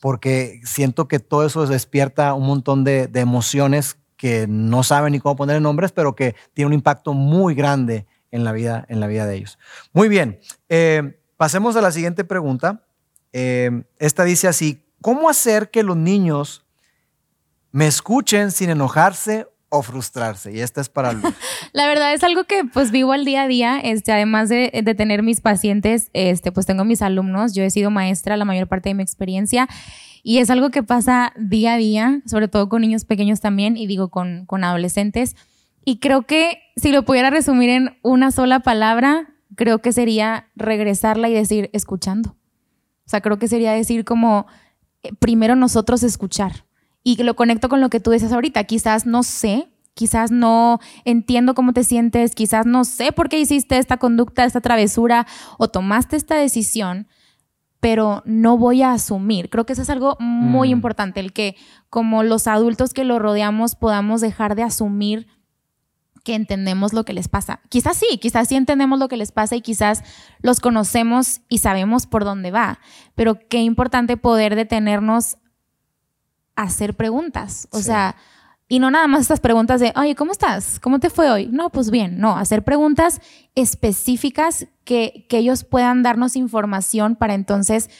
porque 0.00 0.60
siento 0.64 1.08
que 1.08 1.18
todo 1.18 1.46
eso 1.46 1.66
despierta 1.66 2.34
un 2.34 2.46
montón 2.46 2.84
de, 2.84 3.08
emociones 3.14 3.96
que 4.16 4.46
no 4.48 4.82
saben 4.82 5.12
ni 5.12 5.20
cómo 5.20 5.36
poner 5.36 5.60
nombres, 5.60 5.92
pero 5.92 6.14
que 6.14 6.34
tiene 6.54 6.68
un 6.68 6.72
impacto 6.72 7.12
muy 7.12 7.54
grande 7.54 8.06
en 8.30 8.44
la 8.44 8.52
vida, 8.52 8.86
en 8.88 9.00
la 9.00 9.06
vida 9.06 9.26
de 9.26 9.36
ellos. 9.36 9.58
Muy 9.92 10.08
bien, 10.08 10.40
eh, 10.68 11.20
pasemos 11.36 11.76
a 11.76 11.80
la 11.80 11.92
siguiente 11.92 12.24
pregunta. 12.24 12.82
Eh, 13.32 13.84
esta 13.98 14.24
dice 14.24 14.48
así, 14.48 14.84
¿cómo 15.00 15.28
hacer 15.28 15.70
que 15.70 15.82
los 15.82 15.96
niños 15.96 16.64
me 17.72 17.86
escuchen 17.86 18.52
sin 18.52 18.70
enojarse 18.70 19.46
o 19.68 19.82
frustrarse? 19.82 20.52
Y 20.52 20.60
esta 20.60 20.80
es 20.80 20.88
para 20.88 21.12
Luz. 21.12 21.34
La 21.72 21.86
verdad 21.86 22.12
es 22.12 22.22
algo 22.24 22.44
que 22.44 22.64
pues 22.64 22.90
vivo 22.90 23.12
al 23.12 23.24
día 23.24 23.42
a 23.42 23.48
día, 23.48 23.78
este, 23.78 24.12
además 24.12 24.48
de, 24.48 24.70
de 24.84 24.94
tener 24.94 25.22
mis 25.22 25.40
pacientes, 25.40 26.10
este, 26.12 26.52
pues 26.52 26.66
tengo 26.66 26.84
mis 26.84 27.02
alumnos, 27.02 27.54
yo 27.54 27.62
he 27.62 27.70
sido 27.70 27.90
maestra 27.90 28.36
la 28.36 28.44
mayor 28.44 28.68
parte 28.68 28.90
de 28.90 28.94
mi 28.94 29.02
experiencia 29.02 29.68
y 30.22 30.38
es 30.38 30.50
algo 30.50 30.70
que 30.70 30.82
pasa 30.82 31.32
día 31.36 31.74
a 31.74 31.76
día, 31.76 32.20
sobre 32.26 32.48
todo 32.48 32.68
con 32.68 32.82
niños 32.82 33.04
pequeños 33.04 33.40
también 33.40 33.76
y 33.76 33.86
digo 33.86 34.08
con, 34.08 34.44
con 34.46 34.64
adolescentes. 34.64 35.36
Y 35.84 36.00
creo 36.00 36.22
que 36.22 36.58
si 36.74 36.90
lo 36.90 37.04
pudiera 37.04 37.30
resumir 37.30 37.70
en 37.70 37.96
una 38.02 38.32
sola 38.32 38.58
palabra, 38.58 39.28
creo 39.54 39.78
que 39.78 39.92
sería 39.92 40.48
regresarla 40.56 41.28
y 41.28 41.34
decir 41.34 41.70
escuchando. 41.72 42.30
O 42.30 43.08
sea, 43.08 43.20
creo 43.20 43.38
que 43.38 43.46
sería 43.46 43.70
decir 43.70 44.04
como 44.04 44.46
eh, 45.04 45.12
primero 45.20 45.54
nosotros 45.54 46.02
escuchar. 46.02 46.65
Y 47.08 47.22
lo 47.22 47.36
conecto 47.36 47.68
con 47.68 47.80
lo 47.80 47.88
que 47.88 48.00
tú 48.00 48.10
dices 48.10 48.32
ahorita. 48.32 48.64
Quizás 48.64 49.06
no 49.06 49.22
sé, 49.22 49.68
quizás 49.94 50.32
no 50.32 50.80
entiendo 51.04 51.54
cómo 51.54 51.72
te 51.72 51.84
sientes, 51.84 52.34
quizás 52.34 52.66
no 52.66 52.84
sé 52.84 53.12
por 53.12 53.28
qué 53.28 53.38
hiciste 53.38 53.78
esta 53.78 53.98
conducta, 53.98 54.44
esta 54.44 54.60
travesura 54.60 55.24
o 55.56 55.68
tomaste 55.68 56.16
esta 56.16 56.34
decisión, 56.34 57.06
pero 57.78 58.24
no 58.26 58.58
voy 58.58 58.82
a 58.82 58.90
asumir. 58.90 59.50
Creo 59.50 59.64
que 59.64 59.74
eso 59.74 59.82
es 59.82 59.90
algo 59.90 60.16
muy 60.18 60.70
Mm. 60.70 60.72
importante, 60.72 61.20
el 61.20 61.32
que 61.32 61.54
como 61.90 62.24
los 62.24 62.48
adultos 62.48 62.92
que 62.92 63.04
lo 63.04 63.20
rodeamos 63.20 63.76
podamos 63.76 64.20
dejar 64.20 64.56
de 64.56 64.64
asumir 64.64 65.28
que 66.24 66.34
entendemos 66.34 66.92
lo 66.92 67.04
que 67.04 67.12
les 67.12 67.28
pasa. 67.28 67.60
Quizás 67.68 67.98
sí, 67.98 68.18
quizás 68.18 68.48
sí 68.48 68.56
entendemos 68.56 68.98
lo 68.98 69.06
que 69.06 69.16
les 69.16 69.30
pasa 69.30 69.54
y 69.54 69.60
quizás 69.60 70.02
los 70.42 70.58
conocemos 70.58 71.40
y 71.48 71.58
sabemos 71.58 72.08
por 72.08 72.24
dónde 72.24 72.50
va, 72.50 72.80
pero 73.14 73.38
qué 73.48 73.58
importante 73.60 74.16
poder 74.16 74.56
detenernos 74.56 75.36
hacer 76.56 76.94
preguntas. 76.94 77.68
O 77.70 77.78
Sí. 77.78 77.84
sea, 77.84 78.16
y 78.68 78.80
no 78.80 78.90
nada 78.90 79.06
más 79.06 79.20
estas 79.22 79.38
preguntas 79.40 79.80
de, 79.80 79.92
oye, 79.96 80.16
¿cómo 80.16 80.32
estás? 80.32 80.80
¿Cómo 80.80 80.98
te 80.98 81.08
fue 81.10 81.30
hoy? 81.30 81.46
No, 81.52 81.70
pues 81.70 81.90
bien, 81.90 82.18
no, 82.18 82.36
hacer 82.36 82.64
preguntas 82.64 83.20
específicas 83.54 84.66
que, 84.84 85.26
que 85.28 85.38
ellos 85.38 85.62
puedan 85.64 86.02
darnos 86.02 86.34
información 86.34 87.14
para 87.14 87.34
entonces 87.34 87.90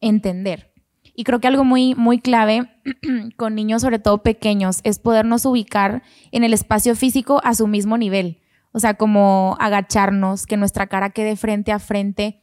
entender. 0.00 0.72
Y 1.14 1.24
creo 1.24 1.40
que 1.40 1.48
algo 1.48 1.64
muy, 1.64 1.94
muy 1.94 2.20
clave 2.20 2.68
con 3.36 3.54
niños, 3.54 3.80
sobre 3.82 3.98
todo 3.98 4.22
pequeños, 4.22 4.80
es 4.84 4.98
podernos 4.98 5.46
ubicar 5.46 6.02
en 6.30 6.44
el 6.44 6.52
espacio 6.52 6.94
físico 6.94 7.40
a 7.42 7.54
su 7.54 7.66
mismo 7.66 7.96
nivel. 7.96 8.42
O 8.72 8.80
sea, 8.80 8.94
como 8.94 9.56
agacharnos, 9.58 10.44
que 10.46 10.58
nuestra 10.58 10.86
cara 10.88 11.08
quede 11.10 11.36
frente 11.36 11.72
a 11.72 11.78
frente, 11.78 12.42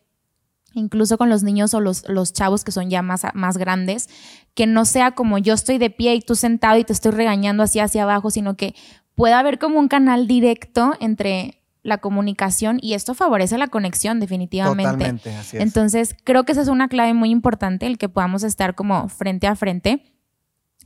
incluso 0.74 1.18
con 1.18 1.30
los 1.30 1.44
niños 1.44 1.74
o 1.74 1.80
los, 1.80 2.08
los 2.10 2.34
chavos 2.34 2.64
que 2.64 2.72
son 2.72 2.90
ya 2.90 3.02
más, 3.02 3.24
más 3.34 3.58
grandes, 3.58 4.10
que 4.54 4.68
no 4.68 4.86
sea 4.86 5.12
como 5.12 5.38
yo 5.38 5.54
estoy 5.54 5.78
de 5.78 5.90
pie 5.90 6.16
y 6.16 6.22
tú 6.22 6.36
sentado 6.36 6.78
y 6.78 6.84
te 6.84 6.94
estoy 6.94 7.12
regañando 7.12 7.64
así 7.64 7.80
hacia 7.80 8.04
abajo, 8.04 8.32
sino 8.32 8.56
que 8.56 8.76
pueda 9.16 9.40
haber 9.40 9.60
como 9.60 9.80
un 9.80 9.88
canal 9.88 10.28
directo 10.28 10.94
entre 11.00 11.60
la 11.84 11.98
comunicación 11.98 12.80
y 12.82 12.94
esto 12.94 13.14
favorece 13.14 13.58
la 13.58 13.68
conexión 13.68 14.20
definitivamente. 14.20 14.92
Totalmente, 14.92 15.36
así 15.36 15.58
es. 15.58 15.64
Entonces, 15.64 16.16
creo 16.24 16.46
que 16.46 16.54
esa 16.54 16.62
es 16.62 16.70
una 16.70 16.88
clave 16.88 17.14
muy 17.14 17.30
importante, 17.30 17.86
el 17.86 17.98
que 17.98 18.10
podamos 18.10 18.44
estar 18.44 18.74
como 18.74 19.10
frente 19.10 19.48
a 19.48 19.56
frente. 19.56 20.04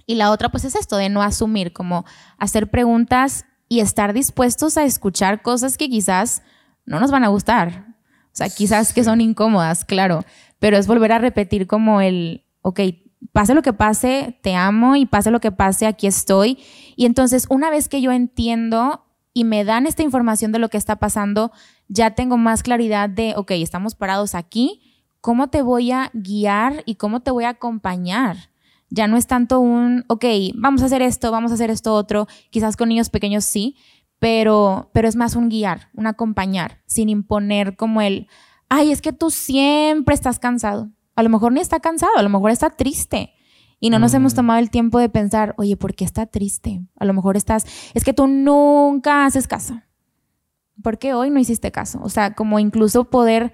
Y 0.07 0.15
la 0.15 0.31
otra, 0.31 0.49
pues 0.49 0.65
es 0.65 0.75
esto, 0.75 0.97
de 0.97 1.09
no 1.09 1.21
asumir, 1.21 1.71
como 1.71 2.05
hacer 2.37 2.69
preguntas 2.69 3.45
y 3.69 3.81
estar 3.81 4.13
dispuestos 4.13 4.77
a 4.77 4.85
escuchar 4.85 5.41
cosas 5.41 5.77
que 5.77 5.89
quizás 5.89 6.41
no 6.85 6.99
nos 6.99 7.11
van 7.11 7.23
a 7.23 7.27
gustar. 7.27 7.96
O 8.37 8.43
sea, 8.45 8.49
quizás 8.49 8.93
que 8.93 9.03
son 9.03 9.19
incómodas, 9.19 9.83
claro, 9.83 10.23
pero 10.59 10.77
es 10.77 10.85
volver 10.85 11.11
a 11.11 11.17
repetir 11.17 11.65
como 11.65 12.01
el, 12.01 12.45
ok, 12.61 12.81
pase 13.31 13.55
lo 13.55 13.63
que 13.63 13.73
pase, 13.73 14.37
te 14.43 14.53
amo 14.53 14.95
y 14.95 15.07
pase 15.07 15.31
lo 15.31 15.39
que 15.39 15.51
pase, 15.51 15.87
aquí 15.87 16.05
estoy. 16.05 16.59
Y 16.95 17.07
entonces, 17.07 17.47
una 17.49 17.71
vez 17.71 17.89
que 17.89 17.99
yo 17.99 18.11
entiendo 18.11 19.05
y 19.33 19.43
me 19.43 19.63
dan 19.63 19.87
esta 19.87 20.03
información 20.03 20.51
de 20.51 20.59
lo 20.59 20.69
que 20.69 20.77
está 20.77 20.97
pasando, 20.97 21.51
ya 21.87 22.11
tengo 22.11 22.37
más 22.37 22.61
claridad 22.61 23.09
de, 23.09 23.33
ok, 23.35 23.53
estamos 23.53 23.95
parados 23.95 24.35
aquí, 24.35 24.81
¿cómo 25.19 25.47
te 25.47 25.63
voy 25.63 25.91
a 25.91 26.11
guiar 26.13 26.83
y 26.85 26.93
cómo 26.93 27.21
te 27.21 27.31
voy 27.31 27.45
a 27.45 27.49
acompañar? 27.49 28.51
Ya 28.91 29.07
no 29.07 29.17
es 29.17 29.25
tanto 29.25 29.59
un, 29.59 30.05
ok, 30.09 30.25
vamos 30.53 30.83
a 30.83 30.85
hacer 30.85 31.01
esto, 31.01 31.31
vamos 31.31 31.49
a 31.49 31.55
hacer 31.55 31.71
esto 31.71 31.95
otro, 31.95 32.27
quizás 32.51 32.77
con 32.77 32.89
niños 32.89 33.09
pequeños 33.09 33.45
sí, 33.45 33.77
pero, 34.19 34.89
pero 34.93 35.07
es 35.07 35.15
más 35.15 35.35
un 35.35 35.49
guiar, 35.49 35.89
un 35.93 36.07
acompañar, 36.07 36.81
sin 36.85 37.09
imponer 37.09 37.75
como 37.75 38.01
el, 38.01 38.27
ay, 38.69 38.91
es 38.91 39.01
que 39.01 39.13
tú 39.13 39.29
siempre 39.29 40.15
estás 40.15 40.39
cansado. 40.39 40.89
A 41.15 41.23
lo 41.23 41.29
mejor 41.29 41.51
ni 41.51 41.59
está 41.59 41.79
cansado, 41.79 42.13
a 42.17 42.23
lo 42.23 42.29
mejor 42.29 42.51
está 42.51 42.69
triste. 42.69 43.33
Y 43.79 43.91
no 43.91 43.99
nos 43.99 44.13
hemos 44.15 44.33
tomado 44.33 44.59
el 44.59 44.71
tiempo 44.71 44.97
de 44.97 45.09
pensar, 45.09 45.53
oye, 45.57 45.77
¿por 45.77 45.93
qué 45.93 46.03
está 46.03 46.25
triste? 46.25 46.81
A 46.99 47.05
lo 47.05 47.13
mejor 47.13 47.37
estás, 47.37 47.65
es 47.93 48.03
que 48.03 48.13
tú 48.13 48.25
nunca 48.25 49.25
haces 49.25 49.47
caso. 49.47 49.79
¿Por 50.81 50.97
qué 50.97 51.13
hoy 51.13 51.29
no 51.29 51.39
hiciste 51.39 51.71
caso? 51.71 51.99
O 52.01 52.09
sea, 52.09 52.33
como 52.33 52.59
incluso 52.59 53.05
poder 53.05 53.53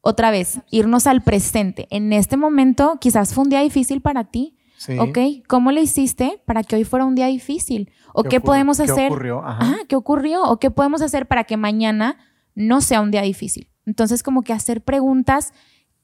otra 0.00 0.30
vez 0.30 0.60
irnos 0.70 1.06
al 1.06 1.22
presente. 1.22 1.86
En 1.90 2.12
este 2.12 2.36
momento 2.36 2.98
quizás 3.00 3.32
fue 3.32 3.44
un 3.44 3.50
día 3.50 3.60
difícil 3.60 4.00
para 4.00 4.24
ti, 4.24 4.53
Sí. 4.76 4.98
Ok, 4.98 5.18
¿cómo 5.48 5.70
le 5.72 5.82
hiciste 5.82 6.40
para 6.46 6.62
que 6.62 6.76
hoy 6.76 6.84
fuera 6.84 7.04
un 7.04 7.14
día 7.14 7.26
difícil? 7.26 7.90
¿O 8.12 8.22
¿Qué 8.22 8.28
qué, 8.30 8.36
ocurrió? 8.36 8.42
podemos 8.42 8.76
¿Qué 8.78 8.82
hacer? 8.84 9.06
ocurrió? 9.10 9.38
Ajá. 9.44 9.58
Ajá, 9.64 9.76
¿qué 9.88 9.96
ocurrió? 9.96 10.42
¿O 10.44 10.58
qué 10.58 10.70
podemos 10.70 11.00
hacer 11.02 11.26
para 11.26 11.44
que 11.44 11.56
mañana 11.56 12.16
no 12.54 12.80
sea 12.80 13.00
un 13.00 13.10
día 13.10 13.22
difícil? 13.22 13.68
Entonces, 13.86 14.22
como 14.22 14.42
que 14.42 14.52
hacer 14.52 14.82
preguntas 14.82 15.52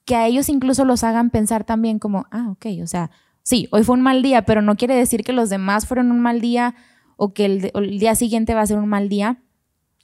que 0.05 0.17
a 0.17 0.27
ellos 0.27 0.49
incluso 0.49 0.85
los 0.85 1.05
hagan 1.05 1.31
pensar 1.31 1.65
también 1.65 1.99
como, 1.99 2.27
ah, 2.31 2.49
ok, 2.51 2.67
o 2.83 2.87
sea, 2.87 3.11
sí, 3.43 3.69
hoy 3.71 3.85
fue 3.85 3.95
un 3.97 4.03
mal 4.03 4.23
día, 4.23 4.43
pero 4.45 4.63
no 4.63 4.77
quiere 4.77 4.95
decir 4.95 5.23
que 5.25 5.33
los 5.33 5.51
demás 5.51 5.87
fueron 5.87 6.11
un 6.11 6.21
mal 6.21 6.41
día 6.41 6.75
o 7.17 7.33
que 7.35 7.45
el, 7.45 7.61
de- 7.63 7.71
o 7.75 7.79
el 7.81 7.99
día 7.99 8.15
siguiente 8.15 8.55
va 8.55 8.63
a 8.63 8.67
ser 8.67 8.79
un 8.79 8.89
mal 8.89 9.09
día. 9.09 9.39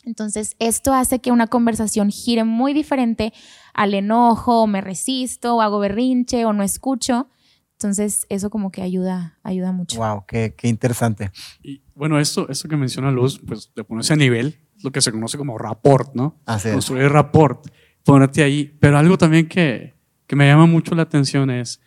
Entonces, 0.04 0.54
esto 0.58 0.92
hace 0.94 1.18
que 1.20 1.32
una 1.32 1.46
conversación 1.48 2.10
gire 2.10 2.44
muy 2.44 2.72
diferente 2.72 3.32
al 3.74 3.94
enojo, 3.94 4.62
o 4.62 4.66
me 4.66 4.80
resisto, 4.80 5.56
o 5.56 5.60
hago 5.62 5.78
berrinche, 5.80 6.44
o 6.44 6.52
no 6.52 6.62
escucho. 6.62 7.28
Entonces, 7.76 8.24
eso 8.30 8.48
como 8.48 8.72
que 8.72 8.80
ayuda, 8.80 9.38
ayuda 9.42 9.70
mucho. 9.70 9.98
Wow, 9.98 10.24
qué, 10.26 10.54
qué 10.56 10.66
interesante. 10.66 11.30
Y 11.62 11.82
bueno, 11.94 12.18
esto, 12.18 12.48
esto 12.48 12.68
que 12.70 12.76
menciona 12.76 13.10
Luz, 13.10 13.38
pues 13.46 13.70
de 13.76 13.84
ponerse 13.84 14.14
a 14.14 14.16
nivel, 14.16 14.58
es 14.78 14.82
lo 14.82 14.90
que 14.90 15.02
se 15.02 15.12
conoce 15.12 15.36
como 15.36 15.58
rapport, 15.58 16.14
¿no? 16.14 16.40
Así 16.46 16.68
es. 16.68 16.74
Construir 16.74 17.10
rapport, 17.10 17.66
ponerte 18.02 18.42
ahí. 18.42 18.74
Pero 18.80 18.96
algo 18.96 19.18
también 19.18 19.46
que, 19.46 19.94
que 20.26 20.36
me 20.36 20.46
llama 20.46 20.64
mucho 20.64 20.94
la 20.94 21.02
atención 21.02 21.50
es, 21.50 21.82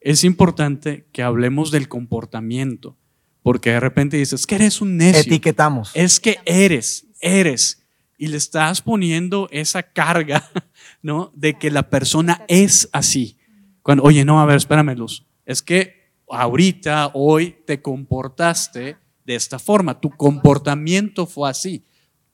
es 0.00 0.24
importante 0.24 1.08
que 1.12 1.22
hablemos 1.22 1.70
del 1.70 1.88
comportamiento, 1.88 2.96
porque 3.42 3.72
de 3.72 3.80
repente 3.80 4.16
dices, 4.16 4.46
que 4.46 4.54
eres 4.54 4.80
un 4.80 4.96
necio. 4.96 5.20
Etiquetamos. 5.20 5.90
Es 5.92 6.20
que 6.20 6.38
eres, 6.46 7.06
eres. 7.20 7.86
Y 8.16 8.28
le 8.28 8.38
estás 8.38 8.80
poniendo 8.80 9.46
esa 9.50 9.82
carga, 9.82 10.50
¿no? 11.02 11.32
De 11.34 11.58
que 11.58 11.70
la 11.70 11.90
persona 11.90 12.46
es 12.48 12.88
así. 12.92 13.36
Cuando, 13.82 14.04
oye, 14.04 14.24
no, 14.24 14.40
a 14.40 14.46
ver, 14.46 14.56
espérame, 14.56 14.96
Luz. 14.96 15.26
Es 15.46 15.62
que 15.62 16.10
ahorita, 16.28 17.10
hoy, 17.14 17.56
te 17.66 17.80
comportaste 17.82 18.96
de 19.24 19.34
esta 19.34 19.58
forma. 19.58 20.00
Tu 20.00 20.10
comportamiento 20.10 21.26
fue 21.26 21.48
así. 21.50 21.84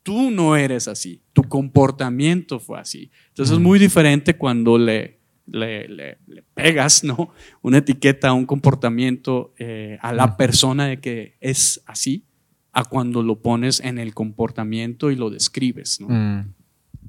Tú 0.02 0.30
no 0.30 0.56
eres 0.56 0.88
así. 0.88 1.22
Tu 1.32 1.42
comportamiento 1.44 2.58
fue 2.58 2.78
así. 2.80 3.11
Entonces 3.28 3.54
es 3.54 3.61
muy 3.62 3.78
diferente 3.78 4.36
cuando 4.36 4.78
le, 4.78 5.18
le, 5.46 5.88
le- 5.88 6.18
le 6.26 6.42
pegas, 6.54 7.04
¿no? 7.04 7.32
Una 7.62 7.78
etiqueta, 7.78 8.32
un 8.32 8.46
comportamiento 8.46 9.52
eh, 9.58 9.98
a 10.00 10.12
la 10.12 10.36
persona 10.36 10.86
de 10.86 11.00
que 11.00 11.36
es 11.40 11.82
así 11.86 12.24
a 12.72 12.84
cuando 12.84 13.22
lo 13.22 13.40
pones 13.42 13.80
en 13.80 13.98
el 13.98 14.14
comportamiento 14.14 15.11
y 15.11 15.16
lo 15.16 15.28
describes, 15.30 16.00
¿no? 16.00 16.08
Mm. 16.08 16.54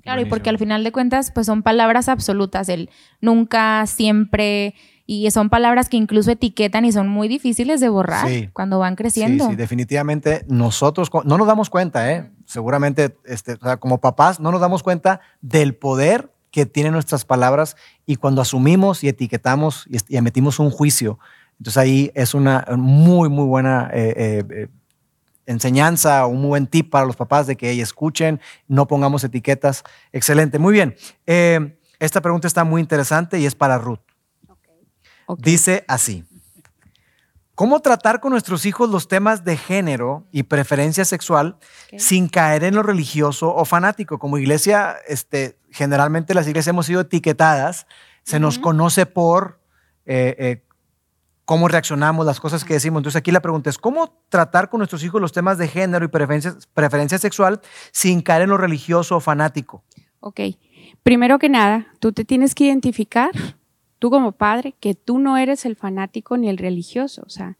Claro, 0.01 0.21
y 0.21 0.25
porque 0.25 0.49
al 0.49 0.57
final 0.57 0.83
de 0.83 0.91
cuentas, 0.91 1.31
pues 1.31 1.45
son 1.45 1.61
palabras 1.61 2.09
absolutas, 2.09 2.67
el 2.69 2.89
nunca, 3.21 3.85
siempre, 3.85 4.73
y 5.13 5.29
son 5.29 5.49
palabras 5.49 5.89
que 5.89 5.97
incluso 5.97 6.31
etiquetan 6.31 6.85
y 6.85 6.93
son 6.93 7.09
muy 7.09 7.27
difíciles 7.27 7.81
de 7.81 7.89
borrar 7.89 8.29
Sí. 8.29 8.49
cuando 8.53 8.79
van 8.79 8.95
creciendo. 8.95 9.43
Sí, 9.43 9.49
sí, 9.51 9.55
definitivamente 9.57 10.45
nosotros 10.47 11.09
no 11.25 11.37
nos 11.37 11.47
damos 11.47 11.69
cuenta, 11.69 12.09
¿eh? 12.13 12.31
Seguramente, 12.45 13.17
este, 13.25 13.55
o 13.55 13.59
sea, 13.59 13.75
como 13.75 13.97
papás, 13.99 14.39
no 14.39 14.53
nos 14.53 14.61
damos 14.61 14.83
cuenta 14.83 15.19
del 15.41 15.75
poder 15.75 16.31
que 16.49 16.65
tienen 16.65 16.93
nuestras 16.93 17.25
palabras 17.25 17.75
y 18.05 18.15
cuando 18.15 18.41
asumimos 18.41 19.03
y 19.03 19.09
etiquetamos 19.09 19.85
y, 19.89 20.15
emitimos 20.15 20.59
un 20.59 20.69
juicio. 20.71 21.19
Entonces 21.57 21.77
ahí 21.77 22.11
es 22.15 22.33
una 22.33 22.65
muy, 22.77 23.27
muy 23.27 23.45
buena 23.45 23.89
eh, 23.93 24.13
eh, 24.15 24.43
eh, 24.49 24.67
enseñanza, 25.45 26.25
un 26.25 26.37
muy 26.39 26.47
buen 26.49 26.67
tip 26.67 26.89
para 26.89 27.05
los 27.05 27.17
papás 27.17 27.47
de 27.47 27.57
que 27.57 27.69
"Ey, 27.71 27.81
escuchen, 27.81 28.39
no 28.69 28.87
pongamos 28.87 29.25
etiquetas. 29.25 29.83
Excelente, 30.13 30.57
muy 30.57 30.71
bien. 30.71 30.95
Eh, 31.25 31.77
esta 31.99 32.21
pregunta 32.21 32.47
está 32.47 32.63
muy 32.63 32.79
interesante 32.79 33.39
y 33.39 33.45
es 33.45 33.55
para 33.55 33.77
Ruth. 33.77 33.99
Dice 35.37 35.85
así. 35.87 36.25
¿Cómo 37.55 37.81
tratar 37.81 38.21
con 38.21 38.31
nuestros 38.31 38.65
hijos 38.65 38.89
los 38.89 39.07
temas 39.07 39.43
de 39.43 39.55
género 39.55 40.25
y 40.31 40.43
preferencia 40.43 41.05
sexual 41.05 41.57
sin 41.97 42.27
caer 42.27 42.63
en 42.63 42.75
lo 42.75 42.81
religioso 42.81 43.53
o 43.53 43.65
fanático? 43.65 44.17
Como 44.17 44.37
iglesia, 44.37 44.95
este, 45.07 45.59
generalmente 45.69 46.33
las 46.33 46.47
iglesias 46.47 46.69
hemos 46.69 46.87
sido 46.87 47.01
etiquetadas, 47.01 47.85
se 48.23 48.39
nos 48.39 48.57
conoce 48.57 49.05
por 49.05 49.59
eh, 50.05 50.35
eh, 50.39 50.63
cómo 51.45 51.67
reaccionamos, 51.67 52.25
las 52.25 52.39
cosas 52.39 52.63
que 52.63 52.73
decimos. 52.73 53.01
Entonces 53.01 53.19
aquí 53.19 53.31
la 53.31 53.41
pregunta 53.41 53.69
es, 53.69 53.77
¿cómo 53.77 54.23
tratar 54.29 54.69
con 54.69 54.79
nuestros 54.79 55.03
hijos 55.03 55.21
los 55.21 55.31
temas 55.31 55.57
de 55.57 55.67
género 55.67 56.05
y 56.05 56.07
preferencia, 56.07 56.55
preferencia 56.73 57.17
sexual 57.17 57.61
sin 57.91 58.21
caer 58.21 58.43
en 58.43 58.49
lo 58.49 58.57
religioso 58.57 59.17
o 59.17 59.19
fanático? 59.19 59.83
Ok. 60.19 60.39
Primero 61.03 61.39
que 61.39 61.49
nada, 61.49 61.87
tú 61.99 62.11
te 62.11 62.25
tienes 62.25 62.55
que 62.55 62.65
identificar, 62.65 63.31
tú 64.01 64.09
como 64.09 64.31
padre, 64.31 64.73
que 64.79 64.95
tú 64.95 65.19
no 65.19 65.37
eres 65.37 65.63
el 65.63 65.75
fanático 65.75 66.35
ni 66.35 66.49
el 66.49 66.57
religioso. 66.57 67.21
O 67.23 67.29
sea, 67.29 67.55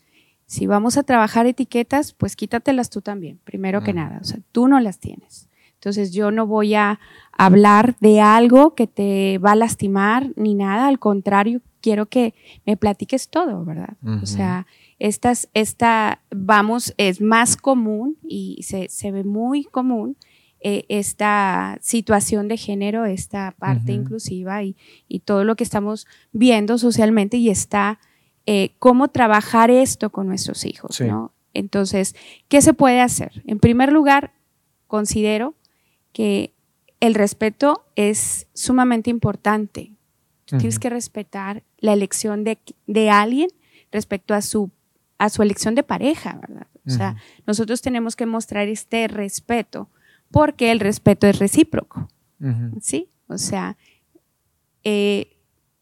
si 0.48 0.66
vamos 0.66 0.98
a 0.98 1.04
trabajar 1.04 1.46
etiquetas, 1.46 2.14
pues 2.14 2.36
quítatelas 2.36 2.90
tú 2.90 3.02
también, 3.02 3.40
primero 3.44 3.84
que 3.84 3.94
nada. 3.94 4.18
O 4.20 4.24
sea, 4.24 4.40
tú 4.52 4.68
no 4.68 4.80
las 4.80 4.98
tienes. 4.98 5.48
Entonces 5.76 6.12
yo 6.14 6.32
no 6.32 6.48
voy 6.48 6.74
a 6.74 7.00
hablar 7.32 7.96
de 8.00 8.22
algo 8.22 8.74
que 8.74 8.88
te 8.88 9.38
va 9.38 9.52
a 9.52 9.56
lastimar 9.56 10.32
ni 10.36 10.56
nada, 10.56 10.88
al 10.88 10.98
contrario, 10.98 11.62
quiero 11.80 12.08
que 12.08 12.34
me 12.66 12.76
platiques 12.76 13.30
todo, 13.30 13.64
¿verdad? 13.64 13.98
O 14.24 14.26
sea, 14.26 14.66
estas, 14.98 15.48
esta, 15.54 16.22
vamos, 16.32 16.96
es 16.98 17.22
más 17.22 17.56
común 17.56 18.18
y 18.24 18.64
se, 18.64 18.90
se 18.90 19.12
ve 19.12 19.24
muy 19.24 19.64
común 19.66 20.18
eh, 20.64 20.86
esta 20.90 21.78
situación 21.82 22.48
de 22.48 22.58
género, 22.58 23.06
esta 23.06 23.56
parte 23.58 23.94
inclusiva 23.94 24.64
y, 24.64 24.76
y 25.08 25.20
todo 25.20 25.44
lo 25.44 25.56
que 25.56 25.64
estamos 25.64 26.06
viendo 26.32 26.78
socialmente 26.78 27.38
y 27.38 27.50
está 27.50 28.00
eh, 28.46 28.72
cómo 28.80 29.08
trabajar 29.08 29.72
esto 29.72 30.12
con 30.12 30.28
nuestros 30.28 30.66
hijos, 30.66 30.96
Sí. 30.96 31.06
¿no? 31.06 31.32
Entonces, 31.54 32.16
¿qué 32.48 32.62
se 32.62 32.74
puede 32.74 33.02
hacer? 33.02 33.42
En 33.46 33.60
primer 33.60 33.92
lugar, 33.92 34.34
considero 34.88 35.56
que 36.14 36.54
el 37.00 37.14
respeto 37.16 37.86
es 37.96 38.48
sumamente 38.54 39.10
importante. 39.10 39.92
Tú 40.46 40.58
tienes 40.58 40.80
que 40.80 40.90
respetar 40.90 41.64
la 41.80 41.94
elección 41.94 42.44
de, 42.44 42.60
de 42.88 43.10
alguien 43.10 43.50
respecto 43.92 44.34
a 44.34 44.42
su, 44.42 44.70
a 45.18 45.30
su 45.30 45.42
elección 45.42 45.76
de 45.76 45.84
pareja, 45.84 46.40
¿verdad? 46.42 46.68
O 46.86 46.90
sea, 46.90 47.16
nosotros 47.48 47.82
tenemos 47.82 48.16
que 48.16 48.26
mostrar 48.26 48.68
este 48.68 49.08
respeto 49.08 49.90
porque 50.32 50.72
el 50.72 50.80
respeto 50.80 51.28
es 51.28 51.40
recíproco. 51.40 52.08
¿sí? 52.82 53.10
O 53.28 53.38
sea, 53.38 53.78
eh, 54.84 55.38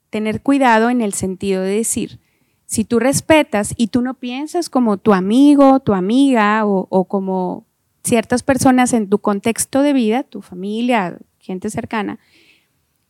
tener 0.10 0.42
cuidado 0.42 0.90
en 0.90 1.02
el 1.02 1.14
sentido 1.14 1.62
de 1.62 1.78
decir, 1.78 2.20
si 2.66 2.84
tú 2.84 3.00
respetas 3.00 3.74
y 3.78 3.88
tú 3.88 4.02
no 4.02 4.16
piensas 4.16 4.70
como 4.70 4.98
tu 4.98 5.14
amigo, 5.14 5.80
tu 5.80 5.94
amiga 5.94 6.66
o, 6.66 6.88
o 6.90 7.06
como 7.06 7.66
ciertas 8.04 8.44
personas 8.44 8.94
en 8.94 9.10
tu 9.10 9.20
contexto 9.20 9.82
de 9.82 9.94
vida, 9.94 10.24
tu 10.24 10.42
familia, 10.42 11.18
gente 11.40 11.70
cercana, 11.70 12.20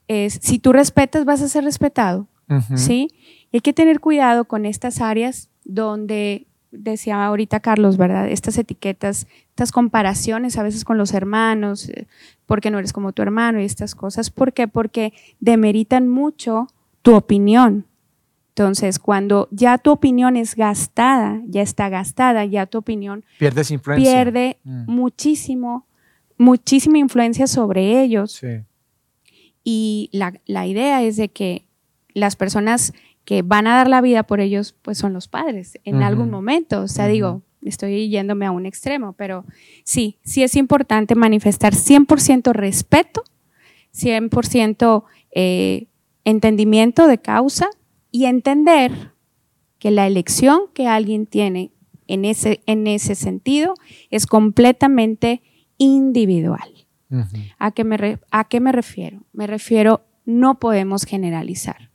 es, 0.08 0.40
si 0.42 0.60
tú 0.60 0.74
respetas 0.74 1.26
vas 1.26 1.42
a 1.42 1.48
ser 1.48 1.64
respetado. 1.64 2.28
¿sí? 2.76 3.10
Y 3.52 3.58
hay 3.58 3.62
que 3.62 3.74
tener 3.74 4.00
cuidado 4.00 4.46
con 4.46 4.66
estas 4.66 5.02
áreas 5.02 5.50
donde, 5.66 6.48
decía 6.72 7.26
ahorita 7.26 7.60
Carlos, 7.60 7.98
¿verdad? 7.98 8.30
Estas 8.30 8.58
etiquetas, 8.58 9.28
estas 9.50 9.72
comparaciones 9.72 10.58
a 10.58 10.64
veces 10.64 10.84
con 10.86 10.98
los 10.98 11.14
hermanos, 11.14 11.90
eh, 11.90 12.08
porque 12.46 12.72
no 12.72 12.80
eres 12.80 12.94
como 12.94 13.12
tu 13.12 13.22
hermano 13.22 13.60
y 13.62 13.66
estas 13.66 13.96
cosas. 13.96 14.30
¿Por 14.30 14.54
qué? 14.54 14.68
Porque 14.68 15.14
demeritan 15.40 16.08
mucho 16.08 16.68
tu 17.02 17.16
opinión. 17.16 17.86
Entonces, 18.50 19.00
cuando 19.00 19.48
ya 19.52 19.78
tu 19.78 19.90
opinión 19.92 20.36
es 20.36 20.56
gastada, 20.56 21.42
ya 21.48 21.62
está 21.62 21.88
gastada, 21.88 22.44
ya 22.46 22.66
tu 22.66 22.78
opinión 22.80 23.24
Pierdes 23.38 23.72
influencia. 23.72 24.12
pierde 24.12 24.58
Mm. 24.66 24.84
muchísimo, 24.92 25.86
muchísima 26.38 26.98
influencia 26.98 27.48
sobre 27.48 28.02
ellos. 28.02 28.34
Sí. 28.34 28.64
Y 29.64 30.10
la, 30.12 30.34
la 30.46 30.68
idea 30.68 31.02
es 31.04 31.16
de 31.18 31.30
que 31.30 31.66
las 32.14 32.36
personas 32.36 32.94
que 33.30 33.44
van 33.44 33.68
a 33.68 33.76
dar 33.76 33.88
la 33.88 34.02
vida 34.02 34.24
por 34.24 34.40
ellos, 34.40 34.74
pues 34.82 34.98
son 34.98 35.14
los 35.14 35.28
padres 35.28 35.78
en 35.84 35.98
algún 36.08 36.32
momento. 36.32 36.82
O 36.82 36.88
sea, 36.88 37.06
digo, 37.08 37.44
estoy 37.62 38.10
yéndome 38.10 38.48
a 38.48 38.52
un 38.52 38.66
extremo, 38.66 39.14
pero 39.14 39.46
sí, 39.84 40.18
sí 40.24 40.42
es 40.42 40.56
importante 40.56 41.14
manifestar 41.14 41.74
100% 41.76 42.52
respeto, 42.54 43.22
100% 43.94 45.04
eh, 45.32 45.88
entendimiento 46.26 47.08
de 47.08 47.20
causa 47.20 47.70
y 48.12 48.26
entender 48.26 49.14
que 49.78 49.92
la 49.92 50.08
elección 50.08 50.62
que 50.74 50.88
alguien 50.88 51.26
tiene 51.28 51.72
en 52.08 52.26
ese, 52.26 52.62
en 52.66 52.88
ese 52.88 53.14
sentido 53.14 53.76
es 54.10 54.26
completamente 54.26 55.42
individual. 55.78 56.70
¿A 57.60 57.72
qué, 57.72 57.84
me 57.84 57.98
re- 57.98 58.20
¿A 58.32 58.48
qué 58.48 58.60
me 58.60 58.72
refiero? 58.72 59.24
Me 59.34 59.48
refiero, 59.48 60.02
no 60.26 60.60
podemos 60.60 61.06
generalizar, 61.06 61.89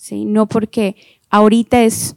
¿sí? 0.00 0.24
No 0.24 0.46
porque 0.46 0.96
ahorita 1.28 1.82
es 1.82 2.16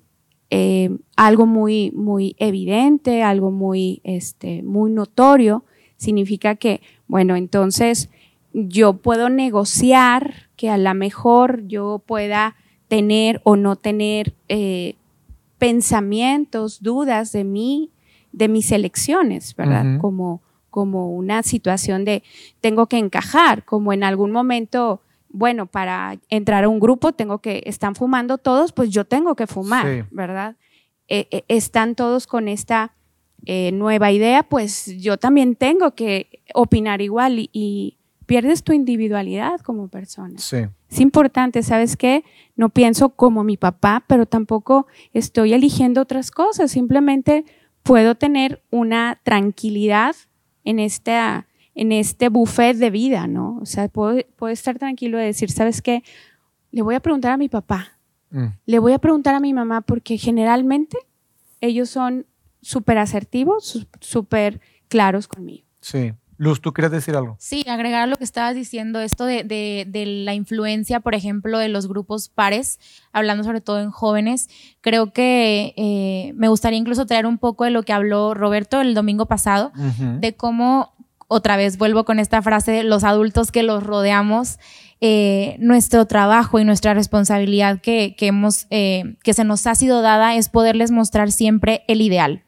eh, 0.49 0.89
algo 1.17 1.45
muy, 1.45 1.91
muy 1.91 2.34
evidente, 2.39 3.23
algo 3.23 3.51
muy, 3.51 3.99
este, 4.05 4.63
muy 4.63 4.89
notorio, 4.89 5.65
significa 5.97 6.55
que, 6.55 6.81
bueno, 7.07 7.36
entonces 7.36 8.09
yo 8.53 8.93
puedo 8.93 9.27
negociar 9.27 10.49
que 10.55 10.69
a 10.69 10.77
lo 10.77 10.93
mejor 10.93 11.67
yo 11.67 12.01
pueda 12.05 12.55
tener 12.88 13.41
o 13.43 13.57
no 13.57 13.75
tener 13.75 14.34
eh, 14.47 14.95
pensamientos, 15.57 16.81
dudas 16.81 17.34
de 17.34 17.43
mí, 17.43 17.89
de 18.31 18.47
mis 18.47 18.71
elecciones, 18.71 19.55
¿verdad? 19.57 19.99
Como, 19.99 20.41
como 20.69 21.13
una 21.13 21.43
situación 21.43 22.05
de 22.05 22.23
tengo 22.61 22.88
que 22.88 22.97
encajar, 22.97 23.65
como 23.65 23.91
en 23.91 24.05
algún 24.05 24.31
momento, 24.31 25.01
bueno, 25.34 25.65
para 25.65 26.17
entrar 26.29 26.63
a 26.63 26.69
un 26.69 26.79
grupo 26.79 27.11
tengo 27.11 27.39
que, 27.39 27.63
están 27.65 27.95
fumando 27.95 28.38
todos, 28.38 28.71
pues 28.71 28.89
yo 28.91 29.03
tengo 29.03 29.36
que 29.36 29.47
fumar, 29.47 29.86
Sí. 29.86 30.07
¿verdad? 30.11 30.55
Eh, 31.09 31.27
eh, 31.31 31.43
están 31.49 31.95
todos 31.95 32.27
con 32.27 32.47
esta 32.47 32.95
eh, 33.45 33.71
nueva 33.73 34.11
idea, 34.11 34.43
pues 34.43 34.86
yo 34.99 35.17
también 35.17 35.55
tengo 35.55 35.95
que 35.95 36.41
opinar 36.53 37.01
igual 37.01 37.39
y, 37.39 37.49
y 37.51 37.97
pierdes 38.25 38.63
tu 38.63 38.71
individualidad 38.71 39.59
como 39.59 39.89
persona. 39.89 40.38
Sí. 40.38 40.59
Es 40.89 40.99
importante, 41.01 41.61
¿sabes 41.63 41.97
qué? 41.97 42.23
No 42.55 42.69
pienso 42.69 43.09
como 43.09 43.43
mi 43.43 43.57
papá, 43.57 44.05
pero 44.07 44.25
tampoco 44.25 44.88
estoy 45.11 45.53
eligiendo 45.53 46.01
otras 46.01 46.31
cosas. 46.31 46.71
Simplemente 46.71 47.43
puedo 47.81 48.15
tener 48.15 48.63
una 48.69 49.19
tranquilidad 49.23 50.15
en, 50.63 50.79
esta, 50.79 51.47
en 51.76 51.91
este 51.91 52.30
buffet 52.30 52.78
de 52.78 52.89
vida, 52.89 53.28
¿no? 53.28 53.57
O 53.61 53.65
sea, 53.65 53.88
puedo, 53.88 54.19
puedo 54.36 54.51
estar 54.53 54.78
tranquilo 54.78 55.17
de 55.17 55.26
decir, 55.26 55.49
¿sabes 55.51 55.82
qué? 55.82 56.03
Le 56.71 56.82
voy 56.82 56.95
a 56.95 56.99
preguntar 56.99 57.32
a 57.32 57.38
mi 57.38 57.49
papá, 57.49 57.89
Mm. 58.32 58.45
le 58.65 58.80
voy 58.80 58.93
a 58.93 58.99
preguntar 58.99 59.36
a 59.36 59.39
mi 59.39 59.53
mamá, 59.53 59.82
porque 59.82 60.17
generalmente 60.17 60.97
ellos 61.61 61.89
son 61.89 62.26
súper 62.61 62.97
asertivos, 62.97 63.88
súper 63.99 64.59
claros 64.88 65.28
conmigo. 65.28 65.65
Sí. 65.82 66.13
Luz, 66.38 66.59
¿tú 66.61 66.74
quieres 66.74 66.91
decir 66.91 67.15
algo? 67.15 67.36
Sí, 67.39 67.63
agregar 67.69 68.01
a 68.01 68.07
lo 68.07 68.15
que 68.15 68.24
estabas 68.24 68.55
diciendo, 68.55 68.99
esto 69.01 69.26
de, 69.26 69.43
de- 69.43 69.86
de 69.88 70.05
la 70.07 70.34
influencia, 70.34 70.99
por 70.99 71.13
ejemplo, 71.13 71.59
de 71.59 71.69
los 71.69 71.88
grupos 71.88 72.28
pares, 72.28 72.80
hablando 73.11 73.43
sobre 73.43 73.61
todo 73.61 73.80
en 73.82 73.91
jóvenes, 73.91 74.49
creo 74.82 75.13
que 75.13 75.74
eh, 75.78 76.34
me 76.36 76.47
gustaría 76.47 76.80
incluso 76.80 77.05
traer 77.05 77.28
un 77.28 77.38
poco 77.38 77.65
de 77.65 77.69
lo 77.69 77.84
que 77.84 77.93
habló 77.93 78.34
Roberto 78.34 78.82
el 78.82 78.95
domingo 78.95 79.28
pasado, 79.28 79.71
de 80.19 80.36
cómo, 80.36 80.91
otra 81.28 81.57
vez 81.57 81.78
vuelvo 81.78 82.05
con 82.05 82.19
esta 82.19 82.41
frase, 82.41 82.84
los 82.84 83.03
adultos 83.03 83.51
que 83.51 83.63
los 83.63 83.84
rodeamos, 83.84 84.59
eh, 85.01 85.57
nuestro 85.59 86.05
trabajo 86.05 86.59
y 86.59 86.65
nuestra 86.65 86.93
responsabilidad 86.93 87.82
que, 87.82 88.15
que 88.17 88.28
hemos, 88.28 88.67
eh, 88.69 89.15
que 89.24 89.34
se 89.34 89.43
nos 89.43 89.67
ha 89.67 89.76
sido 89.76 90.01
dada 90.01 90.36
es 90.36 90.49
poderles 90.49 90.91
mostrar 90.91 91.32
siempre 91.32 91.84
el 91.88 92.01
ideal. 92.01 92.43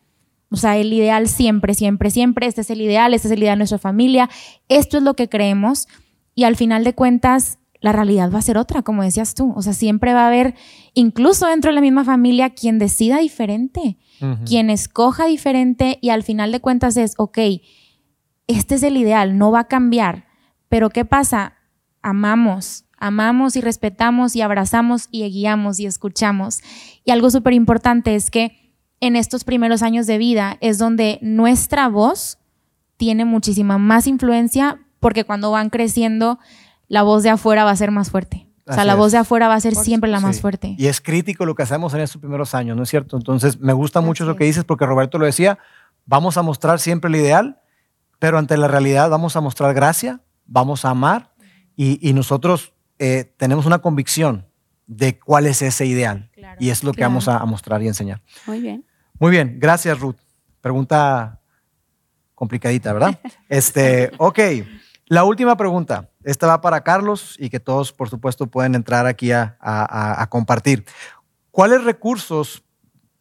O 0.49 0.57
sea, 0.57 0.77
el 0.77 0.93
ideal 0.93 1.27
siempre, 1.27 1.73
siempre, 1.73 2.11
siempre. 2.11 2.47
Este 2.47 2.61
es 2.61 2.69
el 2.69 2.79
ideal, 2.79 3.13
este 3.13 3.27
es 3.27 3.33
el 3.33 3.39
ideal 3.39 3.57
de 3.57 3.63
nuestra 3.63 3.77
familia. 3.77 4.29
Esto 4.69 4.97
es 4.97 5.03
lo 5.03 5.15
que 5.15 5.27
creemos. 5.27 5.87
Y 6.33 6.45
al 6.45 6.55
final 6.55 6.85
de 6.85 6.93
cuentas, 6.93 7.57
la 7.81 7.91
realidad 7.91 8.31
va 8.31 8.39
a 8.39 8.41
ser 8.41 8.57
otra, 8.57 8.81
como 8.81 9.03
decías 9.03 9.35
tú. 9.35 9.53
O 9.55 9.61
sea, 9.61 9.73
siempre 9.73 10.13
va 10.13 10.23
a 10.23 10.27
haber, 10.27 10.55
incluso 10.93 11.47
dentro 11.47 11.71
de 11.71 11.75
la 11.75 11.81
misma 11.81 12.05
familia, 12.05 12.51
quien 12.51 12.79
decida 12.79 13.17
diferente, 13.17 13.97
quien 14.45 14.69
escoja 14.69 15.25
diferente. 15.25 15.99
Y 16.01 16.09
al 16.09 16.23
final 16.23 16.53
de 16.53 16.61
cuentas 16.61 16.95
es, 16.95 17.15
ok, 17.17 17.37
este 18.47 18.75
es 18.75 18.83
el 18.83 18.97
ideal, 18.97 19.37
no 19.37 19.51
va 19.51 19.61
a 19.61 19.67
cambiar. 19.67 20.25
Pero 20.69 20.89
¿qué 20.89 21.05
pasa? 21.05 21.53
Amamos, 22.01 22.85
amamos 22.97 23.55
y 23.55 23.61
respetamos 23.61 24.35
y 24.35 24.41
abrazamos 24.41 25.07
y 25.11 25.23
guiamos 25.29 25.79
y 25.79 25.85
escuchamos. 25.85 26.59
Y 27.03 27.11
algo 27.11 27.29
súper 27.29 27.53
importante 27.53 28.15
es 28.15 28.29
que 28.29 28.73
en 28.99 29.15
estos 29.15 29.43
primeros 29.43 29.81
años 29.83 30.07
de 30.07 30.17
vida 30.17 30.57
es 30.61 30.77
donde 30.77 31.19
nuestra 31.21 31.87
voz 31.89 32.37
tiene 32.97 33.25
muchísima 33.25 33.77
más 33.77 34.07
influencia 34.07 34.79
porque 34.99 35.23
cuando 35.23 35.51
van 35.51 35.69
creciendo 35.69 36.39
la 36.87 37.03
voz 37.03 37.23
de 37.23 37.29
afuera 37.29 37.63
va 37.63 37.71
a 37.71 37.75
ser 37.75 37.91
más 37.91 38.09
fuerte. 38.09 38.47
O 38.67 38.73
sea, 38.73 38.83
la 38.83 38.93
es. 38.93 38.97
voz 38.97 39.11
de 39.11 39.19
afuera 39.19 39.47
va 39.47 39.53
a 39.53 39.59
ser 39.59 39.75
siempre 39.75 40.09
la 40.09 40.19
más 40.19 40.41
fuerte. 40.41 40.75
Y 40.79 40.87
es 40.87 40.99
crítico 40.99 41.45
lo 41.45 41.53
que 41.53 41.61
hacemos 41.61 41.93
en 41.93 42.01
estos 42.01 42.19
primeros 42.19 42.55
años, 42.55 42.75
¿no 42.75 42.83
es 42.83 42.89
cierto? 42.89 43.15
Entonces, 43.15 43.59
me 43.59 43.73
gusta 43.73 44.01
mucho 44.01 44.23
Así 44.23 44.29
lo 44.29 44.35
que 44.35 44.45
es. 44.45 44.49
dices 44.49 44.63
porque 44.63 44.87
Roberto 44.87 45.19
lo 45.19 45.25
decía, 45.25 45.59
vamos 46.05 46.37
a 46.37 46.41
mostrar 46.41 46.79
siempre 46.79 47.09
el 47.09 47.15
ideal, 47.15 47.59
pero 48.19 48.37
ante 48.37 48.57
la 48.57 48.67
realidad 48.67 49.09
vamos 49.09 49.35
a 49.35 49.41
mostrar 49.41 49.73
gracia, 49.73 50.21
vamos 50.45 50.85
a 50.85 50.89
amar 50.91 51.33
y, 51.75 51.99
y 52.07 52.13
nosotros 52.13 52.73
eh, 52.99 53.33
tenemos 53.37 53.65
una 53.65 53.79
convicción 53.79 54.47
de 54.87 55.17
cuál 55.19 55.47
es 55.47 55.61
ese 55.61 55.85
ideal. 55.85 56.29
Claro. 56.33 56.57
Y 56.59 56.69
es 56.69 56.83
lo 56.83 56.91
que 56.91 56.97
Claro. 56.97 57.11
vamos 57.11 57.27
a, 57.27 57.37
a 57.37 57.45
mostrar 57.45 57.81
y 57.81 57.87
enseñar. 57.87 58.21
Muy 58.45 58.61
bien. 58.61 58.85
Muy 59.19 59.31
bien, 59.31 59.57
gracias 59.59 59.99
Ruth. 59.99 60.15
Pregunta 60.61 61.39
complicadita, 62.33 62.93
¿verdad? 62.93 63.19
Este, 63.49 64.11
ok, 64.17 64.39
la 65.07 65.23
última 65.23 65.55
pregunta. 65.57 66.09
Esta 66.23 66.47
va 66.47 66.61
para 66.61 66.81
Carlos 66.83 67.35
y 67.39 67.49
que 67.49 67.59
todos, 67.59 67.93
por 67.93 68.09
supuesto, 68.09 68.47
pueden 68.47 68.73
entrar 68.75 69.05
aquí 69.05 69.31
a, 69.31 69.57
a- 69.59 69.83
a- 70.13 70.21
a 70.23 70.27
compartir. 70.29 70.85
¿Cuáles 71.51 71.83
recursos 71.83 72.63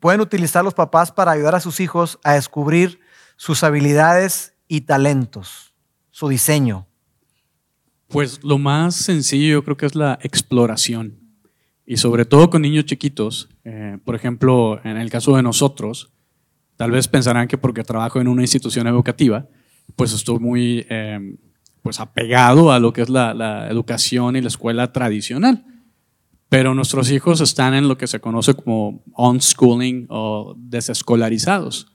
pueden 0.01 0.21
utilizar 0.21 0.65
los 0.65 0.75
papás 0.75 1.13
para 1.13 1.31
ayudar 1.33 1.55
a 1.55 1.61
sus 1.61 1.81
hijos 1.81 2.19
a 2.25 2.35
descubrir 2.35 3.01
sus 3.37 3.63
habilidades 3.63 4.54
y 4.69 4.83
talentos, 4.83 5.75
su 6.11 6.29
diseño? 6.29 6.87
Pues 8.09 8.45
lo 8.45 8.59
más 8.59 8.95
sencillo 8.95 9.55
yo 9.55 9.65
creo 9.65 9.77
que 9.77 9.87
es 9.87 9.95
la 9.95 10.19
exploración. 10.23 11.19
Y 11.87 11.97
sobre 11.97 12.25
todo 12.25 12.49
con 12.49 12.63
niños 12.63 12.87
chiquitos. 12.87 13.49
Eh, 13.65 13.99
por 14.05 14.15
ejemplo, 14.15 14.81
en 14.85 14.97
el 14.97 15.11
caso 15.11 15.37
de 15.37 15.43
nosotros, 15.43 16.13
tal 16.77 16.91
vez 16.93 17.09
pensarán 17.09 17.49
que 17.49 17.59
porque 17.59 17.83
trabajo 17.83 18.21
en 18.21 18.29
una 18.29 18.43
institución 18.43 18.87
educativa, 18.87 19.49
pues 19.97 20.13
estoy 20.13 20.39
muy 20.39 20.87
eh, 20.89 21.37
pues 21.83 22.01
apegado 22.01 22.73
a 22.73 22.79
lo 22.79 22.93
que 22.93 23.03
es 23.03 23.11
la, 23.11 23.35
la 23.35 23.69
educación 23.69 24.37
y 24.37 24.41
la 24.41 24.49
escuela 24.49 24.93
tradicional. 24.93 25.65
Pero 26.49 26.75
nuestros 26.75 27.11
hijos 27.11 27.41
están 27.41 27.75
en 27.75 27.89
lo 27.89 27.99
que 27.99 28.07
se 28.07 28.21
conoce 28.21 28.55
como 28.55 29.03
unschooling 29.17 30.07
o 30.09 30.55
desescolarizados. 30.57 31.89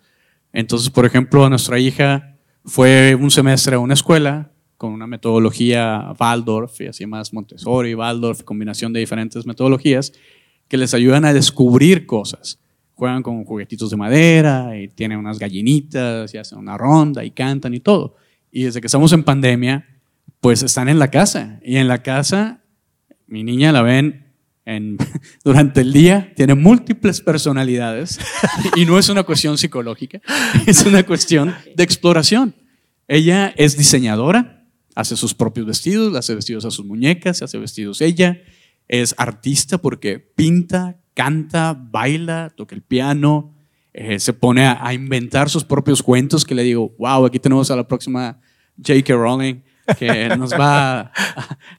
Entonces, 0.52 0.90
por 0.90 1.06
ejemplo, 1.06 1.48
nuestra 1.50 1.80
hija 1.80 2.39
fue 2.70 3.16
un 3.16 3.32
semestre 3.32 3.76
a 3.76 3.80
una 3.80 3.96
escuela 3.96 4.52
con 4.78 4.94
una 4.94 5.08
metodología 5.08 6.14
Waldorf 6.18 6.80
y 6.82 6.88
así 6.88 7.06
más 7.06 7.34
Montessori, 7.34 7.96
Waldorf, 7.96 8.44
combinación 8.44 8.94
de 8.94 9.00
diferentes 9.00 9.46
metodologías 9.46 10.14
que 10.68 10.78
les 10.78 10.94
ayudan 10.94 11.26
a 11.26 11.34
descubrir 11.34 12.06
cosas. 12.06 12.60
Juegan 12.94 13.24
con 13.24 13.44
juguetitos 13.44 13.90
de 13.90 13.98
madera 13.98 14.78
y 14.78 14.88
tienen 14.88 15.18
unas 15.18 15.40
gallinitas 15.40 16.34
y 16.34 16.38
hacen 16.38 16.60
una 16.60 16.78
ronda 16.78 17.26
y 17.26 17.32
cantan 17.32 17.74
y 17.74 17.80
todo. 17.80 18.16
Y 18.52 18.64
desde 18.64 18.82
que 18.82 18.88
estamos 18.88 19.12
en 19.14 19.24
pandemia, 19.24 19.86
pues 20.40 20.62
están 20.62 20.90
en 20.90 21.00
la 21.00 21.10
casa. 21.10 21.60
Y 21.64 21.78
en 21.78 21.88
la 21.88 22.04
casa, 22.04 22.62
mi 23.26 23.44
niña 23.44 23.72
la 23.72 23.82
ven 23.82 24.28
en, 24.66 24.98
durante 25.44 25.82
el 25.82 25.92
día, 25.92 26.32
tiene 26.36 26.54
múltiples 26.54 27.22
personalidades 27.22 28.20
y 28.76 28.86
no 28.86 29.00
es 29.00 29.10
una 29.10 29.24
cuestión 29.24 29.58
psicológica, 29.58 30.22
es 30.68 30.86
una 30.86 31.04
cuestión 31.04 31.56
de 31.76 31.84
exploración. 31.84 32.54
Ella 33.10 33.52
es 33.58 33.76
diseñadora, 33.76 34.68
hace 34.94 35.18
sus 35.18 35.34
propios 35.34 35.66
vestidos, 35.66 36.16
hace 36.16 36.36
vestidos 36.36 36.64
a 36.64 36.72
sus 36.72 36.86
muñecas, 36.86 37.40
se 37.40 37.44
hace 37.44 37.58
vestidos 37.58 38.02
ella, 38.02 38.40
es 38.88 39.16
artista 39.18 39.80
porque 39.80 40.20
pinta, 40.20 41.02
canta, 41.16 41.74
baila, 41.74 42.54
toca 42.56 42.76
el 42.76 42.84
piano, 42.84 43.56
eh, 43.94 44.20
se 44.20 44.32
pone 44.32 44.68
a, 44.68 44.86
a 44.86 44.94
inventar 44.94 45.50
sus 45.50 45.64
propios 45.64 46.04
cuentos 46.04 46.46
que 46.46 46.54
le 46.54 46.62
digo, 46.62 46.96
wow, 47.00 47.26
aquí 47.26 47.40
tenemos 47.40 47.72
a 47.72 47.76
la 47.76 47.88
próxima 47.88 48.40
J.K. 48.78 49.12
Rowling 49.16 49.64
que 49.98 50.30
nos 50.38 50.52
va 50.54 51.00
a, 51.00 51.12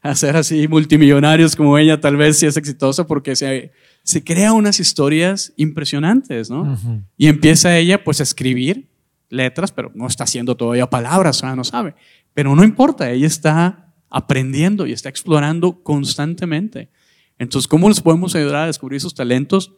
a 0.03 0.11
hacer 0.11 0.37
así 0.37 0.67
multimillonarios 0.67 1.55
como 1.55 1.79
ella, 1.79 2.01
tal 2.01 2.17
vez 2.17 2.39
si 2.39 2.47
es 2.47 2.57
exitosa, 2.57 3.07
porque 3.07 3.37
se, 3.37 3.71
se 4.03 4.25
crea 4.25 4.53
unas 4.53 4.81
historias 4.81 5.53
impresionantes, 5.57 6.51
¿no? 6.51 6.77
Y 7.17 7.29
empieza 7.29 7.79
ella 7.79 8.03
pues 8.03 8.19
a 8.19 8.25
escribir 8.25 8.90
letras, 9.31 9.73
pero 9.73 9.91
no 9.95 10.07
está 10.07 10.25
haciendo 10.25 10.57
todavía 10.57 10.91
palabras, 10.91 11.39
o 11.39 11.41
sea, 11.41 11.57
no 11.57 11.65
sabe. 11.65 11.95
Pero 12.35 12.55
no 12.55 12.65
importa, 12.65 13.11
ella 13.11 13.27
está 13.27 13.95
aprendiendo 14.11 14.87
y 14.87 14.93
está 14.93 15.09
explorando 15.09 15.83
constantemente. 15.83 16.91
Entonces, 17.39 17.69
¿cómo 17.69 17.89
les 17.89 18.01
podemos 18.01 18.35
ayudar 18.35 18.65
a 18.65 18.67
descubrir 18.67 19.01
sus 19.01 19.15
talentos? 19.15 19.73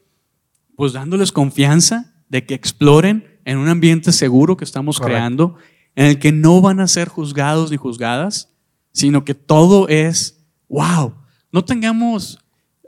Pues 0.75 0.93
dándoles 0.95 1.31
confianza 1.31 2.15
de 2.29 2.45
que 2.45 2.55
exploren 2.55 3.39
en 3.45 3.59
un 3.59 3.69
ambiente 3.69 4.11
seguro 4.11 4.57
que 4.57 4.65
estamos 4.65 4.99
Correcto. 4.99 5.15
creando, 5.15 5.57
en 5.95 6.07
el 6.07 6.19
que 6.19 6.33
no 6.33 6.61
van 6.61 6.81
a 6.81 6.89
ser 6.89 7.09
juzgados 7.09 7.71
ni 7.71 7.77
juzgadas, 7.77 8.51
sino 8.93 9.25
que 9.25 9.35
todo 9.35 9.87
es, 9.89 10.45
wow, 10.69 11.15
no 11.51 11.65
tengamos, 11.65 12.39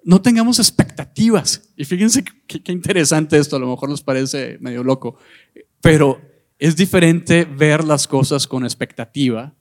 no 0.03 0.23
tengamos 0.23 0.59
expectativas. 0.59 1.71
Y 1.77 1.85
fíjense 1.85 2.25
qué, 2.25 2.63
qué 2.63 2.73
interesante 2.73 3.37
esto, 3.37 3.57
a 3.57 3.59
lo 3.59 3.69
mejor 3.69 3.91
les 3.91 4.01
parece 4.01 4.57
medio 4.61 4.83
loco, 4.83 5.19
pero 5.83 6.21
es 6.59 6.77
diferente 6.77 7.45
ver 7.45 7.85
las 7.85 8.07
cosas 8.07 8.47
con 8.47 8.65
expectativa 8.65 9.55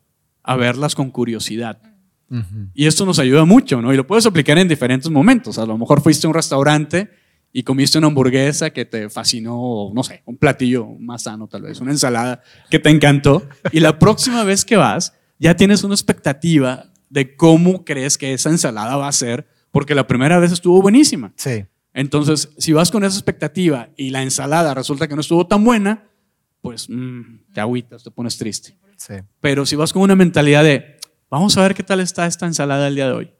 a 0.43 0.55
verlas 0.55 0.95
con 0.95 1.09
curiosidad. 1.11 1.81
Ujú. 2.29 2.69
Y 2.73 2.87
esto 2.87 3.05
nos 3.05 3.19
ayuda 3.19 3.45
mucho, 3.45 3.81
¿no? 3.81 3.93
Y 3.93 3.97
lo 3.97 4.07
puedes 4.07 4.25
aplicar 4.25 4.57
en 4.57 4.67
diferentes 4.67 5.09
momentos. 5.09 5.57
A 5.57 5.65
lo 5.65 5.77
mejor 5.77 6.01
fuiste 6.01 6.27
a 6.27 6.29
un 6.29 6.33
restaurante 6.33 7.09
y 7.51 7.63
comiste 7.63 7.97
una 7.99 8.07
hamburguesa 8.07 8.71
que 8.71 8.85
te 8.85 9.09
fascinó, 9.09 9.91
no 9.93 10.03
sé, 10.03 10.23
un 10.25 10.37
platillo 10.37 10.87
más 10.99 11.23
sano 11.23 11.47
tal 11.47 11.61
vez, 11.61 11.79
una 11.79 11.91
ensalada 11.91 12.41
que 12.69 12.79
te 12.79 12.89
encantó. 12.89 13.47
Y 13.71 13.79
la 13.79 13.99
próxima 13.99 14.43
vez 14.43 14.65
que 14.65 14.75
vas, 14.75 15.13
ya 15.39 15.55
tienes 15.55 15.83
una 15.83 15.93
expectativa 15.93 16.91
de 17.09 17.35
cómo 17.35 17.85
crees 17.85 18.17
que 18.17 18.33
esa 18.33 18.49
ensalada 18.49 18.97
va 18.97 19.07
a 19.07 19.11
ser, 19.11 19.47
porque 19.71 19.93
la 19.93 20.07
primera 20.07 20.39
vez 20.39 20.51
estuvo 20.51 20.81
buenísima. 20.81 21.31
Sí. 21.35 21.65
Entonces, 21.93 22.49
si 22.57 22.73
vas 22.73 22.89
con 22.89 23.03
esa 23.03 23.15
expectativa 23.15 23.89
y 23.95 24.09
la 24.09 24.23
ensalada 24.23 24.73
resulta 24.73 25.07
que 25.07 25.13
no 25.13 25.21
estuvo 25.21 25.45
tan 25.45 25.63
buena, 25.63 26.09
pues 26.63 26.89
mm, 26.89 27.51
te 27.53 27.59
agüitas, 27.59 28.03
te 28.03 28.09
pones 28.09 28.37
triste. 28.37 28.77
Sí. 28.95 29.15
Pero 29.41 29.65
si 29.65 29.75
vas 29.75 29.91
con 29.91 30.01
una 30.01 30.15
mentalidad 30.15 30.63
de, 30.63 30.97
vamos 31.29 31.57
a 31.57 31.61
ver 31.61 31.75
qué 31.75 31.83
tal 31.83 31.99
está 31.99 32.25
esta 32.25 32.45
ensalada 32.45 32.87
el 32.87 32.95
día 32.95 33.07
de 33.07 33.11
hoy, 33.11 33.31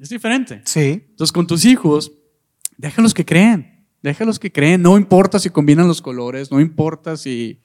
es 0.00 0.08
diferente. 0.08 0.62
Sí. 0.64 1.04
Entonces, 1.10 1.30
con 1.30 1.46
tus 1.46 1.66
hijos, 1.66 2.10
déjalos 2.78 3.12
que 3.12 3.26
creen, 3.26 3.86
déjalos 4.02 4.38
que 4.38 4.50
creen, 4.50 4.80
no 4.80 4.96
importa 4.96 5.38
si 5.38 5.50
combinan 5.50 5.86
los 5.86 6.00
colores, 6.00 6.50
no 6.50 6.58
importa 6.58 7.18
si, 7.18 7.60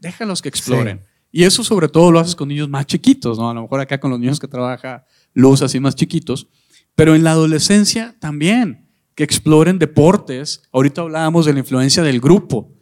déjalos 0.00 0.42
que 0.42 0.48
exploren. 0.48 1.00
Y 1.30 1.44
eso 1.44 1.62
sobre 1.62 1.88
todo 1.88 2.10
lo 2.10 2.18
haces 2.18 2.34
con 2.34 2.48
niños 2.48 2.68
más 2.68 2.86
chiquitos, 2.86 3.38
¿no? 3.38 3.48
A 3.48 3.54
lo 3.54 3.62
mejor 3.62 3.80
acá 3.80 4.00
con 4.00 4.10
los 4.10 4.18
niños 4.18 4.40
que 4.40 4.48
trabaja 4.48 5.06
luz 5.34 5.62
así 5.62 5.78
más 5.78 5.94
chiquitos, 5.94 6.48
pero 6.96 7.14
en 7.14 7.22
la 7.22 7.30
adolescencia 7.30 8.16
también, 8.18 8.88
que 9.14 9.22
exploren 9.22 9.78
deportes. 9.78 10.62
Ahorita 10.72 11.02
hablábamos 11.02 11.46
de 11.46 11.52
la 11.52 11.60
influencia 11.60 12.02
del 12.02 12.20
grupo, 12.20 12.73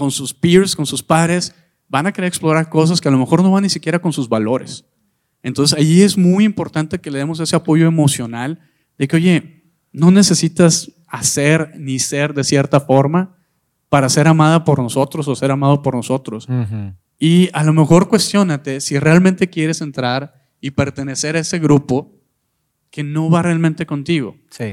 con 0.00 0.10
sus 0.10 0.32
peers, 0.32 0.74
con 0.74 0.86
sus 0.86 1.02
pares, 1.02 1.54
van 1.86 2.06
a 2.06 2.12
querer 2.12 2.28
explorar 2.28 2.70
cosas 2.70 3.02
que 3.02 3.08
a 3.08 3.10
lo 3.10 3.18
mejor 3.18 3.42
no 3.42 3.50
van 3.50 3.64
ni 3.64 3.68
siquiera 3.68 3.98
con 3.98 4.14
sus 4.14 4.30
valores. 4.30 4.86
Entonces 5.42 5.78
ahí 5.78 6.00
es 6.00 6.16
muy 6.16 6.44
importante 6.44 6.98
que 6.98 7.10
le 7.10 7.18
demos 7.18 7.38
ese 7.38 7.54
apoyo 7.54 7.86
emocional 7.86 8.60
de 8.96 9.06
que, 9.06 9.16
oye, 9.16 9.74
no 9.92 10.10
necesitas 10.10 10.90
hacer 11.06 11.74
ni 11.76 11.98
ser 11.98 12.32
de 12.32 12.44
cierta 12.44 12.80
forma 12.80 13.36
para 13.90 14.08
ser 14.08 14.26
amada 14.26 14.64
por 14.64 14.80
nosotros 14.80 15.28
o 15.28 15.36
ser 15.36 15.50
amado 15.50 15.82
por 15.82 15.94
nosotros. 15.94 16.48
Y 17.18 17.50
a 17.52 17.62
lo 17.62 17.74
mejor 17.74 18.08
cuestionate 18.08 18.80
si 18.80 18.98
realmente 18.98 19.50
quieres 19.50 19.82
entrar 19.82 20.48
y 20.62 20.70
pertenecer 20.70 21.36
a 21.36 21.40
ese 21.40 21.58
grupo 21.58 22.10
que 22.90 23.02
no 23.02 23.28
va 23.28 23.42
realmente 23.42 23.84
contigo. 23.84 24.38
Sí. 24.48 24.72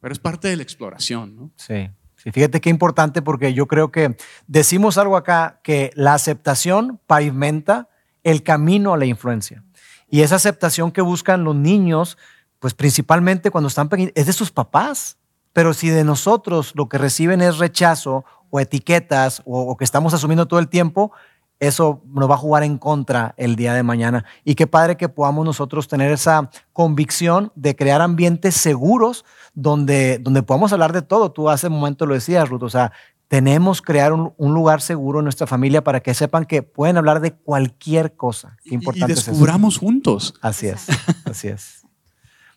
Pero 0.00 0.12
es 0.12 0.18
parte 0.18 0.48
de 0.48 0.56
la 0.56 0.64
exploración, 0.64 1.36
¿no? 1.36 1.52
Sí. 1.54 1.88
Sí. 2.26 2.32
Fíjate 2.32 2.60
qué 2.60 2.70
importante 2.70 3.22
porque 3.22 3.54
yo 3.54 3.66
creo 3.66 3.90
que 3.90 4.16
decimos 4.46 4.98
algo 4.98 5.16
acá 5.16 5.60
que 5.62 5.90
la 5.94 6.14
aceptación 6.14 7.00
pavimenta 7.06 7.88
el 8.24 8.42
camino 8.42 8.92
a 8.92 8.98
la 8.98 9.06
influencia. 9.06 9.62
Y 10.08 10.22
esa 10.22 10.36
aceptación 10.36 10.90
que 10.90 11.00
buscan 11.00 11.44
los 11.44 11.54
niños, 11.54 12.18
pues 12.58 12.74
principalmente 12.74 13.50
cuando 13.50 13.68
están 13.68 13.88
pequeños, 13.88 14.12
es 14.16 14.26
de 14.26 14.32
sus 14.32 14.50
papás. 14.50 15.18
Pero 15.52 15.72
si 15.72 15.88
de 15.88 16.04
nosotros 16.04 16.72
lo 16.74 16.88
que 16.88 16.98
reciben 16.98 17.40
es 17.40 17.58
rechazo 17.58 18.24
o 18.50 18.60
etiquetas 18.60 19.42
o, 19.44 19.60
o 19.60 19.76
que 19.76 19.84
estamos 19.84 20.12
asumiendo 20.12 20.46
todo 20.46 20.60
el 20.60 20.68
tiempo, 20.68 21.12
eso 21.60 22.02
nos 22.06 22.30
va 22.30 22.34
a 22.34 22.38
jugar 22.38 22.62
en 22.62 22.78
contra 22.78 23.34
el 23.36 23.56
día 23.56 23.74
de 23.74 23.82
mañana. 23.82 24.24
Y 24.44 24.54
qué 24.54 24.66
padre 24.66 24.96
que 24.96 25.08
podamos 25.08 25.44
nosotros 25.44 25.88
tener 25.88 26.12
esa 26.12 26.50
convicción 26.72 27.52
de 27.54 27.74
crear 27.74 28.02
ambientes 28.02 28.54
seguros 28.54 29.24
donde, 29.54 30.18
donde 30.18 30.42
podamos 30.42 30.72
hablar 30.72 30.92
de 30.92 31.02
todo. 31.02 31.32
Tú 31.32 31.48
hace 31.48 31.68
un 31.68 31.74
momento 31.74 32.06
lo 32.06 32.14
decías, 32.14 32.48
Ruth, 32.48 32.62
o 32.62 32.70
sea, 32.70 32.92
tenemos 33.28 33.80
que 33.80 33.92
crear 33.92 34.12
un, 34.12 34.32
un, 34.36 34.54
lugar 34.54 34.80
seguro 34.80 35.18
en 35.18 35.24
nuestra 35.24 35.46
familia 35.46 35.82
para 35.82 36.00
que 36.00 36.14
sepan 36.14 36.44
que 36.44 36.62
pueden 36.62 36.96
hablar 36.96 37.20
de 37.20 37.32
cualquier 37.32 38.14
cosa. 38.14 38.56
Qué 38.64 38.74
importante 38.74 39.12
y 39.12 39.16
descubramos 39.16 39.74
es 39.74 39.80
juntos. 39.80 40.34
Así 40.42 40.68
es, 40.68 40.86
así 41.24 41.48
es. 41.48 41.85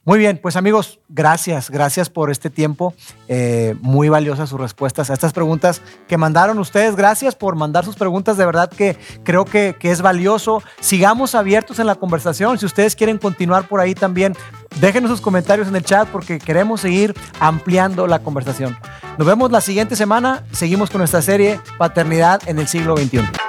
Muy 0.09 0.17
bien, 0.17 0.39
pues 0.41 0.55
amigos, 0.55 0.99
gracias, 1.07 1.69
gracias 1.69 2.09
por 2.09 2.31
este 2.31 2.49
tiempo. 2.49 2.95
Eh, 3.27 3.75
muy 3.79 4.09
valiosas 4.09 4.49
sus 4.49 4.59
respuestas 4.59 5.11
a 5.11 5.13
estas 5.13 5.33
preguntas 5.33 5.83
que 6.07 6.17
mandaron 6.17 6.57
ustedes. 6.57 6.95
Gracias 6.95 7.35
por 7.35 7.55
mandar 7.55 7.85
sus 7.85 7.95
preguntas, 7.95 8.35
de 8.35 8.43
verdad 8.43 8.71
que 8.71 8.97
creo 9.23 9.45
que, 9.45 9.75
que 9.79 9.91
es 9.91 10.01
valioso. 10.01 10.63
Sigamos 10.79 11.35
abiertos 11.35 11.77
en 11.77 11.85
la 11.85 11.93
conversación. 11.93 12.57
Si 12.57 12.65
ustedes 12.65 12.95
quieren 12.95 13.19
continuar 13.19 13.67
por 13.67 13.81
ahí 13.81 13.93
también, 13.93 14.35
déjenos 14.81 15.11
sus 15.11 15.21
comentarios 15.21 15.67
en 15.67 15.75
el 15.75 15.85
chat 15.85 16.07
porque 16.07 16.39
queremos 16.39 16.81
seguir 16.81 17.13
ampliando 17.39 18.07
la 18.07 18.17
conversación. 18.17 18.75
Nos 19.19 19.27
vemos 19.27 19.51
la 19.51 19.61
siguiente 19.61 19.95
semana. 19.95 20.43
Seguimos 20.53 20.89
con 20.89 20.97
nuestra 21.01 21.21
serie 21.21 21.59
Paternidad 21.77 22.41
en 22.47 22.57
el 22.57 22.67
siglo 22.67 22.97
XXI. 22.97 23.48